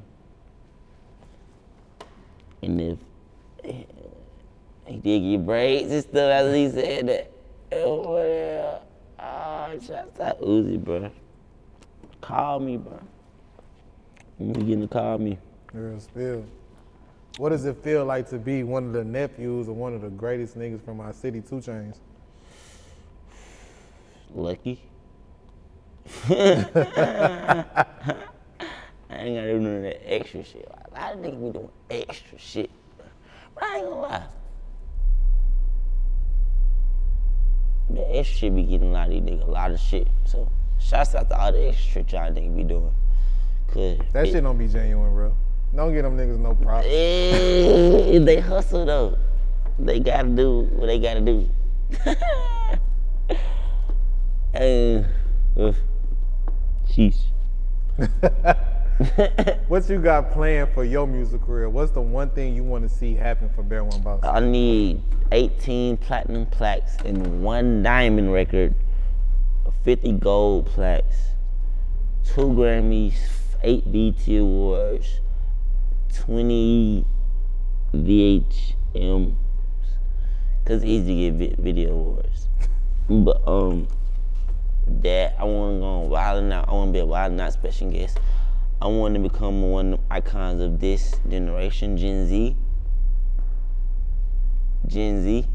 And 2.61 2.81
if 2.81 2.97
he 4.85 4.97
did 4.97 5.19
get 5.19 5.45
braids 5.45 5.91
and 5.91 6.03
stuff 6.03 6.31
after 6.31 6.55
he 6.55 6.69
said 6.69 7.07
that, 7.07 7.31
oh 7.71 8.17
yeah, 8.23 8.79
ah, 9.19 9.69
shouts 9.85 10.19
out 10.19 10.41
Uzi, 10.41 10.83
bro. 10.83 11.09
Call 12.21 12.59
me, 12.59 12.77
bro. 12.77 12.99
You 14.39 14.53
getting 14.53 14.81
to 14.81 14.87
call 14.87 15.17
me. 15.17 15.37
Real 15.73 15.99
spill. 15.99 16.45
What 17.37 17.49
does 17.49 17.65
it 17.65 17.77
feel 17.83 18.05
like 18.05 18.29
to 18.29 18.37
be 18.37 18.63
one 18.63 18.85
of 18.85 18.93
the 18.93 19.03
nephews 19.03 19.67
of 19.67 19.75
one 19.75 19.93
of 19.93 20.01
the 20.01 20.09
greatest 20.09 20.57
niggas 20.57 20.83
from 20.83 20.99
our 20.99 21.13
city, 21.13 21.41
2 21.41 21.55
Chainz? 21.55 21.97
Lucky. 24.35 24.81
I 26.29 26.35
ain't 29.09 29.35
gotta 29.35 29.53
do 29.53 29.59
none 29.59 29.75
of 29.77 29.83
that 29.83 30.13
extra 30.13 30.43
shit. 30.43 30.69
A 30.69 30.99
lot 30.99 31.13
of 31.13 31.19
niggas 31.19 31.53
be 31.53 31.59
doing 31.59 31.69
extra 31.89 32.37
shit. 32.37 32.69
But 33.55 33.63
I 33.63 33.77
ain't 33.77 33.85
gonna 33.85 34.01
lie. 34.01 34.23
The 37.93 38.01
extra 38.17 38.37
shit 38.37 38.55
be 38.55 38.63
getting 38.63 38.89
a 38.89 38.93
lot 38.93 39.07
of 39.07 39.13
these 39.13 39.21
niggas 39.21 39.47
a 39.47 39.51
lot 39.51 39.71
of 39.71 39.79
shit. 39.79 40.07
So, 40.25 40.49
shouts 40.79 41.13
out 41.15 41.29
to 41.29 41.39
all 41.39 41.51
the 41.51 41.67
extra 41.69 41.91
shit 42.03 42.11
y'all 42.11 42.31
niggas 42.31 42.55
be 42.55 42.63
doing. 42.63 42.91
Cause 43.67 43.97
That 44.13 44.27
it- 44.27 44.31
shit 44.31 44.43
don't 44.43 44.57
be 44.57 44.67
genuine, 44.67 45.13
bro. 45.13 45.35
Don't 45.75 45.93
get 45.93 46.03
them 46.03 46.15
niggas 46.17 46.39
no 46.39 46.53
props. 46.55 46.85
Eh, 46.87 48.19
they 48.23 48.39
hustle 48.39 48.85
though. 48.85 49.17
They 49.79 49.99
gotta 49.99 50.29
do 50.29 50.61
what 50.75 50.85
they 50.87 50.99
gotta 50.99 51.21
do. 51.21 51.49
and 54.53 55.05
uh, 55.57 55.71
sheesh. 56.89 57.17
What 59.67 59.89
you 59.89 59.97
got 59.97 60.31
planned 60.31 60.69
for 60.73 60.83
your 60.83 61.07
music 61.07 61.41
career? 61.41 61.69
What's 61.69 61.91
the 61.91 62.01
one 62.01 62.29
thing 62.29 62.55
you 62.55 62.63
want 62.63 62.87
to 62.87 62.95
see 62.95 63.15
happen 63.15 63.49
for 63.49 63.63
Bear 63.63 63.83
One 63.83 64.01
Boss? 64.01 64.23
I 64.23 64.39
need 64.39 65.01
18 65.31 65.97
platinum 65.97 66.45
plaques 66.45 66.97
and 67.03 67.43
one 67.43 67.81
diamond 67.81 68.31
record, 68.31 68.75
50 69.83 70.11
gold 70.13 70.67
plaques, 70.67 71.29
two 72.23 72.49
Grammys, 72.49 73.15
eight 73.63 73.91
BT 73.91 74.37
awards, 74.37 75.21
20 76.15 77.05
VHMs. 77.93 79.35
Cause 80.65 80.77
it's 80.77 80.85
easy 80.85 81.29
to 81.31 81.37
get 81.37 81.57
vi- 81.57 81.61
video 81.61 81.91
awards. 81.91 82.47
But 83.09 83.45
um, 83.45 83.87
that 84.87 85.35
I 85.37 85.43
want 85.43 85.75
to 85.75 85.79
go 85.79 85.85
on 85.85 86.09
Wild 86.09 86.43
'N 86.43 86.51
Out. 86.53 86.69
I 86.69 86.71
want 86.71 86.89
to 86.89 86.93
be 86.93 86.99
a 86.99 87.05
Wild 87.05 87.33
'N 87.33 87.41
Out 87.41 87.51
special 87.51 87.91
guest. 87.91 88.17
I 88.83 88.87
want 88.87 89.13
to 89.13 89.19
become 89.21 89.61
one 89.71 89.93
of 89.93 89.99
the 89.99 90.13
icons 90.13 90.61
of 90.61 90.81
this 90.81 91.15
generation, 91.29 91.95
Gen 91.95 92.27
Z. 92.27 92.53
Gen 94.85 95.23
Z, 95.23 95.45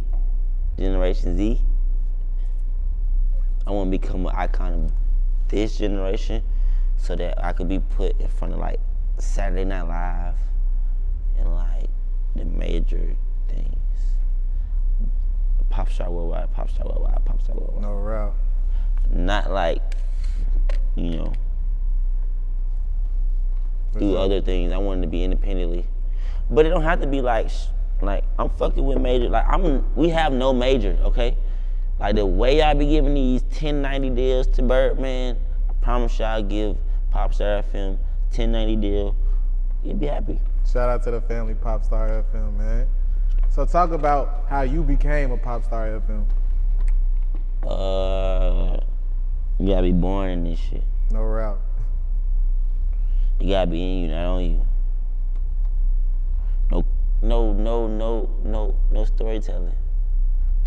Generation 0.78 1.36
Z. 1.36 1.60
I 3.66 3.70
want 3.70 3.92
to 3.92 3.98
become 3.98 4.24
an 4.24 4.32
icon 4.34 4.72
of 4.72 4.92
this 5.48 5.76
generation 5.76 6.42
so 6.96 7.16
that 7.16 7.44
I 7.44 7.52
could 7.52 7.68
be 7.68 7.80
put 7.80 8.18
in 8.18 8.28
front 8.28 8.54
of 8.54 8.60
like 8.60 8.80
Saturday 9.18 9.66
Night 9.66 9.82
Live 9.82 10.36
and 11.38 11.54
like 11.54 11.90
the 12.34 12.46
major 12.46 13.14
things. 13.46 13.76
Pop 15.68 15.90
star 15.90 16.10
worldwide, 16.10 16.50
pop 16.54 16.70
star 16.70 16.86
worldwide, 16.86 17.22
pop 17.26 17.42
star 17.42 17.56
worldwide. 17.56 17.82
No 17.82 17.92
route. 17.92 18.32
Not 19.10 19.50
like, 19.50 19.82
you 20.96 21.10
know, 21.10 21.34
do 23.96 24.16
other 24.16 24.40
things. 24.40 24.72
I 24.72 24.78
wanted 24.78 25.02
to 25.02 25.08
be 25.08 25.24
independently, 25.24 25.86
but 26.50 26.66
it 26.66 26.70
don't 26.70 26.82
have 26.82 27.00
to 27.00 27.06
be 27.06 27.20
like, 27.20 27.50
sh- 27.50 27.66
like 28.00 28.24
I'm 28.38 28.50
fucking 28.50 28.84
with 28.84 28.98
major. 28.98 29.28
Like 29.28 29.46
I'm, 29.48 29.84
we 29.94 30.08
have 30.10 30.32
no 30.32 30.52
major, 30.52 30.98
okay? 31.02 31.36
Like 31.98 32.16
the 32.16 32.26
way 32.26 32.62
I 32.62 32.74
be 32.74 32.86
giving 32.86 33.14
these 33.14 33.42
1090 33.42 34.10
deals 34.10 34.46
to 34.48 34.62
Birdman, 34.62 35.36
I 35.68 35.72
promise 35.82 36.18
y'all 36.18 36.42
give 36.42 36.76
Popstar 37.12 37.64
FM 37.64 37.98
1090 38.30 38.76
deal. 38.76 39.16
You'd 39.82 40.00
be 40.00 40.06
happy. 40.06 40.40
Shout 40.70 40.88
out 40.88 41.02
to 41.04 41.10
the 41.10 41.20
family 41.22 41.54
Popstar 41.54 42.24
FM, 42.32 42.56
man. 42.56 42.86
So 43.50 43.64
talk 43.64 43.90
about 43.90 44.44
how 44.48 44.62
you 44.62 44.82
became 44.82 45.32
a 45.32 45.38
Popstar 45.38 46.00
FM. 46.00 46.26
Uh, 47.66 48.78
you 49.58 49.68
gotta 49.68 49.82
be 49.82 49.92
born 49.92 50.30
in 50.30 50.44
this 50.44 50.58
shit. 50.58 50.84
No 51.10 51.22
route. 51.22 51.58
You 53.40 53.50
gotta 53.50 53.70
be 53.70 53.80
in 53.80 54.02
you, 54.02 54.08
not 54.08 54.24
on 54.26 54.44
you. 54.44 54.66
No, 56.70 56.84
no, 57.22 57.52
no, 57.52 57.86
no, 57.86 58.30
no, 58.44 58.76
no 58.90 59.04
storytelling. 59.04 59.74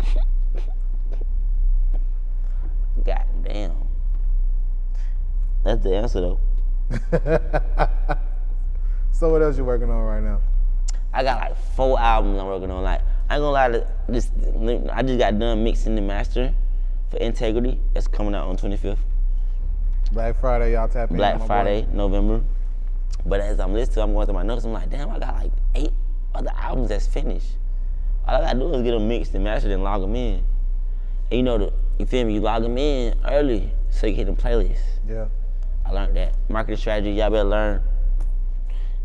God 3.04 3.24
damn. 3.42 3.76
That's 5.64 5.82
the 5.82 5.96
answer 5.96 6.20
though. 6.20 6.40
So 9.22 9.30
what 9.30 9.40
else 9.40 9.56
you 9.56 9.64
working 9.64 9.88
on 9.88 10.02
right 10.02 10.20
now? 10.20 10.40
I 11.14 11.22
got 11.22 11.38
like 11.38 11.56
four 11.76 11.96
albums 12.00 12.40
I'm 12.40 12.46
working 12.46 12.72
on. 12.72 12.82
Like 12.82 13.02
I 13.30 13.36
ain't 13.36 13.40
gonna 13.40 13.50
lie 13.52 13.68
to 13.68 13.86
this. 14.08 14.32
I 14.92 15.02
just 15.04 15.16
got 15.20 15.38
done 15.38 15.62
mixing 15.62 15.96
and 15.96 16.08
mastering 16.08 16.56
for 17.08 17.18
Integrity. 17.18 17.78
That's 17.94 18.08
coming 18.08 18.34
out 18.34 18.48
on 18.48 18.56
25th. 18.56 18.98
Black 20.10 20.40
Friday, 20.40 20.72
y'all 20.72 20.88
tap 20.88 21.12
in. 21.12 21.16
Black 21.18 21.34
my 21.34 21.38
boy. 21.38 21.46
Friday, 21.46 21.86
November. 21.92 22.42
But 23.24 23.40
as 23.40 23.60
I'm 23.60 23.72
listening, 23.72 24.04
I'm 24.04 24.12
going 24.12 24.26
through 24.26 24.34
my 24.34 24.42
notes. 24.42 24.64
I'm 24.64 24.72
like, 24.72 24.90
damn, 24.90 25.10
I 25.10 25.18
got 25.18 25.34
like 25.34 25.52
eight 25.74 25.92
other 26.34 26.50
albums 26.56 26.88
that's 26.88 27.06
finished. 27.06 27.56
All 28.26 28.36
I 28.36 28.40
gotta 28.40 28.58
do 28.58 28.74
is 28.74 28.82
get 28.82 28.92
them 28.92 29.08
mixed 29.08 29.34
and 29.34 29.44
mastered 29.44 29.70
and 29.70 29.82
log 29.82 30.00
them 30.00 30.14
in. 30.14 30.44
And 31.30 31.38
you 31.38 31.42
know, 31.42 31.58
the, 31.58 31.72
you 31.98 32.06
feel 32.06 32.24
me? 32.24 32.34
You 32.34 32.40
log 32.40 32.62
them 32.62 32.78
in 32.78 33.14
early 33.24 33.72
so 33.90 34.06
you 34.06 34.14
can 34.14 34.26
hit 34.26 34.26
them 34.26 34.36
playlists. 34.36 34.80
Yeah. 35.08 35.26
I 35.84 35.90
learned 35.90 36.16
that 36.16 36.34
marketing 36.48 36.78
strategy. 36.78 37.12
Y'all 37.12 37.30
better 37.30 37.48
learn 37.48 37.82